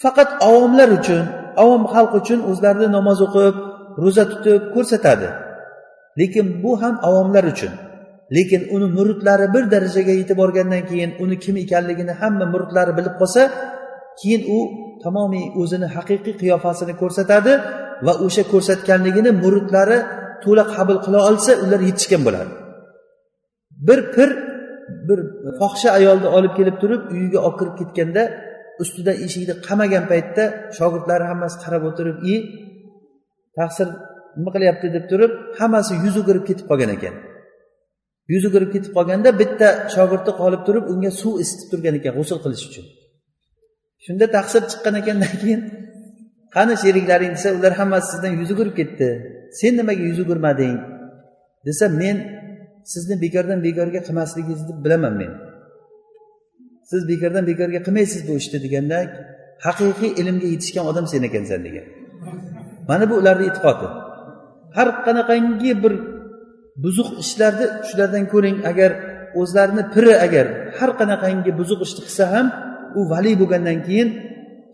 Faqat 0.04 0.30
avomlar 0.48 0.90
uchun 1.00 1.24
avom 1.64 1.84
xalq 1.94 2.12
uchun 2.22 2.40
o'zlarini 2.50 2.88
namoz 2.98 3.20
o'qib 3.26 3.56
ro'za 4.04 4.24
tutib 4.32 4.62
ko'rsatadi. 4.74 5.30
Lekin 6.20 6.46
bu 6.64 6.72
ham 6.82 6.96
avomlar 7.08 7.44
uchun. 7.54 7.74
Lekin 8.36 8.62
uni 8.76 8.88
muridlari 8.98 9.48
bir 9.56 9.64
darajaga 9.74 10.14
yetib 10.20 10.38
borgandan 10.42 10.84
keyin 10.90 11.12
uni 11.24 11.36
kim 11.44 11.56
ekanligini 11.64 12.14
hamma 12.22 12.46
muridlari 12.54 12.92
bilib 12.98 13.16
qolsa 13.22 13.42
keyin 14.20 14.42
u 14.56 14.60
tamomiy 15.04 15.46
o'zini 15.62 15.88
haqiqiy 15.96 16.36
qiyofasini 16.42 16.94
ko'rsatadi 17.02 17.54
va 18.06 18.14
o'sha 18.26 18.44
ko'rsatganligini 18.54 19.32
muridlari 19.44 19.98
to'la 20.44 20.64
qabul 20.76 20.98
qila 21.06 21.20
olsa 21.30 21.52
ular 21.64 21.82
yetishgan 21.90 22.22
bo'ladi. 22.28 22.52
Bir 23.88 24.00
pir 24.16 24.30
bir 25.08 25.20
fohisha 25.60 25.90
ayolni 26.00 26.28
olib 26.38 26.54
kelib 26.58 26.76
turib 26.82 27.02
uyiga 27.14 27.40
olib 27.48 27.58
kirib 27.60 27.76
ketganda 27.82 28.24
ustidan 28.84 29.18
eshikni 29.26 29.54
qamagan 29.68 30.04
paytda 30.12 30.44
shogirdlari 30.78 31.26
hammasi 31.32 31.56
qarab 31.64 31.84
o'tirib 31.90 32.18
i 32.32 32.36
taqsir 33.58 33.88
nima 34.38 34.50
qilyapti? 34.56 34.86
deb 34.96 35.06
turib 35.12 35.32
hammasi 35.60 35.94
yuz 36.04 36.16
o'girib 36.22 36.44
ketib 36.50 36.66
qolgan 36.72 36.92
ekan. 36.98 37.16
Yuz 38.34 38.44
o'girib 38.50 38.70
ketib 38.76 38.92
qolganda 38.98 39.30
bitta 39.42 39.68
shogirdi 39.96 40.32
qolib 40.42 40.62
turib 40.68 40.86
unga 40.94 41.12
suv 41.22 41.34
isitib 41.44 41.68
turgan 41.72 41.96
ekan 42.00 42.14
g'usul 42.18 42.40
qilish 42.44 42.64
uchun. 42.70 42.86
Shunda 44.06 44.26
taqsir 44.38 44.62
chiqqan 44.72 44.96
ekandan 45.02 45.34
keyin 45.42 45.62
qani 46.56 46.74
sheriklaring 46.84 47.34
desa 47.38 47.50
ular 47.58 47.74
hammasi 47.80 48.08
sizdan 48.12 48.34
yuz 48.40 48.50
o'girib 48.54 48.76
ketdi. 48.80 49.08
Sen 49.60 49.72
nimaga 49.80 50.04
yuz 50.10 50.20
o'girmading 50.24 50.78
desa 51.68 51.86
men 52.02 52.18
sizni 52.92 53.16
bekordan 53.26 53.60
bekorga 53.68 54.00
qilmasligingizni 54.08 54.74
bilaman 54.86 55.14
men. 55.22 55.32
Siz 56.90 57.02
bekordan 57.12 57.44
bekorga 57.52 57.80
qilmaysiz 57.86 58.22
bu 58.28 58.34
ishni 58.42 58.58
deganda 58.66 58.98
haqiqiy 59.66 60.12
ilmga 60.22 60.48
yetishgan 60.54 60.86
odam 60.92 61.06
sen 61.12 61.22
ekansan 61.30 61.60
degan. 61.68 61.86
Mana 62.90 63.06
bu 63.10 63.16
ularni 63.22 63.46
e'tiqodi. 63.50 63.88
Har 64.78 64.88
qanaqangi 65.06 65.72
bir 65.84 65.94
buzuq 66.84 67.10
ishlarni 67.24 67.66
shulardan 67.88 68.24
ko'ring 68.34 68.58
agar 68.72 68.92
o'zlarini 69.42 69.84
piri 69.94 70.14
agar 70.26 70.46
har 70.78 70.92
qanaqangi 71.00 71.52
buzuq 71.60 71.80
ishni 71.88 72.02
qilsa 72.08 72.26
ham 72.34 72.48
u 73.00 73.02
valiy 73.12 73.36
bo'lgandan 73.42 73.80
keyin 73.88 74.10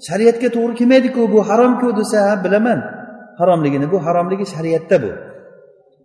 shariatga 0.07 0.49
to'g'ri 0.55 0.73
kelmaydiku 0.79 1.21
bu 1.33 1.39
haromku 1.49 1.87
desa 1.99 2.17
ha 2.27 2.33
bilaman. 2.45 2.79
Haromligini 3.39 3.87
bu 3.93 3.97
haromligi 4.05 4.45
shariatda 4.53 4.97
bu. 5.03 5.11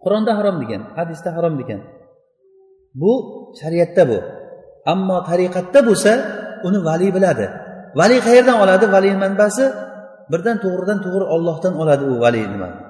Qur'onda 0.02 0.32
harom 0.38 0.56
degan 0.62 0.82
hadisda 0.98 1.30
harom 1.36 1.54
degan. 1.60 1.80
Bu 3.00 3.12
shariatda 3.60 4.02
bu. 4.10 4.18
Ammo 4.92 5.18
tariqatda 5.28 5.80
bo'lsa 5.88 6.12
uni 6.66 6.78
valiy 6.88 7.10
biladi. 7.16 7.46
Valiy 8.00 8.20
qayerdan 8.26 8.56
oladi? 8.64 8.84
Valiy 8.94 9.14
manbasi 9.24 9.64
birdan 10.32 10.56
to'g'ridan 10.64 10.98
to'g'ri 11.04 11.24
ollohdan 11.34 11.74
oladi 11.82 12.04
u 12.12 12.14
valiy 12.24 12.46
nimani 12.52 12.87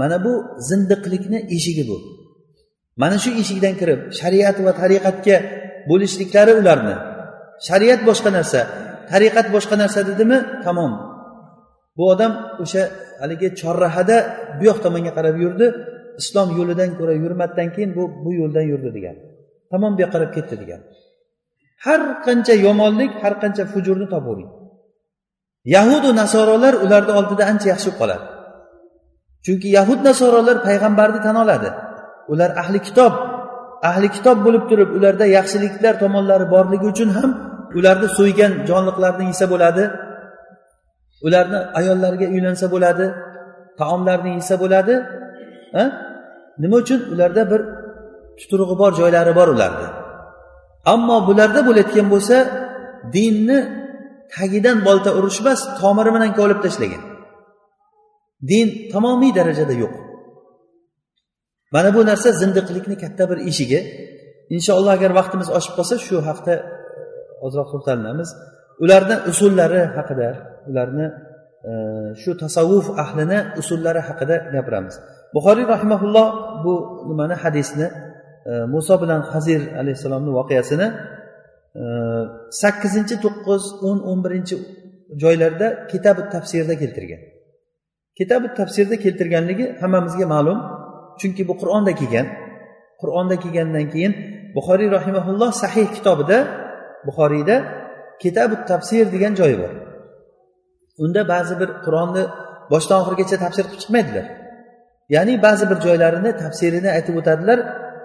mana 0.00 0.16
bu 0.24 0.32
zindiqlikni 0.68 1.38
eshigi 1.56 1.84
bu. 1.90 1.96
Mana 3.02 3.16
shu 3.22 3.30
eshikdan 3.42 3.74
kirib 3.80 4.00
shariat 4.20 4.56
va 4.66 4.72
tariqatga 4.80 5.36
bo'lishliklari 5.90 6.52
ularni. 6.60 6.96
Shariat 7.68 8.00
boshqa 8.08 8.30
narsa 8.36 8.60
tariqat 9.12 9.46
boshqa 9.54 9.74
narsa 9.82 10.00
dedimi? 10.10 10.38
Tamom. 10.66 10.92
Bu 11.96 12.04
odam 12.12 12.32
o'sha 12.62 12.82
haligi 13.20 13.48
chorrahada 13.60 14.16
bu 14.58 14.62
yoq 14.68 14.78
tomonga 14.84 15.12
qarab 15.18 15.36
yurdi 15.44 15.66
islom 16.20 16.48
yo'lidan 16.58 16.90
ko'ra 16.98 17.14
yurmatdan 17.24 17.68
keyin 17.74 17.90
bu 17.98 18.02
bu 18.24 18.30
yo'ldan 18.40 18.64
yurdi 18.72 18.90
degan. 18.96 19.16
Tamom 19.72 19.92
bu 19.96 20.00
yoqqa 20.04 20.14
qarab 20.14 20.30
ketdi 20.36 20.54
degan. 20.62 20.80
Har 21.84 22.00
qancha 22.26 22.54
yomonlik 22.66 23.12
har 23.22 23.34
qancha 23.42 23.62
fujurni 23.72 24.06
topavering 24.14 24.50
yahudu 25.76 26.08
nasorolar 26.20 26.74
ularni 26.84 27.12
oldida 27.20 27.44
ancha 27.50 27.66
yaxshi 27.72 27.88
bo'lib 27.90 28.00
qoladi. 28.02 28.24
Chunki 29.44 29.68
yahud 29.78 30.00
nasorolar 30.08 30.56
payg'ambarni 30.66 31.20
tan 31.26 31.36
oladi. 31.42 31.68
Ular 32.32 32.50
ahli 32.62 32.78
kitob 32.86 33.12
ahli 33.90 34.08
kitob 34.16 34.36
bo'lib 34.46 34.64
turib 34.70 34.90
ularda 34.96 35.26
yaxshiliklar 35.36 35.94
tomonlari 36.02 36.46
borligi 36.54 36.86
uchun 36.92 37.08
ham 37.16 37.30
ularni 37.78 38.08
so'ygan 38.18 38.52
jonliqlarni 38.68 39.24
yesa 39.30 39.46
bo'ladi 39.52 39.84
ularni 41.26 41.58
ayollariga 41.78 42.26
uylansa 42.34 42.66
bo'ladi 42.74 43.06
taomlarni 43.80 44.30
yesa 44.38 44.54
bo'ladi 44.62 44.94
nima 46.62 46.76
uchun? 46.82 47.00
Ularda 47.12 47.42
bir 47.50 47.60
tuturug'i 48.38 48.74
bor 48.82 48.92
joylari 49.00 49.32
bor 49.38 49.48
ularni 49.54 49.86
ammo 50.92 51.16
bularda 51.28 51.60
bo'layotgan 51.68 52.06
bo'lsa 52.14 52.36
dinni 53.14 53.58
tagidan 54.34 54.78
bolta 54.86 55.10
urish 55.18 55.40
emas 55.42 55.60
tomiri 55.80 56.10
bilan 56.14 56.30
kovlab 56.38 56.60
tashlagan. 56.66 57.02
Din 58.48 58.88
tamomiy 58.92 59.32
darajada 59.38 59.74
yo'q. 59.82 59.94
Mana 61.72 61.94
bu 61.94 62.00
narsa 62.10 62.28
zindiqlikni 62.42 62.96
katta 63.02 63.24
bir 63.30 63.38
eshigi. 63.50 63.80
Inshaalloh 64.56 64.92
agar 64.98 65.10
vaqtimiz 65.18 65.48
oshib 65.58 65.72
qolsa 65.78 65.94
shu 66.06 66.16
haqda 66.28 66.54
e, 66.54 66.62
ozroq 67.46 67.68
to'xtalinamiz 67.72 68.28
ularni 68.84 69.16
usullari 69.30 69.80
haqida 69.96 70.28
ularni 70.70 71.06
e, 71.68 71.70
shu 72.22 72.30
tasavvuf 72.42 72.86
ahlini 73.04 73.38
usullari 73.60 74.00
haqida 74.08 74.36
gapiramiz. 74.54 74.94
Buxoriy 75.34 75.66
rahimaulloh 75.74 76.26
bu 76.64 76.74
nimani 77.10 77.36
hadisni 77.42 77.86
e, 78.50 78.52
muso 78.74 78.94
bilan 79.02 79.20
hazir 79.32 79.60
alayhissalomni 79.80 80.30
voqeasini 80.38 80.88
sakkizinchi 82.62 83.16
to'qqiz 83.24 83.62
o'n 83.88 83.98
o'n 84.10 84.18
birinchi 84.24 84.54
joylarda 85.22 85.66
kitabi 85.90 86.22
tafsirda 86.34 86.74
keltirgan. 86.82 87.20
Kitabi 88.18 88.46
tafsirda 88.58 88.96
keltirganligi 89.04 89.66
hammamizga 89.80 90.26
ma'lum. 90.34 90.58
Chunki 91.20 91.42
bu 91.48 91.54
qur'onda 91.60 91.92
kelgan. 92.00 92.26
Qur'onda 93.00 93.36
kelgandan 93.42 93.86
keyin 93.92 94.12
buxoriy 94.56 94.88
rahimaulloh 94.96 95.50
sahih 95.62 95.86
kitobida 95.96 96.38
buxoriyda 97.06 97.56
kitabi 98.22 98.54
tafsir 98.70 99.04
degan 99.14 99.32
joyi 99.40 99.56
bor. 99.62 99.72
Unda 101.04 101.22
ba'zi 101.32 101.54
bir 101.60 101.70
qur'onni 101.84 102.22
boshdan 102.72 102.98
oxirigacha 103.02 103.36
tafsir 103.44 103.64
qilib 103.68 103.80
chiqmaydilar. 103.82 104.26
Ya'ni 105.14 105.34
ba'zi 105.46 105.64
bir 105.70 105.78
joylarini 105.86 106.30
tafsirini 106.42 106.88
aytib 106.96 107.14
o'tadilar. 107.20 107.58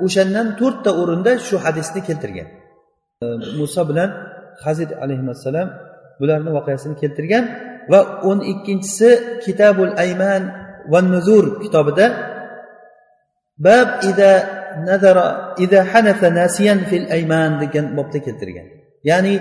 O'shandan 0.06 0.48
to'rtta 0.60 0.92
o'rinda 1.02 1.32
shu 1.48 1.56
hadisni 1.66 2.02
keltirgan. 2.08 2.48
Muso 3.60 3.82
bilan 3.90 4.10
hazid 4.66 4.90
alayhissalom 5.04 5.70
bularni 6.20 6.52
voqeasini 6.58 6.96
keltirgan. 7.02 7.44
Va 7.92 8.00
o'n 8.30 8.40
ikkinchisi 8.52 9.10
kitabul 9.46 9.92
ayman 10.04 10.44
va 10.92 11.00
nuzur 11.14 11.46
kitobida 11.64 12.06
bab 13.66 13.88
ida 14.10 14.32
nazara 14.88 15.56
ida 15.64 15.80
hanafa 15.92 16.28
nasiyan 16.40 16.80
fil 16.90 17.06
ayman 17.16 17.52
degan 17.62 17.86
bobda 17.98 18.20
keltirgan. 18.26 18.68
Ya'ni 19.10 19.34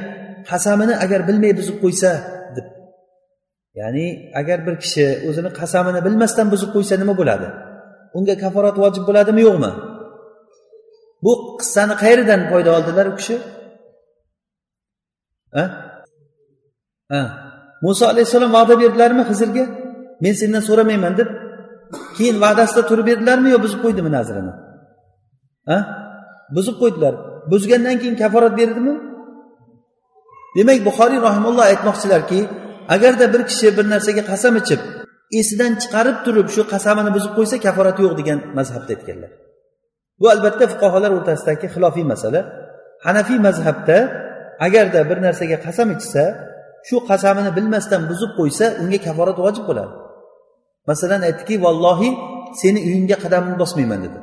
qasamini 0.51 0.95
agar 1.05 1.21
bilmay 1.29 1.53
buzib 1.59 1.77
qo'ysa 1.83 2.11
deb. 2.57 2.67
Ya'ni 3.81 4.07
agar 4.41 4.59
bir 4.67 4.75
kishi 4.83 5.05
o'zini 5.29 5.51
qasamini 5.61 6.01
bilmasdan 6.07 6.47
buzib 6.53 6.71
qo'ysa 6.77 6.95
nima 7.03 7.15
bo'ladi? 7.21 7.49
Unga 8.19 8.35
kaforat 8.43 8.77
vojib 8.83 9.05
bo'ladimi 9.09 9.41
yo'qmi? 9.49 9.71
Bu 11.25 11.33
qissani 11.61 11.95
qayeridan 12.03 12.41
foyda 12.51 12.71
oldilar 12.77 13.07
u 13.13 13.15
kishi? 13.21 13.37
Ha. 15.57 15.65
Muso 17.85 18.05
alayhissalom 18.13 18.51
va'da 18.57 18.75
berdilarmi 18.83 19.23
hizrga 19.31 19.65
men 20.23 20.35
sendan 20.41 20.63
so'ramayman 20.69 21.15
deb. 21.21 21.29
Keyin 22.17 22.37
va'dasida 22.45 22.83
turib 22.89 23.07
berdilarmi 23.11 23.49
yo 23.55 23.59
buzib 23.65 23.81
qo'ydimi 23.85 24.11
nazrini? 24.17 24.53
A 25.75 25.77
buzib 26.57 26.77
qo'ydilar. 26.83 27.15
Buzgandan 27.53 27.97
keyin 28.01 28.17
kaforat 28.23 28.55
berdimi? 28.61 28.95
Demak 30.57 30.79
buxoriy 30.89 31.21
rahimulloh 31.29 31.65
aytmoqchilarki 31.73 32.41
agarda 32.95 33.27
bir 33.33 33.43
kishi 33.51 33.69
bir 33.77 33.87
narsaga 33.93 34.23
qasam 34.31 34.55
ichib 34.63 34.81
esidan 35.41 35.73
chiqarib 35.83 36.17
turib 36.25 36.49
shu 36.55 36.63
qasamini 36.73 37.11
buzib 37.17 37.33
qo'ysa 37.39 37.57
kaforati 37.67 38.01
yo'q 38.05 38.15
degan 38.21 38.39
mazhabda 38.59 38.91
aytganlar. 38.97 39.31
Bu 40.21 40.27
albatta 40.35 40.65
fuqarolar 40.73 41.11
o'rtasidagi 41.19 41.67
xilofiy 41.75 42.05
masala. 42.13 42.41
Hanafiy 43.07 43.39
mazhabda 43.47 43.97
agarda 44.67 45.01
bir 45.11 45.19
narsaga 45.27 45.57
qasam 45.67 45.89
ichsa 45.97 46.23
shu 46.89 46.97
qasamini 47.11 47.51
bilmasdan 47.57 48.03
buzib 48.11 48.31
qo'ysa 48.39 48.67
unga 48.83 48.99
kaforat 49.07 49.39
vojib 49.45 49.65
bo'ladi. 49.71 49.95
Masalan 50.91 51.21
aytdiki 51.29 51.55
vallohi 51.65 52.11
seni 52.61 52.81
uyingga 52.89 53.17
qadamimni 53.25 53.59
bosmayman 53.63 54.01
dedi. 54.07 54.19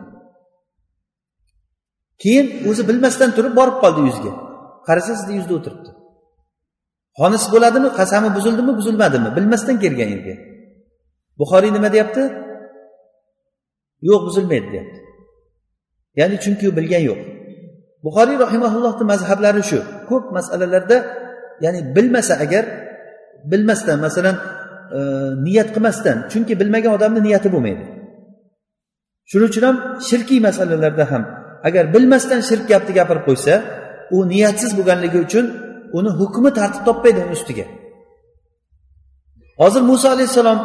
Keyin 2.21 2.45
o'zi 2.69 2.83
bilmasdan 2.89 3.29
turib 3.37 3.53
borib 3.59 3.77
qoldi 3.83 4.01
yuzga. 4.09 4.31
Qarasa 4.87 5.11
sizni 5.19 5.33
yuzda 5.39 5.53
o'tiribdi. 5.59 5.89
Xonis 7.19 7.43
bo'ladimi 7.53 7.89
qasami 7.99 8.29
buzildimi 8.37 8.73
buzilmadimi? 8.79 9.29
Bilmasdan 9.37 9.75
kelgan 9.83 10.09
yerga. 10.13 10.35
Buxoriy 11.39 11.71
nima 11.77 11.89
deyapti? 11.95 12.23
Yo'q 14.09 14.21
buzilmaydi 14.27 14.67
deyapti. 14.73 14.99
Ya'ni 16.19 16.35
chunki 16.43 16.65
u 16.69 16.71
bilgan 16.77 17.03
yo'q. 17.09 17.19
Buxoriy 18.05 18.37
rahimaullohni 18.45 19.05
mazhablari 19.11 19.63
shu. 19.69 19.79
Ko'p 20.09 20.25
masalalarda 20.37 20.97
ya'ni 21.63 21.95
bilmasa 21.95 22.33
agar 22.45 22.63
bilmasdan 23.51 23.97
masalan 24.05 24.35
e, 24.97 24.99
niyat 25.45 25.69
qilmasdan 25.75 26.17
chunki 26.31 26.53
bilmagan 26.61 26.91
odamni 26.97 27.21
niyati 27.27 27.49
bo'lmaydi. 27.53 27.83
Shuning 29.29 29.49
uchun 29.51 29.63
ham 29.67 29.77
shirkiy 30.09 30.39
masalalarda 30.47 31.05
ham 31.11 31.23
agar 31.67 31.83
bilmasdan 31.93 32.41
shirk 32.49 32.63
gapni 32.71 32.93
gapirib 32.99 33.23
qo'ysa 33.29 33.53
u 34.15 34.17
niyatsiz 34.31 34.71
bo'lganligi 34.77 35.19
uchun 35.27 35.45
uni 35.97 36.11
hukmi 36.19 36.49
tartib 36.59 36.83
topmaydi 36.87 37.19
uni 37.25 37.33
ustiga. 37.39 37.65
Hozir 39.61 39.81
muso 39.91 40.07
alayhissalom 40.15 40.59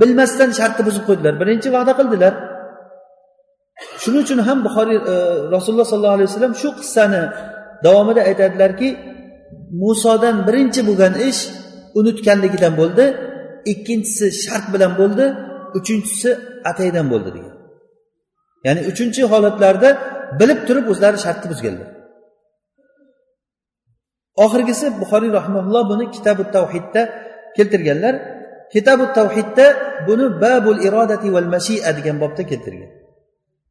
bilmasdan 0.00 0.50
shartni 0.58 0.82
buzib 0.88 1.04
qo'ydilar. 1.08 1.34
Birinchi 1.40 1.68
va'da 1.76 1.92
qildilar. 1.98 2.32
Shuning 4.02 4.22
uchun 4.26 4.38
ham 4.48 4.58
buxoriy 4.66 4.98
e, 5.12 5.14
rasululloh 5.54 5.86
sollallohu 5.92 6.16
alayhi 6.18 6.28
vasallam 6.30 6.54
shu 6.62 6.68
qissani 6.80 7.22
davomida 7.84 8.20
aytadilarki 8.30 8.88
musodan 9.82 10.36
birinchi 10.46 10.80
bo'lgan 10.88 11.14
ish 11.28 11.40
unutganligidan 11.98 12.74
bo'ldi 12.80 13.04
ikkinchisi 13.72 14.26
shart 14.44 14.66
bilan 14.74 14.92
bo'ldi 15.00 15.24
uchinchisi 15.78 16.30
ataydan 16.70 17.06
bo'ldi 17.12 17.30
degan. 17.36 17.54
Ya'ni 18.66 18.80
uchinchi 18.90 19.22
holatlarda 19.32 19.90
bilib 20.40 20.60
turib 20.68 20.86
o'zlari 20.92 21.18
shartni 21.24 21.46
buzganlar. 21.52 21.88
Oxirgisi 24.44 24.86
buxoriy 25.00 25.30
rahmaulloh 25.38 25.82
buni 25.92 26.04
kitabi 26.16 26.42
tavhidda 26.56 27.02
keltirganlar. 27.56 28.14
Kitabi 28.74 29.04
tavhidda 29.18 29.66
buni 30.06 30.26
babul 30.44 30.78
irodati 30.86 31.28
val 31.34 31.48
mashia 31.54 31.90
degan 31.98 32.16
bobda 32.22 32.42
keltirgan. 32.50 32.90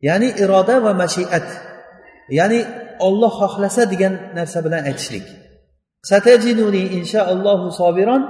Ya'ni 0.08 0.30
iroda 0.44 0.76
va 0.86 0.92
mashiat 1.04 1.48
ya'ni 2.40 2.60
olloh 3.08 3.34
xohlasa 3.42 3.82
degan 3.94 4.14
narsa 4.38 4.60
bilan 4.66 4.82
aytishlik. 4.90 5.26
Satajiduni 6.10 6.84
inshaallohu 7.00 7.66
sobiron 7.80 8.22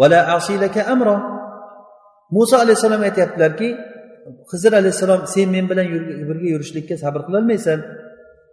vala 0.00 0.18
asilaka 0.36 0.80
amro 0.94 1.16
muso 2.36 2.54
alayhissalom 2.62 3.02
aytyaptilarki 3.08 3.68
hizr 4.52 4.72
alayhissalom 4.80 5.20
sen 5.34 5.48
men 5.54 5.64
bilan 5.70 5.86
birga 6.30 6.48
yurishlikka 6.54 6.94
sabr 7.04 7.20
qilolmaysan. 7.26 7.78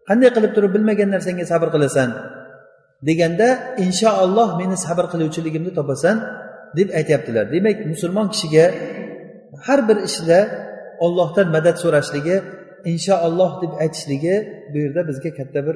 Qanday 0.08 0.30
qilib 0.36 0.52
turib 0.56 0.72
bilmagan 0.76 1.10
narsangga 1.16 1.46
sabr 1.54 1.68
qilasan? 1.76 2.10
deganda 3.06 3.78
inshaalloh 3.86 4.50
meni 4.60 4.76
sabr 4.86 5.06
qiluvchiligimni 5.14 5.72
topasan 5.80 6.18
deb 6.78 6.90
aytyaptilar. 7.00 7.46
Demak 7.54 7.78
musulmon 7.94 8.28
kishiga 8.34 8.66
har 9.66 9.80
bir 9.88 9.98
ishda 10.10 10.40
ollohdan 11.06 11.48
madad 11.56 11.76
so'rashligi 11.84 12.36
inshaalloh 12.92 13.52
deb 13.64 13.72
aytishligi 13.84 14.36
bu 14.72 14.78
yerda 14.84 15.02
bizga 15.10 15.32
katta 15.40 15.60
bir 15.68 15.76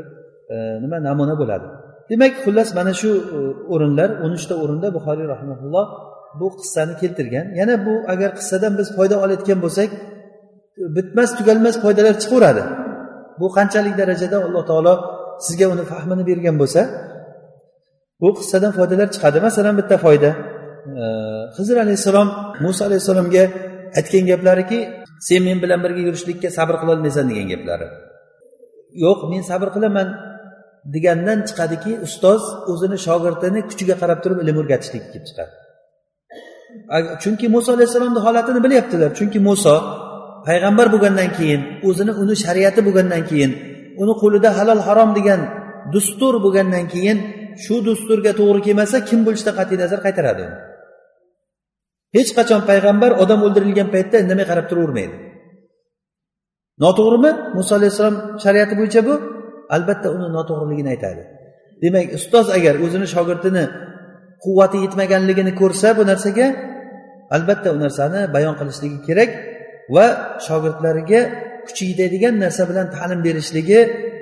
e, 0.54 0.56
nima 0.84 0.98
namuna 1.08 1.36
bo'ladi. 1.42 1.68
Demak 2.12 2.34
xullas 2.44 2.70
mana 2.78 2.94
shu 3.02 3.12
e, 3.38 3.40
o'rinlar 3.74 4.10
o'n 4.24 4.32
uchta 4.40 4.54
o'rinda 4.64 4.88
buxoriy 4.98 5.28
rahmaulloh 5.34 5.86
bu 6.40 6.48
qissani 6.60 6.94
keltirgan. 7.02 7.46
Yana 7.60 7.76
bu 7.86 7.94
agar 8.14 8.30
qissadan 8.40 8.74
biz 8.80 8.88
foyda 8.98 9.16
olayotgan 9.24 9.60
bo'lsak 9.66 9.90
bitmas 10.96 11.30
tugalmas 11.38 11.76
foydalar 11.84 12.16
chiqaveradi. 12.22 12.64
Bu 13.40 13.48
qanchalik 13.58 13.96
darajada 14.02 14.38
alloh 14.48 14.64
taolo 14.70 14.94
sizga 15.46 15.66
uni 15.74 15.84
fahmini 15.92 16.24
bergan 16.30 16.56
bo'lsa 16.62 16.82
bu 18.22 18.30
qissadan 18.38 18.72
foydalar 18.78 19.08
chiqadi. 19.16 19.38
Masalan 19.48 19.74
bitta 19.80 19.96
foyda. 20.06 20.30
E, 21.02 21.06
Hizr 21.58 21.76
alayhissalom 21.86 22.28
muso 22.64 22.82
alayhissalomga 22.88 23.44
aytgan 24.00 24.24
gaplariki 24.32 24.80
sen 25.28 25.42
men 25.48 25.58
bilan 25.64 25.80
birga 25.86 26.02
yurishlikka 26.08 26.50
sabr 26.58 26.76
qilolmaysan 26.82 27.26
degan 27.32 27.48
gaplari. 27.54 27.88
Yo'q 29.06 29.20
men 29.32 29.42
sabr 29.52 29.70
qilaman. 29.76 30.08
Degandan 30.96 31.40
chiqadiki 31.50 31.92
ustoz 32.08 32.42
o'zini 32.72 32.98
shogirdini 33.06 33.60
kuchiga 33.70 33.96
qarab 34.02 34.20
turib 34.24 34.40
ilm 34.44 34.58
o'rgatishlikka 34.62 35.10
kelib 35.14 35.26
chiqadi. 35.30 35.54
Chunki 37.24 37.48
muso 37.56 37.70
alayhissalomni 37.76 38.22
holatini 38.26 38.60
bilyaptilar. 38.66 39.10
Chunki 39.20 39.40
muso 39.50 39.76
payg'ambar 40.48 40.88
bo'lgandan 40.94 41.30
keyin 41.38 41.62
o'zini 41.88 42.14
uni 42.22 42.36
shariati 42.44 42.82
bo'lgandan 42.88 43.24
keyin 43.30 43.52
uni 44.02 44.14
qo'lida 44.22 44.50
halol 44.58 44.82
harom 44.88 45.10
degan 45.18 45.42
dustur 45.94 46.34
bo'lgandan 46.46 46.86
keyin 46.94 47.18
shu 47.64 47.76
dusturga 47.88 48.32
to'g'ri 48.40 48.62
kelmasa 48.68 48.98
kim 49.10 49.20
bo'lishidan 49.26 49.56
qat'iy 49.60 49.78
nazar 49.84 50.00
qaytaradi 50.06 50.42
uni? 50.48 50.58
Hech 52.16 52.32
qachon 52.38 52.62
payg'ambar 52.70 53.12
odam 53.24 53.40
o'ldirilgan 53.46 53.88
paytda 53.96 54.16
indamay 54.24 54.46
qarab 54.52 54.66
turavermaydi. 54.72 55.16
Noto'g'rimi? 56.84 57.32
Muso 57.58 57.72
alayhissalom 57.80 58.18
shariati 58.44 58.74
bo'yicha 58.80 59.02
bu? 59.08 59.14
Albatta 59.76 60.08
uni 60.16 60.28
noto'g'riligini 60.38 60.90
aytadi. 60.96 61.24
Demak 61.84 62.08
ustoz 62.18 62.48
agar 62.58 62.76
o'zini 62.86 63.08
shogirdini 63.16 63.64
quvvati 64.44 64.78
yetmaganligini 64.86 65.52
ko'rsa 65.62 65.88
bu 65.98 66.04
narsaga 66.12 66.48
albatta 67.36 67.68
u 67.76 67.78
narsani 67.86 68.22
bayon 68.36 68.56
qilishligi 68.60 69.00
kerak 69.08 69.30
va 69.96 70.06
shogirdlariga 70.48 71.22
kuchi 71.68 71.84
yetadigan 71.92 72.36
narsa 72.44 72.64
bilan 72.70 72.88
ta'lim 72.96 73.20
berishligi 73.28 73.80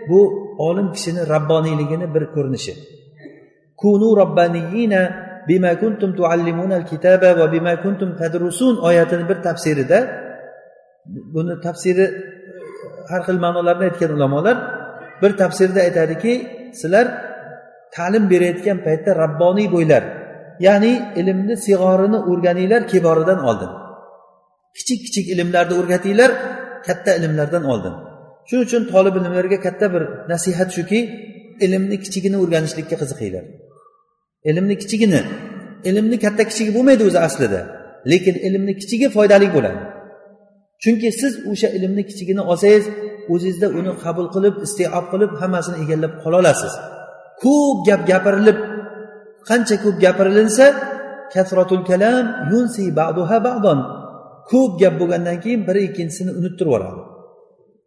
bu 0.09 0.19
olim 0.67 0.87
kishini 0.95 1.21
rabboniyligini 1.33 2.05
bir 2.15 2.23
ko'rinishi. 2.35 2.73
Kunu 3.81 4.07
robbaniyina 4.21 5.01
bima 5.49 5.71
kuntum 5.81 6.09
tuallimuna 6.17 6.77
kitaba 6.91 7.29
va 7.39 7.45
bima 7.53 7.73
kuntum 7.83 8.09
tadrusun 8.19 8.75
oyatini 8.87 9.23
bir 9.29 9.37
tafsirida 9.47 9.99
buni 11.35 11.53
tafsiri 11.65 12.05
har 13.11 13.21
xil 13.27 13.37
ma'nolarni 13.45 13.83
aytgan 13.89 14.11
ulamolar 14.17 14.57
bir 15.21 15.31
tafsirda 15.41 15.79
aytadiki 15.87 16.33
sizlar 16.81 17.05
ta'lim 17.95 18.23
berayotgan 18.31 18.77
paytda 18.85 19.11
rabboniy 19.23 19.67
bo'ylar. 19.75 20.03
Ya'ni 20.67 20.93
ilmni 21.19 21.55
sig'orini 21.65 22.19
o'rganinglar 22.31 22.81
kiboridan 22.91 23.39
oldin. 23.49 23.71
Kichik 24.77 24.99
kichik 25.05 25.25
ilmlarni 25.33 25.73
o'rgatinglar 25.79 26.31
katta 26.87 27.11
ilmlardan 27.19 27.63
oldin. 27.71 27.93
Shuning 28.47 28.63
uchun 28.67 28.83
tolib 28.93 29.15
ilmlarga 29.19 29.57
katta 29.65 29.85
bir 29.93 30.03
nasihat 30.31 30.69
shuki 30.77 30.99
ilmni 31.65 31.97
kichigini 32.03 32.37
o'rganishlikka 32.43 32.95
qiziqinglar. 33.01 33.45
Ilmni 34.49 34.75
kichigini 34.81 35.21
ilmni 35.89 36.17
katta 36.25 36.43
kichigi 36.49 36.71
bo'lmaydi 36.77 37.03
o'zi 37.09 37.19
aslida 37.27 37.61
lekin 38.11 38.35
ilmni 38.47 38.73
kichigi 38.81 39.07
foydali 39.15 39.47
bo'ladi. 39.55 39.79
Chunki 40.83 41.09
siz 41.21 41.33
o'sha 41.51 41.67
ilmni 41.77 42.03
kichigini 42.09 42.41
olsangiz 42.51 42.85
o'zingizda 43.33 43.67
uni 43.79 43.91
qabul 44.03 44.27
qilib 44.35 44.55
isteob 44.65 45.05
qilib 45.11 45.31
hammasini 45.41 45.77
egallab 45.83 46.13
qola 46.23 46.35
olasiz 46.41 46.73
ko'p 47.43 47.77
gap 47.87 48.01
gapirilib 48.11 48.57
qancha 49.49 49.75
ko'p 49.83 49.95
gapirilinsa 50.03 50.65
kasratul 51.33 51.83
kalam 51.89 52.25
yunsi 52.51 52.83
ba'duha 52.99 53.37
ba'don. 53.47 53.79
Ko'p 54.51 54.71
gap 54.81 54.93
bo'lgandan 55.01 55.37
keyin 55.43 55.61
biri 55.67 55.81
ikkinchisini 55.89 56.31
unuttirib 56.39 56.69
yuboradi. 56.69 57.01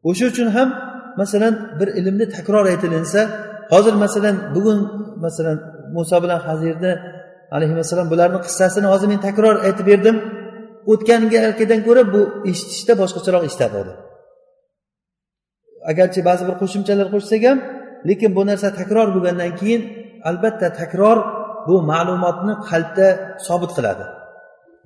O'sha 0.09 0.25
uchun 0.33 0.49
ham 0.57 0.69
masalan 1.21 1.55
bir 1.79 1.89
ilmni 1.99 2.27
takror 2.37 2.65
aytilinsa 2.73 3.21
hozir 3.73 3.95
masalan 4.05 4.37
bugun 4.55 4.79
masalan 5.25 5.57
muso 5.97 6.17
bilan 6.25 6.41
hazirni 6.49 6.93
alayhissalom 7.57 8.09
bularni 8.13 8.39
qissasini 8.47 8.87
hozir 8.93 9.07
men 9.13 9.21
takror 9.29 9.55
aytib 9.67 9.87
berdim. 9.91 10.17
O'tgangidan 10.93 11.81
ko'ra 11.87 12.03
bu 12.15 12.21
eshitishda 12.51 12.93
boshqacharoq 13.01 13.43
eshitadi 13.49 13.75
odam 13.83 13.97
agarchi 15.91 16.21
ba'zi 16.29 16.43
bir 16.49 16.57
qo'shimchalar 16.63 17.07
qo'shsak 17.15 17.43
ham 17.49 17.59
lekin 18.09 18.31
bu 18.37 18.43
narsa 18.51 18.69
takror 18.81 19.09
bo'lgandan 19.15 19.53
keyin 19.61 19.83
albatta 20.29 20.69
takror 20.81 21.19
bu 21.69 21.75
ma'lumotni 21.91 22.55
qalbda 22.71 23.07
sobit 23.49 23.73
qiladi. 23.77 24.05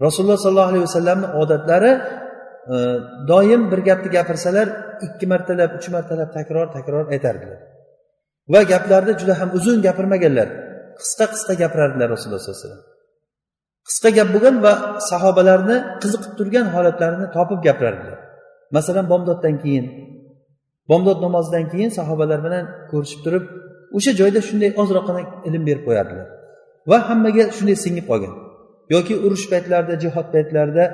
Rasululloh 0.04 0.38
sollallohu 0.44 0.70
alayhi 0.72 0.84
vasallamni 0.88 1.26
odatlari 1.42 1.92
e, 2.74 2.76
doim 3.30 3.62
bir 3.70 3.80
gapni 3.88 4.08
gapirsalar 4.16 4.66
ikki 5.06 5.26
martalab 5.32 5.70
uch 5.78 5.86
martalab 5.96 6.30
takror 6.38 6.66
takror 6.76 7.04
aytardilar. 7.14 7.60
Va 8.52 8.60
gaplarni 8.72 9.12
juda 9.20 9.34
ham 9.40 9.48
uzun 9.58 9.78
gapirmaganlar. 9.86 10.48
Qisqa 11.00 11.24
qisqa 11.32 11.54
gapirardilar 11.62 12.06
rasululloh 12.14 12.40
sollallohu 12.42 12.60
alayhi 12.60 12.68
vasallam. 12.68 12.84
Qisqa 13.88 14.10
gap 14.18 14.28
bo'lgan 14.34 14.56
va 14.66 14.72
sahobalarni 15.10 15.76
qiziqib 16.02 16.32
turgan 16.38 16.66
holatlarini 16.74 17.26
topib 17.36 17.60
gapirardilar. 17.66 18.18
Masalan 18.76 19.06
bomdoddan 19.12 19.54
keyin 19.62 19.84
bomdod 20.90 21.18
namozidan 21.26 21.64
keyin 21.72 21.90
sahobalar 21.98 22.38
bilan 22.46 22.64
ko'rishib 22.90 23.20
turib 23.24 23.44
o'sha 23.96 24.12
joyda 24.20 24.40
shunday 24.48 24.70
ozroqgina 24.82 25.22
ilm 25.48 25.62
berib 25.68 25.82
qo'yardilar 25.88 26.26
va 26.90 26.98
hammaga 27.08 27.44
shunday 27.56 27.76
singib 27.84 28.06
qolgan. 28.10 28.34
Yoki 28.94 29.14
urush 29.26 29.46
paytlarida 29.52 29.94
jihod 30.04 30.26
paytlarida 30.34 30.84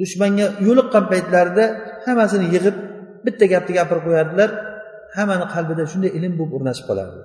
dushmanga 0.00 0.46
yo'liqqan 0.66 1.04
paytlarida 1.12 1.64
hammasini 2.06 2.46
yig'ib 2.54 2.76
bitta 3.24 3.44
gapni 3.52 3.72
gapirib 3.78 4.04
qo'yardilar 4.08 4.50
hammani 5.16 5.46
qalbida 5.54 5.82
shunday 5.92 6.10
ilm 6.18 6.32
bo'lib 6.38 6.52
o'rnashib 6.56 6.84
qolardi. 6.90 7.20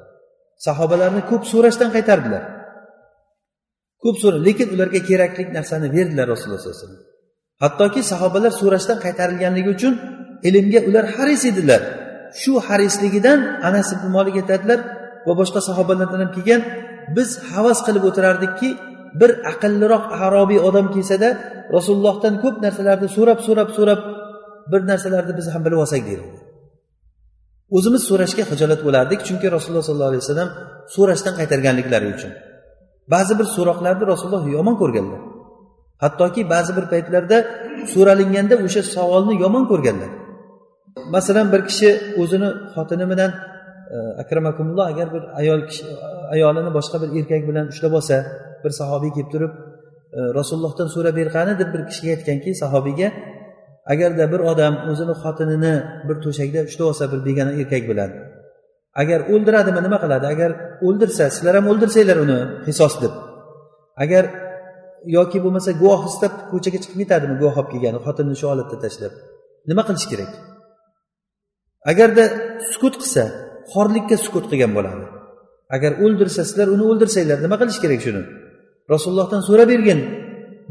Sahobalarni 0.67 1.21
ko'p 1.31 1.43
so'rashdan 1.51 1.89
qaytardilar. 1.95 2.43
Ko'p 4.03 4.15
so'ra 4.21 4.37
lekin 4.47 4.67
ularga 4.75 4.99
kerakli 5.09 5.43
narsani 5.57 5.87
berdilar 5.95 6.25
rasululloh 6.33 6.61
sallallohu 6.61 6.79
alayhi 6.79 6.89
vasallam. 6.89 7.03
Hattoki 7.63 8.01
sahobalar 8.11 8.53
so'rashdan 8.61 8.97
qaytarilganligi 9.05 9.69
uchun 9.77 9.93
ilmga 10.47 10.79
ular 10.89 11.05
haris 11.15 11.45
edilar. 11.51 11.81
Shu 12.41 12.53
harisligidan 12.67 13.39
anas 13.67 13.89
ibn 13.95 14.07
molik 14.15 14.35
aytadilar 14.41 14.79
va 15.27 15.33
boshqa 15.39 15.59
sahobalardan 15.67 16.19
ham 16.23 16.31
kelgan 16.35 16.61
biz 17.17 17.29
havas 17.51 17.79
qilib 17.85 18.03
o'tirardikki 18.09 18.69
bir 19.19 19.31
aqlliroq 19.51 20.05
arobiy 20.25 20.59
odam 20.69 20.87
kelsada 20.95 21.29
rasulullohdan 21.75 22.33
ko'p 22.43 22.55
narsalarni 22.65 23.07
so'rab 23.17 23.39
so'rab 23.47 23.69
so'rab 23.77 24.01
bir 24.71 24.81
narsalarni 24.91 25.33
biz 25.39 25.47
ham 25.53 25.61
bilib 25.65 25.79
olsak 25.83 26.01
deydi. 26.09 26.23
O'zimiz 27.77 28.03
so'rashga 28.09 28.43
hijolat 28.51 28.81
bo'lardik 28.87 29.19
chunki 29.27 29.47
rasululloh 29.55 29.85
sollallohu 29.89 30.11
alayhi 30.11 30.23
vasallam 30.25 30.49
so'rashdan 30.95 31.33
qaytarganliklari 31.39 32.07
uchun. 32.15 32.31
Ba'zi 33.13 33.33
bir 33.39 33.47
so'roqlarni 33.55 34.05
rasululloh 34.11 34.43
yomon 34.55 34.75
ko'rganlar. 34.81 35.21
Hattoki 36.03 36.41
ba'zi 36.53 36.71
bir 36.77 36.85
paytlarda 36.93 37.37
so'ralinganda 37.93 38.55
o'sha 38.65 38.81
savolni 38.95 39.35
yomon 39.43 39.63
ko'rganlar. 39.71 40.11
Masalan 41.15 41.47
bir 41.53 41.61
kishi 41.69 41.89
o'zini 42.21 42.49
xotini 42.73 43.05
bilan 43.11 43.31
e, 43.95 43.97
akramakumulloh 44.21 44.85
agar 44.93 45.07
bir 45.15 45.23
ayol 45.41 45.61
kishi 45.69 45.83
ayolini 46.35 46.71
boshqa 46.77 46.97
bir 47.03 47.09
erkak 47.19 47.43
bilan 47.49 47.65
ushlab 47.73 47.93
olsa 47.99 48.15
bir 48.63 48.71
sahobiy 48.79 49.11
kelib 49.15 49.29
turib 49.33 49.53
e, 50.17 50.19
rasulullohdan 50.37 50.87
so'rab 50.95 51.15
bergani 51.21 51.53
deb 51.61 51.69
bir 51.73 51.81
kishiga 51.89 52.11
aytganki 52.15 52.49
sahobiyga 52.61 53.09
agarda 53.93 54.25
bir 54.33 54.41
odam 54.51 54.73
o'zini 54.91 55.15
xotinini 55.23 55.75
bir 56.07 56.17
to'shakda 56.25 56.59
ushlab 56.69 56.85
olsa 56.91 57.03
bir 57.11 57.19
begona 57.27 57.51
erkak 57.61 57.83
bilan 57.91 58.11
agar 59.01 59.19
o'ldiradimi 59.33 59.81
nima 59.85 59.97
qiladi? 60.03 60.25
Agar 60.33 60.51
o'ldirsa 60.87 61.23
sizlar 61.35 61.53
ham 61.59 61.65
o'ldirsanglar 61.71 62.17
uni 62.25 62.39
qisos 62.65 62.93
deb. 63.03 63.13
Agar 64.03 64.23
yoki 65.17 65.37
bo'lmasa 65.45 65.71
guvoh 65.81 66.01
istab 66.11 66.33
ko'chaga 66.51 66.77
chiqib 66.83 66.97
ketadimi 67.03 67.35
guvoh 67.41 67.55
olib 67.61 67.69
kelgani 67.73 67.99
xotinini 68.05 68.37
shu 68.41 68.45
holatda 68.51 68.77
tashlab 68.85 69.13
nima 69.69 69.83
qilish 69.87 70.07
kerak? 70.11 70.31
Agarda 71.91 72.23
sukut 72.71 72.95
qilsa 73.01 73.23
xorlikka 73.73 74.15
sukut 74.25 74.45
qilgan 74.51 74.71
bo'ladi. 74.77 75.05
Agar 75.75 75.91
o'ldirsa 76.03 76.41
sizlar 76.49 76.67
uni 76.75 76.83
o'ldirsanglar 76.91 77.37
nima 77.45 77.55
qilish 77.61 77.79
kerak 77.83 78.01
shuni? 78.05 78.21
Rasulullohdan 78.93 79.41
so'rab 79.47 79.67
bergin 79.73 79.99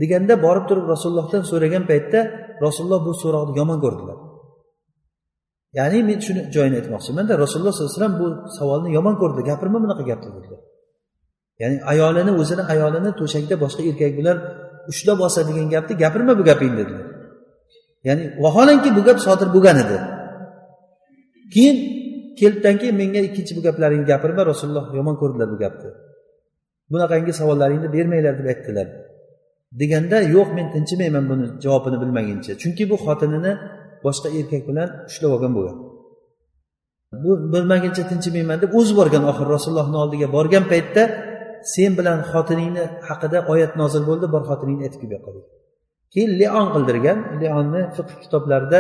deganda 0.01 0.35
borib 0.47 0.65
turib 0.69 0.87
rasulullohdan 0.93 1.43
so'ragan 1.51 1.85
paytda 1.91 2.21
rasululloh 2.67 3.01
bu 3.07 3.13
so'roqni 3.23 3.53
yomon 3.61 3.79
ko'rdilar. 3.85 4.19
Ya'ni 5.79 5.99
men 6.09 6.19
shuni 6.27 6.41
joyini 6.55 6.77
aytmoqchimanda 6.81 7.33
rasululloh 7.45 7.73
sollallohu 7.75 7.91
alayhi 7.91 8.01
vasallam 8.01 8.17
bu 8.23 8.27
savolni 8.59 8.89
yomon 8.97 9.15
ko'rdi 9.23 9.41
gapirma 9.51 9.79
bunaqa 9.85 10.03
gapni 10.11 10.31
dedilar. 10.37 10.61
Ya'ni 11.63 11.77
ayolini 11.93 12.33
o'zini 12.41 12.63
ayolini 12.73 13.11
to'shakda 13.21 13.55
boshqa 13.65 13.83
erkak 13.91 14.13
bilan 14.21 14.37
ushlab 14.91 15.19
olsa 15.27 15.41
degan 15.49 15.67
gapni 15.75 15.95
gapirma 16.03 16.33
bu 16.39 16.43
gapingni 16.51 16.77
dedilar. 16.81 17.05
Ya'ni 18.09 18.25
vaholanki 18.45 18.91
bu 18.97 19.01
gap 19.09 19.19
sodir 19.27 19.49
bo'lgan 19.55 19.77
edi. 19.85 19.97
Keyin 21.53 21.77
kelibdan 22.39 22.75
keyin 22.81 22.97
menga 23.03 23.21
ikkinchi 23.29 23.53
bu 23.57 23.63
gaplaringni 23.67 24.07
gapirma 24.13 24.43
rasululloh 24.51 24.87
yomon 24.99 25.17
ko'rdilar 25.23 25.49
bu 25.53 25.57
gapni. 25.65 25.91
Bunaqangi 26.93 27.33
savollaringni 27.41 27.89
bermanglar 27.97 28.35
deb 28.41 28.47
aytdilar. 28.53 28.87
Deganda 29.81 30.19
yo'q 30.37 30.49
men 30.57 30.67
tinchimayman 30.75 31.25
buni 31.31 31.47
javobini 31.65 31.97
bilmaguncha. 32.03 32.53
Chunki 32.63 32.85
bu 32.91 32.97
xotinini 33.05 33.53
boshqa 34.05 34.29
erkak 34.39 34.63
bilan 34.69 34.89
ushlab 35.11 35.31
olgan 35.37 35.53
bo'lgan. 35.57 35.77
Bu 37.25 37.31
bilmaguncha 37.53 38.03
tinchimayman 38.11 38.59
deb 38.65 38.71
o'zi 38.79 38.93
borgan 39.01 39.25
oxiri 39.31 39.49
rasulullohni 39.57 39.97
oldiga 40.05 40.27
borgan 40.37 40.65
paytda 40.73 41.03
sen 41.75 41.91
bilan 41.99 42.19
xotiningni 42.33 42.85
haqida 43.09 43.39
oyat 43.53 43.73
nozil 43.81 44.03
bo'ldi 44.11 44.27
bor 44.35 44.43
xotiningni 44.51 44.83
aytib 44.87 45.01
kelib 45.03 45.15
yoqqa 45.17 45.31
keyin 46.15 46.31
leon 46.41 46.67
qildirgan. 46.75 47.19
Leonni 47.41 47.83
fiq 47.97 48.09
kitoblarida 48.23 48.79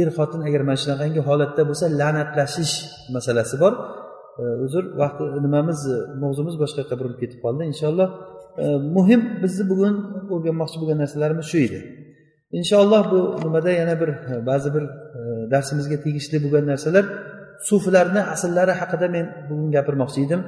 er 0.00 0.08
xotin 0.16 0.40
agar 0.48 0.62
mana 0.68 0.78
shunaqangi 0.82 1.20
holatda 1.28 1.62
bo'lsa 1.68 1.84
la'natlashish 2.00 2.74
masalasi 3.14 3.56
bor. 3.62 3.72
Uzr 4.66 4.84
vaqt 5.00 5.18
e, 5.22 5.26
nimamiz 5.44 5.78
e, 5.94 5.96
mavzumiz 6.22 6.54
boshqa 6.62 6.78
yoqqa 6.82 6.96
burilib 7.00 7.18
ketib 7.22 7.38
qoldi. 7.44 7.62
Inshaalloh 7.72 8.08
e, 8.62 8.66
muhim 8.96 9.20
bizni 9.42 9.64
bugun 9.70 9.94
o'rganmoqchi 10.34 10.76
bo'lgan 10.80 10.98
narsalarimiz 11.02 11.46
shu 11.52 11.58
edi. 11.66 11.80
Inshaalloh 12.60 13.02
bu 13.12 13.20
nimada 13.44 13.70
yana 13.80 13.94
bir 14.00 14.10
ba'zi 14.50 14.68
bir 14.74 14.84
darsimizga 15.52 15.96
tegishli 16.04 16.36
bo'lgan 16.44 16.64
narsalar 16.72 17.04
suflarni 17.68 18.22
asllari 18.34 18.74
haqida 18.80 19.06
men 19.16 19.26
bugun 19.48 19.68
gapirmoqchi 19.76 20.20
edim. 20.26 20.40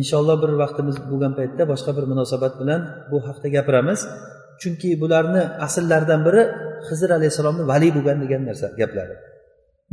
Inshaalloh 0.00 0.36
bir 0.42 0.50
vaqtimiz 0.62 0.96
bo'lgan 1.10 1.32
paytda 1.38 1.62
boshqa 1.72 1.90
bir 1.96 2.04
munosabat 2.12 2.52
bilan 2.60 2.80
bu 3.10 3.16
haqida 3.26 3.48
gapiramiz. 3.56 4.00
Chunki 4.62 4.90
bularni 5.02 5.42
asllaridan 5.66 6.20
biri 6.26 6.42
hizr 6.88 7.10
alayhissalomni 7.18 7.64
valiy 7.72 7.90
bo'lgan 7.96 8.18
degan 8.24 8.42
narsa 8.48 8.66
gaplari. 8.80 9.14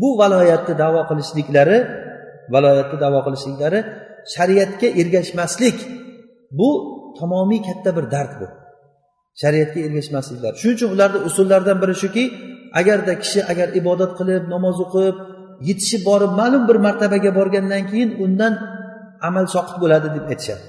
Bu 0.02 0.10
valoyatni 0.22 0.74
davo 0.84 1.02
qilishliklari 1.10 1.78
valoyatni 2.54 2.98
davo 3.06 3.20
qilishliklari 3.26 3.80
shariatga 4.34 4.88
ergashmaslik 5.02 5.78
bu 6.60 6.70
tamomiy 7.20 7.62
katta 7.68 7.90
bir 7.98 8.06
dard 8.16 8.34
bu. 8.42 8.48
Shariatga 9.42 9.80
ergashmasliklar. 9.88 10.52
Shuning 10.62 10.78
uchun 10.78 10.90
ularni 10.96 11.20
usullaridan 11.30 11.78
biri 11.84 11.96
shuki 12.04 12.24
agarda 12.80 13.14
kishi 13.24 13.40
agar 13.52 13.68
ibodat 13.80 14.12
qilib 14.20 14.44
namoz 14.54 14.78
o'qib 14.86 15.16
yetishib 15.70 16.02
borib 16.10 16.32
ma'lum 16.40 16.64
bir 16.70 16.78
martabaga 16.88 17.32
borgandan 17.40 17.84
keyin 17.92 18.10
undan 18.26 18.54
amal 19.28 19.46
soqit 19.56 19.78
bo'ladi 19.84 20.08
deb 20.16 20.26
aytishadi. 20.32 20.66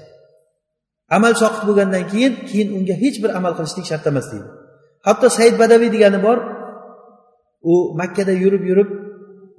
Amal 1.17 1.33
soqit 1.41 1.63
bo'lgandan 1.69 2.03
keyin 2.11 2.33
keyin 2.49 2.69
unga 2.77 2.95
hech 3.03 3.17
bir 3.23 3.31
amal 3.39 3.53
qilishlik 3.57 3.85
shart 3.91 4.05
emas 4.11 4.27
deydi. 4.31 4.47
Hatto 5.07 5.27
said 5.37 5.53
badaviy 5.61 5.89
degani 5.95 6.19
bor 6.27 6.37
u 7.71 7.73
makkada 8.01 8.33
yurib 8.43 8.63
yurib 8.69 8.89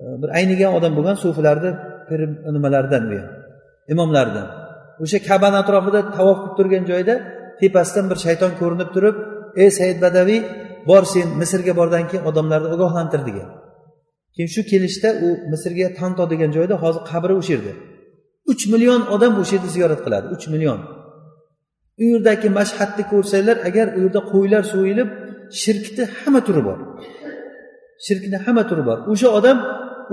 e, 0.03 0.05
bir 0.23 0.29
aynigan 0.39 0.71
odam 0.79 0.93
bo'lgan 0.99 1.17
sufilarni 1.25 1.71
nimalaridan 2.57 3.03
u 3.17 3.21
imomlaridan 3.93 4.47
o'sha 5.03 5.19
kabani 5.29 5.57
atrofida 5.63 6.01
tavof 6.17 6.39
qilib 6.43 6.55
turgan 6.59 6.85
joyda 6.91 7.15
tepasidan 7.61 8.07
bir 8.11 8.19
shayton 8.25 8.53
ko'rinib 8.61 8.91
turib 8.97 9.17
ey 9.63 9.71
said 9.79 9.97
badaviy 10.05 10.41
bor 10.91 11.03
sen 11.13 11.29
misrga 11.41 11.73
bordan 11.81 12.05
keyin 12.11 12.25
odamlarni 12.31 12.69
ogohlantir 12.75 13.21
degan. 13.29 13.49
Keyin 14.35 14.51
shu 14.55 14.63
kelishda 14.73 15.09
u 15.27 15.29
misrga 15.53 15.87
tanto 15.99 16.23
degan 16.33 16.51
joyda 16.57 16.75
hozir 16.83 17.03
qabri 17.11 17.35
o'sha 17.41 17.53
yerda. 17.55 17.73
Uch 18.53 18.63
million 18.73 19.01
odam 19.15 19.33
o'sha 19.43 19.53
yerda 19.57 19.71
ziyorat 19.77 20.01
qiladi 20.07 20.27
uch 20.37 20.47
million. 20.55 20.79
U 22.03 22.05
yerdagi 22.13 22.49
mashhadni 22.59 23.05
ko'rsanglar 23.13 23.57
agar 23.69 23.87
u 23.97 23.99
yerda 24.05 24.21
qo'ylar 24.33 24.63
so'yilib 24.73 25.09
shirkni 25.63 26.05
hamma 26.19 26.41
turi 26.47 26.63
bor. 26.69 26.79
Shirkni 28.07 28.37
hamma 28.45 28.63
turi 28.71 28.83
bor. 28.89 28.99
O'sha 29.13 29.29
odam 29.39 29.59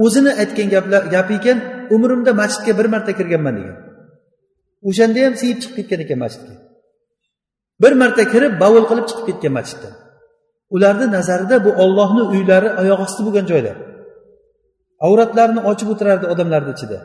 o'zini 0.05 0.31
aytgan 0.41 0.67
gaplar 0.75 1.03
gapi 1.15 1.33
ekan 1.39 1.57
umrimda 1.95 2.31
masjidga 2.41 2.73
bir 2.79 2.87
marta 2.93 3.11
kirganman 3.19 3.55
degan. 3.59 3.77
O'shanda 4.89 5.19
ham 5.25 5.33
siyib 5.41 5.57
chiqib 5.61 5.75
ketgan 5.79 5.99
ekan 6.05 6.19
masjidga. 6.25 6.55
Bir 7.83 7.93
marta 8.01 8.23
kirib 8.33 8.53
bavul 8.63 8.85
qilib 8.89 9.05
chiqib 9.09 9.25
ketgan 9.29 9.53
masjiddan 9.59 9.95
ularni 10.69 11.11
nazarida 11.11 11.65
bu 11.65 11.71
ollohni 11.83 12.23
uylari 12.33 12.69
oyoq 12.81 12.99
osti 13.05 13.21
bo'lgan 13.25 13.45
joylar. 13.51 13.77
Avratlarini 15.05 15.61
ochib 15.71 15.87
o'tirardi 15.93 16.25
odamlarni 16.33 16.71
ichida. 16.75 16.99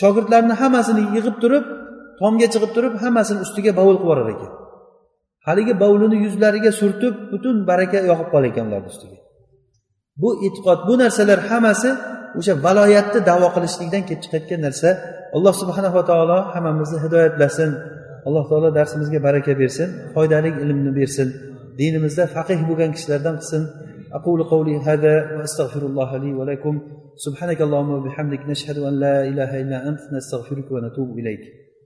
Shogirdlarni 0.00 0.54
hammasini 0.60 1.02
yig'ib 1.14 1.36
turib 1.42 1.64
tomga 2.19 2.47
chiqib 2.53 2.71
turib 2.75 2.93
hammasini 3.03 3.39
ustiga 3.45 3.71
bovul 3.79 3.97
qilib 3.97 4.03
yuborar 4.05 4.27
ekan 4.35 4.51
haligi 5.47 5.73
bovulini 5.83 6.17
yuzlariga 6.25 6.71
surtib 6.81 7.13
butun 7.31 7.55
baraka 7.69 7.97
yog'ib 8.09 8.27
qolar 8.33 8.47
ekan 8.51 8.65
ularni 8.69 8.89
ustiga 8.93 9.17
bu 10.21 10.29
e'tiqod 10.45 10.79
bu 10.87 10.93
narsalar 11.03 11.39
hammasi 11.49 11.89
o'sha 12.39 12.53
valoyatni 12.65 13.19
davo 13.29 13.47
qilishlikdan 13.55 14.01
kelib 14.07 14.21
chiqayotgan 14.23 14.59
narsa 14.67 14.89
alloh 15.35 15.53
subhanava 15.61 16.01
taolo 16.09 16.37
hammamizni 16.53 16.97
hidoyatlasin 17.05 17.69
alloh 18.27 18.43
taolo 18.51 18.69
darsimizga 18.77 19.19
baraka 19.27 19.51
bersin 19.61 19.87
foydali 20.15 20.49
ilmni 20.63 20.91
bersin 20.99 21.27
dinimizda 21.79 22.23
faqih 22.35 22.59
bo'lgan 22.69 22.89
kishilardan 22.95 23.37
qilsin 23.41 23.63
أقول 24.17 24.43
قولي 24.43 24.75
هذا 24.89 25.37
وأستغفر 25.37 25.83
الله 25.89 26.17
لي 26.17 26.31
ولكم 26.33 26.73
سبحانك 27.15 27.61
اللهم 27.61 27.89
وبحمدك 27.89 28.41
نشهد 28.51 28.77
أن 28.77 28.93
لا 28.99 29.27
إله 29.31 29.61
إلا 29.61 29.77
أنت 29.89 29.99
نستغفرك 30.13 30.67
ونتوب 30.71 31.09
إليك 31.19 31.43